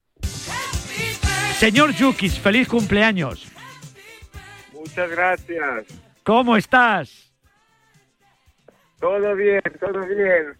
Señor 1.58 1.94
Jukic, 1.94 2.32
feliz 2.32 2.68
cumpleaños. 2.68 3.55
Muchas 4.86 5.10
gracias. 5.10 6.02
¿Cómo 6.22 6.56
estás? 6.56 7.32
Todo 9.00 9.34
bien, 9.34 9.60
todo 9.80 10.00
bien. 10.06 10.56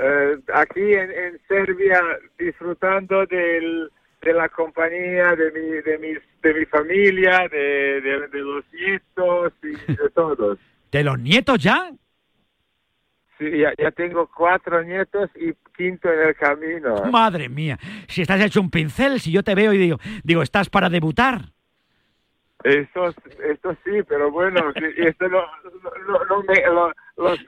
Eh, 0.00 0.36
aquí 0.52 0.80
en, 0.80 1.10
en 1.10 1.40
Serbia 1.46 2.00
disfrutando 2.38 3.24
del, 3.26 3.88
de 4.22 4.32
la 4.32 4.48
compañía 4.48 5.34
de 5.36 5.52
mi, 5.52 5.80
de 5.82 5.98
mis, 5.98 6.18
de 6.42 6.54
mi 6.54 6.64
familia, 6.66 7.48
de, 7.50 8.00
de, 8.00 8.28
de 8.28 8.38
los 8.40 8.64
nietos 8.72 9.52
y 9.62 9.92
de 9.92 10.10
todos. 10.14 10.58
¿De 10.90 11.04
los 11.04 11.18
nietos 11.18 11.58
ya? 11.62 11.90
Sí, 13.38 13.58
ya, 13.58 13.72
ya 13.78 13.92
tengo 13.92 14.28
cuatro 14.36 14.82
nietos 14.82 15.30
y 15.36 15.52
quinto 15.76 16.12
en 16.12 16.28
el 16.28 16.34
camino. 16.34 17.04
Madre 17.12 17.48
mía, 17.48 17.78
si 18.08 18.22
estás 18.22 18.40
hecho 18.40 18.60
un 18.60 18.70
pincel, 18.70 19.20
si 19.20 19.30
yo 19.30 19.44
te 19.44 19.54
veo 19.54 19.72
y 19.72 19.78
digo, 19.78 19.98
digo, 20.24 20.42
estás 20.42 20.68
para 20.68 20.90
debutar. 20.90 21.52
Esto, 22.64 23.14
esto 23.44 23.76
sí, 23.84 24.02
pero 24.08 24.30
bueno, 24.30 24.72
esto 24.96 25.28
no, 25.28 25.42
no, 26.08 26.24
no 26.24 26.42
me- 26.42 26.66
lo- 26.66 26.92
los, 27.16 27.38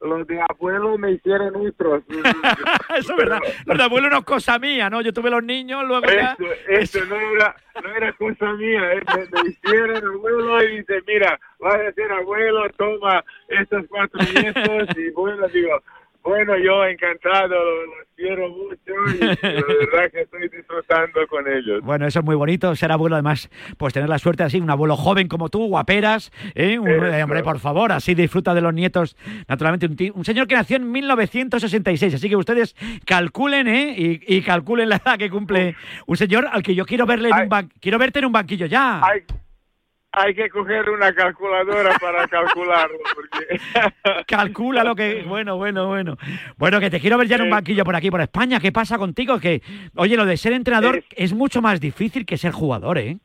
los 0.00 0.26
de 0.26 0.40
abuelo 0.40 0.96
me 0.98 1.12
hicieron 1.12 1.54
otros. 1.66 2.02
Eso 2.96 3.12
es 3.12 3.16
verdad. 3.16 3.40
Los 3.66 3.78
de 3.78 3.84
abuelo 3.84 4.08
no 4.10 4.18
es 4.18 4.24
cosa 4.24 4.58
mía, 4.58 4.88
¿no? 4.90 5.00
Yo 5.00 5.12
tuve 5.12 5.30
los 5.30 5.42
niños, 5.42 5.84
luego 5.86 6.06
ya... 6.06 6.36
Eso, 6.68 6.98
eso 6.98 7.04
no 7.06 7.16
era, 7.16 7.56
no 7.82 7.88
era 7.94 8.12
cosa 8.14 8.52
mía, 8.54 8.92
eh, 8.94 9.02
me, 9.16 9.42
me 9.42 9.48
hicieron 9.50 9.96
abuelo 10.04 10.62
y 10.62 10.78
dice, 10.78 11.02
mira, 11.06 11.38
vas 11.58 11.74
a 11.74 11.92
ser 11.92 12.12
abuelo, 12.12 12.68
toma 12.76 13.24
estos 13.48 13.84
cuatro 13.88 14.20
nietos 14.32 14.96
y 14.96 15.10
bueno, 15.10 15.46
digo, 15.48 15.82
bueno, 16.24 16.56
yo 16.58 16.84
encantado, 16.84 17.54
los, 17.54 18.06
quiero 18.16 18.48
mucho 18.48 18.92
y 19.14 19.18
la 19.18 19.36
verdad 19.42 20.10
que 20.12 20.20
estoy 20.22 20.48
disfrutando 20.48 21.26
con 21.28 21.46
ellos. 21.48 21.80
Bueno, 21.92 22.06
eso 22.06 22.20
es 22.20 22.24
muy 22.24 22.36
bonito, 22.36 22.74
ser 22.76 22.92
abuelo, 22.92 23.16
además, 23.16 23.50
pues 23.76 23.92
tener 23.92 24.08
la 24.08 24.18
suerte 24.18 24.42
así, 24.44 24.58
un 24.60 24.70
abuelo 24.70 24.96
joven 24.96 25.26
como 25.28 25.48
tú, 25.48 25.66
guaperas, 25.66 26.30
¿eh? 26.54 26.78
Un- 26.78 26.88
eh, 26.88 27.22
hombre, 27.24 27.42
por 27.42 27.58
favor, 27.58 27.90
así 27.92 28.14
disfruta 28.14 28.54
de 28.54 28.60
los 28.60 28.72
nietos, 28.72 29.16
naturalmente, 29.48 29.86
un, 29.86 30.18
un 30.18 30.24
señor 30.24 30.46
que 30.46 30.54
nació 30.54 30.76
en 30.76 30.90
1966, 30.92 32.14
así 32.14 32.28
que 32.28 32.36
ustedes 32.36 32.76
calculen, 33.04 33.66
¿eh? 33.68 33.94
Y, 33.96 34.36
y 34.36 34.42
calculen 34.42 34.88
la 34.88 34.96
edad 34.96 35.18
que 35.18 35.28
cumple 35.30 35.74
un 36.06 36.16
señor 36.16 36.46
al 36.50 36.62
que 36.62 36.74
yo 36.74 36.86
quiero 36.86 37.04
verle 37.06 37.28
en 37.30 37.34
un 37.44 37.48
ban- 37.48 37.70
quiero 37.80 37.98
verte 37.98 38.20
en 38.20 38.26
un 38.26 38.32
banquillo 38.32 38.66
ya. 38.66 39.00
Hay, 39.04 39.22
hay 40.12 40.34
que 40.34 40.50
coger 40.50 40.90
una 40.90 41.12
calculadora 41.14 41.96
para 41.98 42.28
calcularlo, 42.28 42.98
porque... 43.14 43.60
Calcula 44.26 44.84
lo 44.84 44.94
que. 44.94 45.22
Bueno, 45.22 45.56
bueno, 45.56 45.86
bueno. 45.86 46.16
Bueno, 46.56 46.80
que 46.80 46.90
te 46.90 47.00
quiero 47.00 47.18
ver 47.18 47.28
ya 47.28 47.36
en 47.36 47.42
un 47.42 47.50
banquillo 47.50 47.84
por 47.84 47.96
aquí, 47.96 48.10
por 48.10 48.20
España. 48.20 48.60
¿Qué 48.60 48.72
pasa 48.72 48.98
contigo? 48.98 49.40
Que, 49.40 49.62
oye, 49.96 50.16
lo 50.16 50.26
de 50.26 50.36
ser 50.36 50.52
entrenador 50.52 51.02
es 51.16 51.32
mucho 51.32 51.62
más 51.62 51.80
difícil 51.80 52.26
que 52.26 52.36
ser 52.36 52.52
jugador, 52.52 52.98
¿eh? 52.98 53.16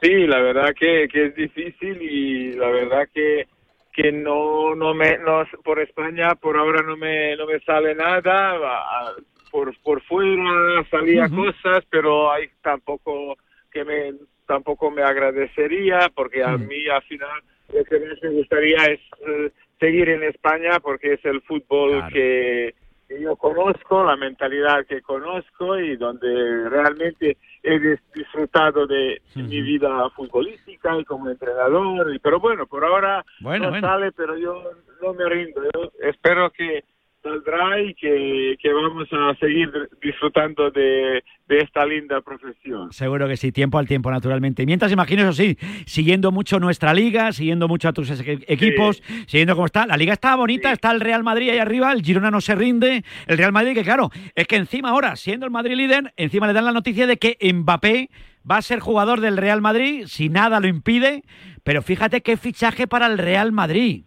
Sí, 0.00 0.26
la 0.26 0.40
verdad 0.40 0.72
que, 0.78 1.08
que 1.12 1.26
es 1.26 1.34
difícil 1.34 2.00
y 2.00 2.52
la 2.52 2.68
verdad 2.70 3.08
que 3.12 3.46
que 3.92 4.12
no 4.12 4.74
no 4.74 4.94
me 4.94 5.18
no 5.18 5.44
por 5.64 5.80
España 5.80 6.36
por 6.36 6.56
ahora 6.56 6.80
no 6.80 6.96
me 6.96 7.36
no 7.36 7.44
me 7.46 7.58
sale 7.60 7.94
nada 7.94 9.14
por 9.50 9.76
por 9.82 10.00
fuera 10.02 10.84
salía 10.90 11.28
cosas 11.28 11.84
pero 11.90 12.30
hay 12.30 12.48
tampoco 12.62 13.36
que 13.70 13.84
me 13.84 14.12
tampoco 14.54 14.90
me 14.90 15.02
agradecería 15.02 16.08
porque 16.12 16.42
a 16.42 16.56
mí 16.58 16.88
al 16.88 17.02
final 17.02 17.38
lo 17.72 17.84
que 17.84 18.00
más 18.00 18.18
me 18.22 18.30
gustaría 18.30 18.84
es 18.86 19.00
eh, 19.28 19.50
seguir 19.78 20.08
en 20.08 20.24
España 20.24 20.80
porque 20.80 21.12
es 21.14 21.24
el 21.24 21.40
fútbol 21.42 22.02
que 22.12 22.74
que 23.08 23.20
yo 23.20 23.34
conozco, 23.34 24.04
la 24.04 24.16
mentalidad 24.16 24.86
que 24.86 25.02
conozco 25.02 25.76
y 25.76 25.96
donde 25.96 26.68
realmente 26.68 27.36
he 27.64 27.76
dis- 27.80 27.98
disfrutado 28.14 28.86
de 28.86 29.20
mi 29.34 29.60
vida 29.62 30.08
futbolística 30.10 30.96
y 30.96 31.04
como 31.04 31.28
entrenador. 31.28 32.14
Y, 32.14 32.20
pero 32.20 32.38
bueno, 32.38 32.68
por 32.68 32.84
ahora 32.84 33.24
Bueno, 33.40 33.64
no 33.64 33.70
bueno. 33.70 33.88
sale, 33.88 34.12
pero 34.12 34.36
yo 34.38 34.62
no 35.02 35.12
me 35.14 35.24
rindo. 35.28 35.60
Yo 35.74 35.90
espero 36.08 36.50
que 36.50 36.84
saldrá 37.22 37.80
y 37.82 37.94
que, 37.94 38.56
que 38.60 38.72
vamos 38.72 39.08
a 39.12 39.34
seguir 39.38 39.70
disfrutando 40.02 40.70
de, 40.70 41.22
de 41.48 41.58
esta 41.58 41.84
linda 41.84 42.20
profesión. 42.20 42.92
Seguro 42.92 43.28
que 43.28 43.36
sí, 43.36 43.52
tiempo 43.52 43.78
al 43.78 43.86
tiempo, 43.86 44.10
naturalmente. 44.10 44.64
Mientras, 44.66 44.90
imagino, 44.92 45.22
eso 45.22 45.32
sí, 45.32 45.56
siguiendo 45.86 46.32
mucho 46.32 46.58
nuestra 46.58 46.94
liga, 46.94 47.32
siguiendo 47.32 47.68
mucho 47.68 47.88
a 47.88 47.92
tus 47.92 48.10
equ- 48.10 48.44
equipos, 48.48 49.02
siguiendo 49.26 49.54
cómo 49.54 49.66
está. 49.66 49.86
La 49.86 49.96
liga 49.96 50.12
está 50.14 50.34
bonita, 50.36 50.72
está 50.72 50.90
el 50.90 51.00
Real 51.00 51.22
Madrid 51.22 51.50
ahí 51.50 51.58
arriba, 51.58 51.92
el 51.92 52.02
Girona 52.02 52.30
no 52.30 52.40
se 52.40 52.54
rinde. 52.54 53.04
El 53.26 53.38
Real 53.38 53.52
Madrid, 53.52 53.74
que 53.74 53.84
claro, 53.84 54.10
es 54.34 54.46
que 54.46 54.56
encima 54.56 54.90
ahora, 54.90 55.16
siendo 55.16 55.44
el 55.46 55.52
Madrid 55.52 55.76
líder, 55.76 56.12
encima 56.16 56.46
le 56.46 56.52
dan 56.52 56.64
la 56.64 56.72
noticia 56.72 57.06
de 57.06 57.18
que 57.18 57.36
Mbappé 57.52 58.08
va 58.50 58.56
a 58.56 58.62
ser 58.62 58.80
jugador 58.80 59.20
del 59.20 59.36
Real 59.36 59.60
Madrid, 59.60 60.04
si 60.06 60.30
nada 60.30 60.60
lo 60.60 60.68
impide. 60.68 61.22
Pero 61.62 61.82
fíjate 61.82 62.22
qué 62.22 62.38
fichaje 62.38 62.86
para 62.86 63.06
el 63.06 63.18
Real 63.18 63.52
Madrid. 63.52 64.04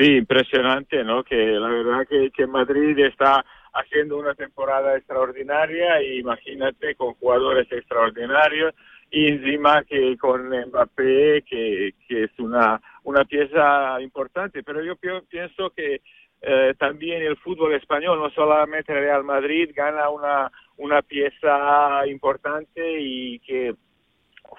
Sí, 0.00 0.16
impresionante, 0.16 1.04
¿no? 1.04 1.22
Que 1.22 1.36
la 1.36 1.68
verdad 1.68 2.06
que, 2.08 2.30
que 2.30 2.46
Madrid 2.46 2.98
está 3.00 3.44
haciendo 3.74 4.16
una 4.16 4.34
temporada 4.34 4.96
extraordinaria 4.96 6.02
y 6.02 6.20
imagínate 6.20 6.94
con 6.94 7.12
jugadores 7.16 7.70
extraordinarios 7.70 8.74
y 9.10 9.28
encima 9.28 9.84
que 9.84 10.16
con 10.16 10.48
Mbappé 10.48 11.42
que, 11.46 11.92
que 12.08 12.24
es 12.24 12.30
una 12.38 12.80
una 13.04 13.24
pieza 13.26 14.00
importante 14.00 14.62
pero 14.64 14.82
yo 14.82 14.96
pi- 14.96 15.08
pienso 15.28 15.70
que 15.70 16.00
eh, 16.42 16.74
también 16.78 17.22
el 17.22 17.36
fútbol 17.36 17.74
español 17.74 18.18
no 18.18 18.30
solamente 18.30 18.92
Real 18.94 19.22
Madrid 19.22 19.70
gana 19.74 20.08
una 20.10 20.50
una 20.78 21.02
pieza 21.02 22.06
importante 22.08 22.80
y 23.00 23.38
que 23.40 23.74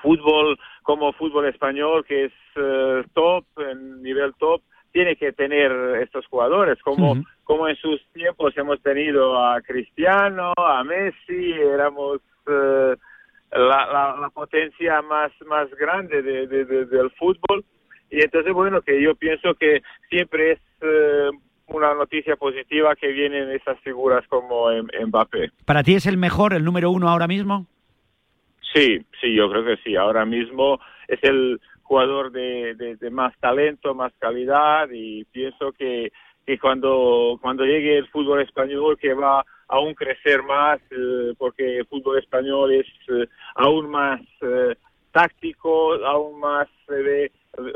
fútbol 0.01 0.57
como 0.83 1.11
fútbol 1.13 1.47
español 1.47 2.05
que 2.05 2.25
es 2.25 2.33
eh, 2.55 3.03
top 3.13 3.45
en 3.57 4.01
nivel 4.03 4.33
top 4.35 4.61
tiene 4.91 5.15
que 5.15 5.31
tener 5.33 5.71
estos 6.01 6.25
jugadores 6.27 6.79
como 6.81 7.15
como 7.43 7.67
en 7.67 7.75
sus 7.77 8.01
tiempos 8.13 8.55
hemos 8.57 8.81
tenido 8.81 9.37
a 9.43 9.61
Cristiano 9.61 10.53
a 10.57 10.83
Messi 10.83 11.51
éramos 11.53 12.19
eh, 12.47 12.95
la, 13.51 13.85
la, 13.85 14.15
la 14.19 14.29
potencia 14.33 15.01
más 15.01 15.31
más 15.47 15.69
grande 15.75 16.21
de- 16.21 16.47
de- 16.47 16.65
de- 16.65 16.85
del 16.85 17.09
fútbol 17.11 17.63
y 18.09 18.21
entonces 18.21 18.53
bueno 18.53 18.81
que 18.81 19.01
yo 19.01 19.15
pienso 19.15 19.53
que 19.55 19.81
siempre 20.09 20.53
es 20.53 20.59
eh, 20.81 21.29
una 21.67 21.93
noticia 21.93 22.35
positiva 22.35 22.95
que 22.95 23.07
vienen 23.07 23.49
esas 23.51 23.79
figuras 23.79 24.25
como 24.27 24.69
M- 24.71 24.89
Mbappé 25.07 25.51
¿Para 25.65 25.83
ti 25.83 25.95
es 25.95 26.05
el 26.05 26.17
mejor, 26.17 26.53
el 26.53 26.65
número 26.65 26.91
uno 26.91 27.07
ahora 27.09 27.27
mismo? 27.27 27.65
Sí, 28.73 28.99
sí, 29.19 29.35
yo 29.35 29.49
creo 29.49 29.65
que 29.65 29.77
sí. 29.83 29.95
Ahora 29.97 30.25
mismo 30.25 30.79
es 31.07 31.19
el 31.23 31.59
jugador 31.91 32.31
de, 32.31 32.73
de- 32.75 32.95
de 32.95 33.09
más 33.09 33.33
talento, 33.41 33.93
más 33.93 34.13
calidad 34.17 34.87
y 34.93 35.25
pienso 35.25 35.73
que, 35.73 36.09
que 36.45 36.57
cuando, 36.57 37.37
cuando 37.41 37.65
llegue 37.65 37.97
el 37.97 38.07
fútbol 38.07 38.41
español 38.41 38.97
que 38.97 39.13
va 39.13 39.43
aún 39.67 39.93
crecer 39.93 40.41
más 40.43 40.79
eh, 40.89 41.33
porque 41.37 41.79
el 41.79 41.85
fútbol 41.87 42.17
español 42.17 42.71
es 42.71 42.87
eh, 43.09 43.27
aún 43.55 43.89
más 43.89 44.21
eh, 44.41 44.75
táctico, 45.11 45.93
aún 46.05 46.39
más 46.39 46.69
se 46.87 46.93
ve- 46.93 47.31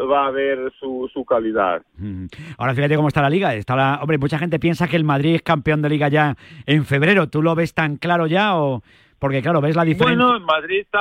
va 0.10 0.28
a 0.28 0.32
ver 0.32 0.72
su, 0.80 1.10
su 1.14 1.26
calidad. 1.26 1.82
Mm. 1.98 2.28
Ahora 2.58 2.74
fíjate 2.74 2.96
cómo 2.96 3.10
está 3.10 3.22
la 3.22 3.30
liga. 3.30 3.54
Está 3.54 3.76
la... 3.76 4.00
Hombre, 4.02 4.18
mucha 4.18 4.40
gente 4.40 4.60
piensa 4.60 4.88
que 4.88 4.96
el 4.96 5.04
Madrid 5.04 5.36
es 5.36 5.42
campeón 5.42 5.82
de 5.82 5.90
liga 5.90 6.08
ya 6.08 6.36
en 6.66 6.86
febrero. 6.86 7.28
¿Tú 7.28 7.42
lo 7.42 7.54
ves 7.54 7.74
tan 7.74 7.98
claro 7.98 8.28
ya 8.28 8.56
o...? 8.58 8.82
Porque 9.20 9.42
claro, 9.42 9.60
ves 9.62 9.76
la 9.76 9.84
diferencia. 9.84 10.16
Bueno, 10.26 10.38
en 10.38 10.44
Madrid 10.44 10.80
está 10.80 11.00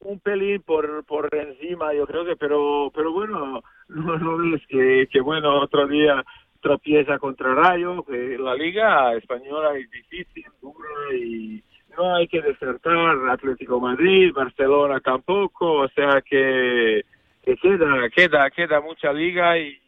un, 0.00 0.20
pelín 0.20 0.62
por, 0.62 1.04
por 1.04 1.34
encima, 1.34 1.94
yo 1.94 2.06
creo 2.06 2.24
que, 2.24 2.36
pero, 2.36 2.90
pero 2.94 3.12
bueno, 3.12 3.62
no, 3.88 4.18
no 4.18 4.36
ves 4.38 4.62
que, 4.68 5.08
que 5.10 5.20
bueno, 5.20 5.60
otro 5.60 5.86
día 5.86 6.24
tropieza 6.60 7.18
contra 7.18 7.54
Rayo, 7.54 8.02
que 8.04 8.36
la 8.38 8.54
liga 8.54 9.14
española 9.14 9.76
es 9.78 9.90
difícil, 9.90 10.44
dura 10.60 11.14
y 11.14 11.62
no 11.96 12.14
hay 12.14 12.28
que 12.28 12.40
desertar 12.42 13.16
Atlético 13.30 13.80
Madrid, 13.80 14.32
Barcelona 14.34 15.00
tampoco, 15.00 15.72
o 15.72 15.88
sea 15.88 16.22
que, 16.22 17.02
que 17.42 17.56
queda, 17.56 18.08
queda, 18.10 18.50
queda 18.50 18.80
mucha 18.80 19.12
liga 19.12 19.58
y 19.58 19.78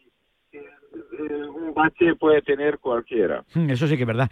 un 0.93 1.73
bache 1.73 2.15
puede 2.15 2.41
tener 2.41 2.79
cualquiera. 2.79 3.43
Mm, 3.53 3.69
Eso 3.69 3.87
sí 3.87 3.95
que 3.95 4.03
es 4.03 4.07
verdad. 4.07 4.29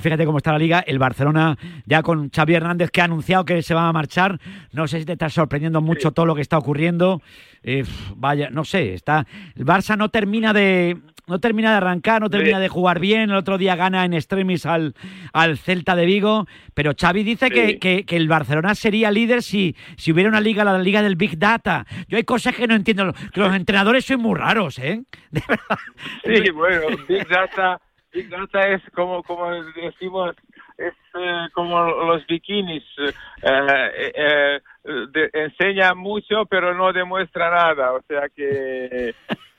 Fíjate 0.00 0.24
cómo 0.26 0.38
está 0.38 0.52
la 0.52 0.58
liga. 0.58 0.80
El 0.80 0.98
Barcelona 0.98 1.56
ya 1.86 2.02
con 2.02 2.30
Xavi 2.30 2.54
Hernández 2.54 2.90
que 2.90 3.00
ha 3.00 3.04
anunciado 3.04 3.44
que 3.44 3.62
se 3.62 3.74
va 3.74 3.88
a 3.88 3.92
marchar. 3.92 4.38
No 4.72 4.86
sé 4.86 5.00
si 5.00 5.04
te 5.04 5.12
está 5.12 5.28
sorprendiendo 5.28 5.80
mucho 5.80 6.12
todo 6.12 6.26
lo 6.26 6.34
que 6.34 6.42
está 6.42 6.58
ocurriendo. 6.58 7.20
Eh, 7.62 7.84
vaya, 8.16 8.50
no 8.50 8.64
sé. 8.64 8.94
Está 8.94 9.26
el 9.56 9.64
Barça 9.64 9.96
no 9.96 10.08
termina 10.10 10.52
de 10.52 10.98
no 11.26 11.38
termina 11.40 11.70
de 11.70 11.76
arrancar, 11.78 12.20
no 12.20 12.30
termina 12.30 12.56
Sí. 12.58 12.62
de 12.62 12.68
jugar 12.68 13.00
bien. 13.00 13.30
El 13.30 13.36
otro 13.36 13.58
día 13.58 13.76
gana 13.76 14.04
en 14.04 14.12
extremis 14.14 14.66
al, 14.66 14.94
al 15.32 15.56
Celta 15.58 15.96
de 15.96 16.04
Vigo. 16.06 16.46
Pero 16.74 16.92
Xavi 16.98 17.22
dice 17.22 17.50
que, 17.50 17.66
Sí. 17.68 17.78
que- 17.78 18.04
que 18.04 18.16
el 18.16 18.28
Barcelona 18.28 18.74
sería 18.74 19.10
líder 19.10 19.42
si, 19.42 19.74
si 19.96 20.12
hubiera 20.12 20.28
una 20.28 20.40
liga, 20.40 20.64
la 20.64 20.78
liga 20.78 21.02
del 21.02 21.16
Big 21.16 21.38
Data. 21.38 21.86
Yo 22.08 22.16
hay 22.16 22.24
cosas 22.24 22.54
que 22.54 22.66
no 22.66 22.74
entiendo. 22.74 23.12
Que 23.32 23.40
los 23.40 23.54
entrenadores 23.54 24.04
son 24.04 24.20
muy 24.20 24.38
raros, 24.38 24.78
¿eh? 24.78 25.02
De 25.30 25.42
verdad. 25.48 25.78
Sí, 26.24 26.50
bueno, 26.50 26.86
Big 27.08 27.26
Data, 27.28 27.80
Big 28.12 28.28
Data 28.28 28.68
es 28.68 28.82
como, 28.94 29.22
como 29.22 29.50
decimos, 29.74 30.34
es 30.76 30.92
eh, 31.18 31.48
como 31.52 31.84
los 31.84 32.26
bikinis, 32.26 32.82
eh, 32.98 33.10
eh, 34.14 34.60
de- 35.12 35.30
enseña 35.32 35.94
mucho 35.94 36.46
pero 36.50 36.74
no 36.74 36.92
demuestra 36.92 37.48
nada, 37.50 37.92
o 37.92 38.02
sea 38.08 38.28
que, 38.34 39.14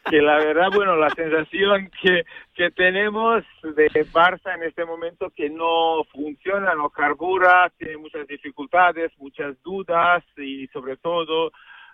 que 0.10 0.22
la 0.22 0.38
verdad, 0.38 0.70
bueno, 0.74 0.96
la 0.96 1.10
sensación 1.10 1.90
que, 2.02 2.24
que 2.54 2.72
tenemos 2.72 3.44
de 3.64 3.88
Barça 4.12 4.56
en 4.56 4.64
este 4.64 4.86
momento 4.86 5.32
que 5.36 5.50
no 5.50 6.04
funciona, 6.12 6.76
no 6.76 6.90
carbura, 6.90 7.72
tiene 7.78 7.98
muchas 7.98 8.28
dificultades, 8.28 9.12
muchas 9.18 9.62
dudas 9.64 10.24
y 10.38 10.68
sobre 10.68 10.98
todo 10.98 11.52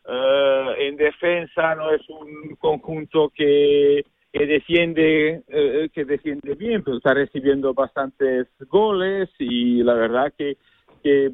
eh, 0.07 0.75
en 0.79 0.97
defensa 0.97 1.75
no 1.75 1.91
es 1.91 2.01
un 2.09 2.55
conjunto 2.57 3.31
que 3.33 4.03
que 4.33 4.45
defiende 4.45 5.43
eh, 5.49 5.89
que 5.93 6.05
defiende 6.05 6.55
bien 6.55 6.83
pero 6.83 6.97
está 6.97 7.13
recibiendo 7.13 7.73
bastantes 7.73 8.47
goles 8.69 9.29
y 9.39 9.83
la 9.83 9.93
verdad 9.93 10.33
que 10.37 10.55
que 11.01 11.29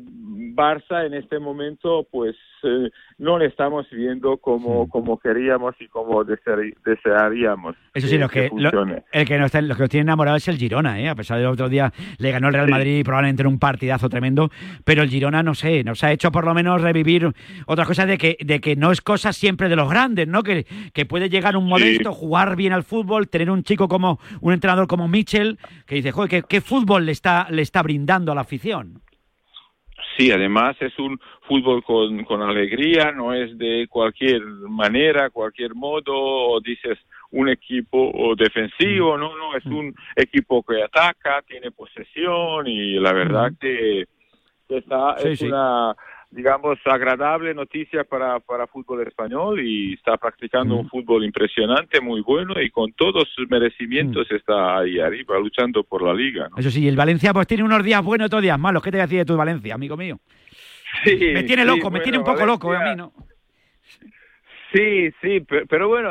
Barça 0.55 1.05
en 1.05 1.13
este 1.13 1.39
momento 1.39 2.07
pues 2.11 2.35
eh, 2.63 2.89
no 3.19 3.37
le 3.37 3.45
estamos 3.45 3.85
viendo 3.91 4.37
como, 4.37 4.87
como 4.89 5.19
queríamos 5.19 5.75
y 5.79 5.87
como 5.87 6.23
desear- 6.25 6.73
desearíamos. 6.83 7.75
Eso 7.93 8.07
sí, 8.07 8.17
lo 8.17 8.27
que 8.29 8.49
que, 8.49 8.55
lo, 8.55 8.71
funcione. 8.71 9.03
el 9.11 9.27
que 9.27 9.37
nos, 9.37 9.53
lo 9.53 9.75
que 9.75 9.81
nos 9.81 9.89
tiene 9.89 10.01
enamorado 10.03 10.37
es 10.37 10.47
el 10.47 10.57
Girona, 10.57 10.99
¿eh? 10.99 11.09
a 11.09 11.15
pesar 11.15 11.37
del 11.37 11.47
otro 11.47 11.69
día 11.69 11.91
le 12.17 12.31
ganó 12.31 12.47
el 12.47 12.53
Real 12.53 12.69
Madrid 12.69 13.03
probablemente 13.05 13.43
en 13.43 13.47
un 13.47 13.59
partidazo 13.59 14.09
tremendo, 14.09 14.49
pero 14.83 15.03
el 15.03 15.09
Girona, 15.09 15.43
no 15.43 15.53
sé, 15.53 15.83
nos 15.83 16.03
ha 16.03 16.11
hecho 16.11 16.31
por 16.31 16.45
lo 16.45 16.53
menos 16.53 16.81
revivir 16.81 17.31
otras 17.67 17.87
cosas 17.87 18.07
de 18.07 18.17
que, 18.17 18.37
de 18.43 18.59
que 18.59 18.75
no 18.75 18.91
es 18.91 19.01
cosa 19.01 19.33
siempre 19.33 19.69
de 19.69 19.75
los 19.75 19.89
grandes, 19.89 20.27
¿no? 20.27 20.43
Que, 20.43 20.65
que 20.93 21.05
puede 21.05 21.29
llegar 21.29 21.55
un 21.57 21.67
modesto, 21.67 22.11
jugar 22.13 22.55
bien 22.55 22.73
al 22.73 22.83
fútbol, 22.83 23.29
tener 23.29 23.49
un 23.51 23.63
chico 23.63 23.87
como, 23.87 24.19
un 24.41 24.53
entrenador 24.53 24.87
como 24.87 25.07
Mitchell, 25.07 25.57
que 25.85 25.95
dice, 25.95 26.11
joder, 26.11 26.29
¿qué, 26.29 26.43
qué 26.47 26.61
fútbol 26.61 27.05
le 27.05 27.11
está, 27.11 27.47
le 27.51 27.61
está 27.61 27.81
brindando 27.83 28.31
a 28.31 28.35
la 28.35 28.41
afición? 28.41 29.01
Sí, 30.17 30.31
además 30.31 30.75
es 30.79 30.97
un 30.97 31.19
fútbol 31.47 31.83
con, 31.83 32.23
con 32.23 32.41
alegría, 32.41 33.11
no 33.11 33.33
es 33.33 33.55
de 33.57 33.87
cualquier 33.87 34.41
manera, 34.43 35.29
cualquier 35.29 35.75
modo, 35.75 36.13
o 36.15 36.59
dices 36.59 36.97
un 37.31 37.49
equipo 37.49 38.33
defensivo, 38.35 39.17
no, 39.17 39.37
no, 39.37 39.55
es 39.55 39.65
un 39.65 39.93
equipo 40.15 40.63
que 40.63 40.81
ataca, 40.81 41.43
tiene 41.47 41.71
posesión 41.71 42.65
y 42.67 42.93
la 42.99 43.13
verdad 43.13 43.51
que, 43.59 44.05
que 44.67 44.77
está, 44.77 45.17
Sí, 45.19 45.27
es 45.29 45.39
sí. 45.39 45.45
una, 45.45 45.95
digamos, 46.29 46.77
agradable 46.85 47.53
noticia 47.53 48.03
para, 48.03 48.39
para 48.39 48.67
fútbol 48.67 49.07
español 49.07 49.61
y 49.61 49.93
está 49.93 50.17
practicando 50.17 50.75
un 50.75 50.87
fútbol 50.89 51.23
impresionante, 51.23 52.01
muy 52.01 52.21
bueno 52.21 52.59
y 52.61 52.69
con 52.69 52.91
todos 52.93 53.29
sus 53.33 53.49
merecimientos 53.49 54.29
está 54.31 54.79
ahí 54.79 54.99
arriba 54.99 55.39
luchando 55.39 55.83
por 55.83 56.03
la 56.03 56.13
liga. 56.13 56.49
¿no? 56.49 56.57
Eso 56.57 56.69
sí, 56.69 56.87
el 56.87 56.95
Valencia 56.97 57.33
pues 57.33 57.47
tiene 57.47 57.63
unos 57.63 57.83
días 57.83 58.03
buenos 58.03 58.25
y 58.25 58.27
otros 58.27 58.41
días 58.41 58.59
malos. 58.59 58.83
¿Qué 58.83 58.91
te 58.91 58.97
voy 58.97 59.03
a 59.03 59.05
decir 59.07 59.19
de 59.19 59.25
tu 59.25 59.37
Valencia, 59.37 59.73
amigo 59.73 59.95
mío? 59.95 60.19
Sí, 61.03 61.17
me 61.33 61.43
tiene 61.43 61.63
sí, 61.63 61.67
loco, 61.67 61.85
me 61.85 61.89
bueno, 61.91 62.03
tiene 62.03 62.17
un 62.17 62.23
poco 62.23 62.45
loco 62.45 62.73
eh, 62.73 62.77
a 62.77 62.89
mí, 62.89 62.95
¿no? 62.95 63.13
Sí, 64.73 65.09
sí, 65.21 65.39
pe- 65.41 65.65
pero, 65.65 65.87
bueno, 65.87 66.09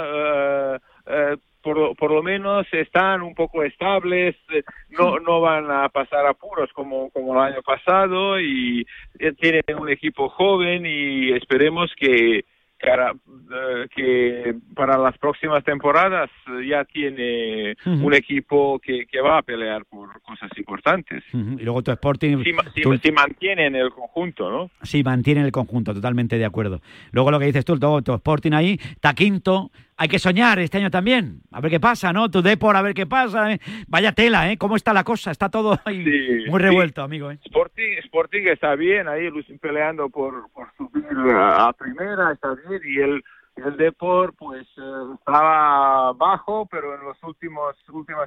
eh, 1.06 1.36
por, 1.66 1.76
lo- 1.76 1.94
por 1.96 2.12
lo 2.12 2.22
menos 2.22 2.64
están 2.70 3.22
un 3.22 3.34
poco 3.34 3.64
estables, 3.64 4.36
eh, 4.54 4.62
no, 4.90 5.18
no 5.18 5.40
van 5.40 5.68
a 5.68 5.88
pasar 5.88 6.24
apuros 6.24 6.70
como, 6.72 7.10
como 7.10 7.32
el 7.34 7.52
año 7.52 7.62
pasado 7.62 8.38
y 8.40 8.86
eh, 9.18 9.32
tienen 9.32 9.62
un 9.76 9.88
equipo 9.88 10.28
joven 10.28 10.86
y 10.86 11.32
esperemos 11.32 11.90
que, 11.98 12.44
cara- 12.78 13.14
eh, 13.14 13.86
que 13.96 14.54
para 14.76 14.96
las 14.96 15.18
próximas 15.18 15.64
temporadas 15.64 16.30
ya 16.68 16.84
tiene 16.84 17.74
un 17.84 18.14
equipo 18.14 18.78
que, 18.78 19.06
que 19.06 19.20
va 19.20 19.38
a 19.38 19.42
pelear 19.42 19.84
por 19.86 20.20
cosas 20.22 20.50
importantes. 20.56 21.24
Y 21.32 21.64
luego 21.64 21.82
tu 21.82 21.90
Sporting... 21.90 22.44
Si, 22.44 22.52
si- 22.74 22.82
tu- 22.82 22.96
si 22.98 23.10
mantienen 23.10 23.74
el 23.74 23.90
conjunto, 23.90 24.50
¿no? 24.50 24.70
Sí, 24.82 25.02
mantiene 25.02 25.42
el 25.42 25.50
conjunto, 25.50 25.92
totalmente 25.92 26.38
de 26.38 26.44
acuerdo. 26.44 26.80
Luego 27.10 27.32
lo 27.32 27.40
que 27.40 27.46
dices 27.46 27.64
tú, 27.64 27.76
todo, 27.76 28.02
tu 28.02 28.14
Sporting 28.14 28.52
ahí, 28.52 28.78
está 28.90 29.14
quinto. 29.14 29.72
Hay 29.98 30.08
que 30.08 30.18
soñar 30.18 30.58
este 30.58 30.76
año 30.78 30.90
también. 30.90 31.40
A 31.52 31.60
ver 31.60 31.70
qué 31.70 31.80
pasa, 31.80 32.12
¿no? 32.12 32.30
Tu 32.30 32.42
Depor, 32.42 32.76
a 32.76 32.82
ver 32.82 32.92
qué 32.92 33.06
pasa. 33.06 33.52
¿eh? 33.52 33.60
Vaya 33.88 34.12
tela, 34.12 34.50
¿eh? 34.50 34.58
¿Cómo 34.58 34.76
está 34.76 34.92
la 34.92 35.04
cosa? 35.04 35.30
Está 35.30 35.48
todo 35.48 35.78
ahí 35.86 36.44
muy 36.50 36.60
revuelto, 36.60 37.02
amigo, 37.02 37.30
¿eh? 37.30 37.38
Sporting, 37.44 37.96
Sporting 38.04 38.42
está 38.48 38.74
bien 38.74 39.08
ahí 39.08 39.30
lu- 39.30 39.42
peleando 39.60 40.10
por, 40.10 40.50
por 40.52 40.68
subir 40.76 41.06
a, 41.34 41.68
a 41.68 41.72
primera, 41.72 42.32
está 42.32 42.54
bien, 42.68 42.82
y 42.84 42.98
el, 43.00 43.24
el 43.64 43.76
Depor 43.78 44.34
pues 44.36 44.66
eh, 44.76 45.14
estaba 45.18 46.12
bajo, 46.12 46.66
pero 46.66 46.94
en 46.94 47.06
las 47.08 47.16
últimas 47.22 47.74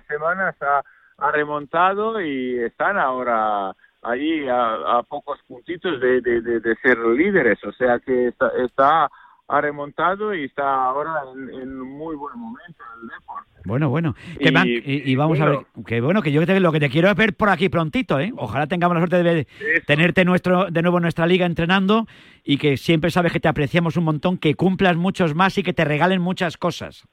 semanas 0.08 0.56
ha, 0.62 0.82
ha 1.20 1.32
remontado 1.32 2.20
y 2.20 2.58
están 2.64 2.98
ahora 2.98 3.74
ahí 4.02 4.48
a, 4.48 4.98
a 4.98 5.04
pocos 5.04 5.40
puntitos 5.48 6.00
de, 6.02 6.22
de, 6.22 6.42
de- 6.42 6.60
de 6.62 6.76
ser 6.78 6.98
líderes, 6.98 7.64
o 7.64 7.72
sea 7.74 8.00
que 8.00 8.30
está, 8.30 8.50
está 8.66 9.10
ha 9.50 9.62
remontado 9.62 10.34
y 10.34 10.46
está 10.46 10.86
ahora 10.86 11.12
en, 11.36 11.62
en 11.62 11.80
muy 11.80 12.16
buen 12.16 12.38
momento 12.40 12.84
el 13.02 13.08
Depor. 13.10 13.44
Bueno, 13.66 13.90
bueno. 13.90 14.16
Que 14.40 14.50
Y- 14.50 14.52
van- 14.52 14.68
y, 14.68 14.82
y 15.12 15.16
vamos 15.16 15.40
a 15.42 15.46
ver, 15.46 15.60
que 15.86 16.00
bueno, 16.02 16.22
que 16.22 16.32
yo 16.32 16.46
te- 16.46 16.60
lo 16.60 16.72
que 16.72 16.80
te 16.80 16.90
quiero 16.90 17.10
es 17.10 17.16
ver 17.16 17.36
por 17.36 17.50
aquí 17.50 17.68
prontito, 17.68 18.20
¿eh? 18.20 18.32
Ojalá 18.38 18.68
tengamos 18.68 18.96
la 18.96 19.02
suerte 19.02 19.18
de 19.18 19.24
ver- 19.24 19.48
tenerte 19.86 20.24
nuestro, 20.24 20.70
de 20.72 20.82
nuevo 20.82 20.98
en 21.00 21.02
nuestra 21.04 21.26
liga 21.28 21.46
entrenando 21.46 22.06
y 22.44 22.58
que 22.58 22.78
siempre 22.78 23.12
sabes 23.12 23.34
que 23.34 23.40
te 23.40 23.48
apreciamos 23.50 23.98
un 23.98 24.06
montón, 24.06 24.38
que 24.38 24.56
cumplas 24.56 24.96
muchos 24.96 25.36
más 25.36 25.58
y 25.58 25.64
que 25.64 25.74
te 25.74 25.84
regalen 25.84 26.22
muchas 26.22 26.56
cosas. 26.58 27.06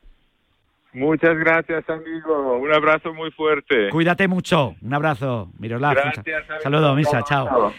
Muchas 0.97 1.37
gracias, 1.37 1.85
amigo. 1.91 2.57
Un 2.57 2.73
abrazo 2.73 3.13
muy 3.13 3.31
fuerte. 3.31 3.91
Cuídate 3.91 4.29
mucho. 4.29 4.77
Un 4.81 4.95
abrazo, 4.95 5.51
amigo. 5.59 5.79
Saludos, 6.63 6.97
Misa. 6.97 7.23
Chao, 7.23 7.73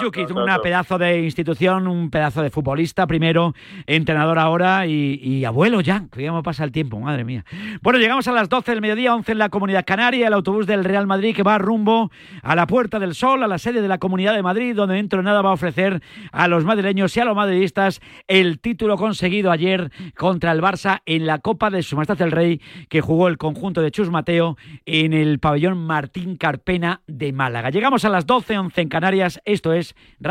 Jukic, 0.00 0.28
chao, 0.28 0.42
una 0.42 0.58
pedazo 0.58 0.96
de 0.96 1.20
institución, 1.20 1.86
un 1.86 2.08
pedazo 2.08 2.42
de 2.42 2.48
futbolista 2.48 3.06
primero, 3.06 3.52
entrenador 3.86 4.38
ahora 4.38 4.86
y, 4.86 5.20
y 5.22 5.44
abuelo 5.44 5.82
ya. 5.82 6.06
Que 6.10 6.22
ya 6.22 6.32
me 6.32 6.42
pasa 6.42 6.64
el 6.64 6.72
tiempo, 6.72 6.98
madre 6.98 7.24
mía. 7.24 7.44
Bueno, 7.82 7.98
llegamos 7.98 8.26
a 8.26 8.32
las 8.32 8.48
12 8.48 8.70
del 8.70 8.80
mediodía, 8.80 9.14
11 9.14 9.32
en 9.32 9.38
la 9.38 9.50
Comunidad 9.50 9.84
Canaria, 9.84 10.28
el 10.28 10.32
autobús 10.32 10.66
del 10.66 10.84
Real 10.84 11.06
Madrid 11.06 11.36
que 11.36 11.42
va 11.42 11.58
rumbo 11.58 12.10
a 12.42 12.56
la 12.56 12.66
Puerta 12.66 12.98
del 12.98 13.14
Sol, 13.14 13.42
a 13.42 13.48
la 13.48 13.58
sede 13.58 13.82
de 13.82 13.88
la 13.88 13.98
Comunidad 13.98 14.32
de 14.32 14.42
Madrid, 14.42 14.74
donde 14.74 14.94
dentro 14.94 15.18
de 15.18 15.24
nada 15.24 15.42
va 15.42 15.50
a 15.50 15.54
ofrecer 15.54 16.00
a 16.32 16.48
los 16.48 16.64
madrileños 16.64 17.14
y 17.18 17.20
a 17.20 17.26
los 17.26 17.36
madridistas 17.36 18.00
el 18.28 18.60
título 18.60 18.96
conseguido 18.96 19.50
ayer 19.50 19.90
contra 20.16 20.52
el 20.52 20.62
Barça 20.62 21.02
en 21.04 21.26
la 21.26 21.40
Copa 21.40 21.68
de 21.68 21.82
Su 21.82 21.96
Majestad 21.96 22.22
el 22.22 22.32
Rey, 22.32 22.61
que 22.88 23.00
jugó 23.00 23.28
el 23.28 23.38
conjunto 23.38 23.82
de 23.82 23.90
Chus 23.90 24.10
Mateo 24.10 24.56
en 24.86 25.12
el 25.12 25.38
pabellón 25.38 25.78
Martín 25.78 26.36
Carpena 26.36 27.02
de 27.06 27.32
Málaga. 27.32 27.70
Llegamos 27.70 28.04
a 28.04 28.08
las 28.08 28.26
12, 28.26 28.58
11 28.58 28.80
en 28.80 28.88
Canarias. 28.88 29.40
Esto 29.44 29.72
es 29.72 29.94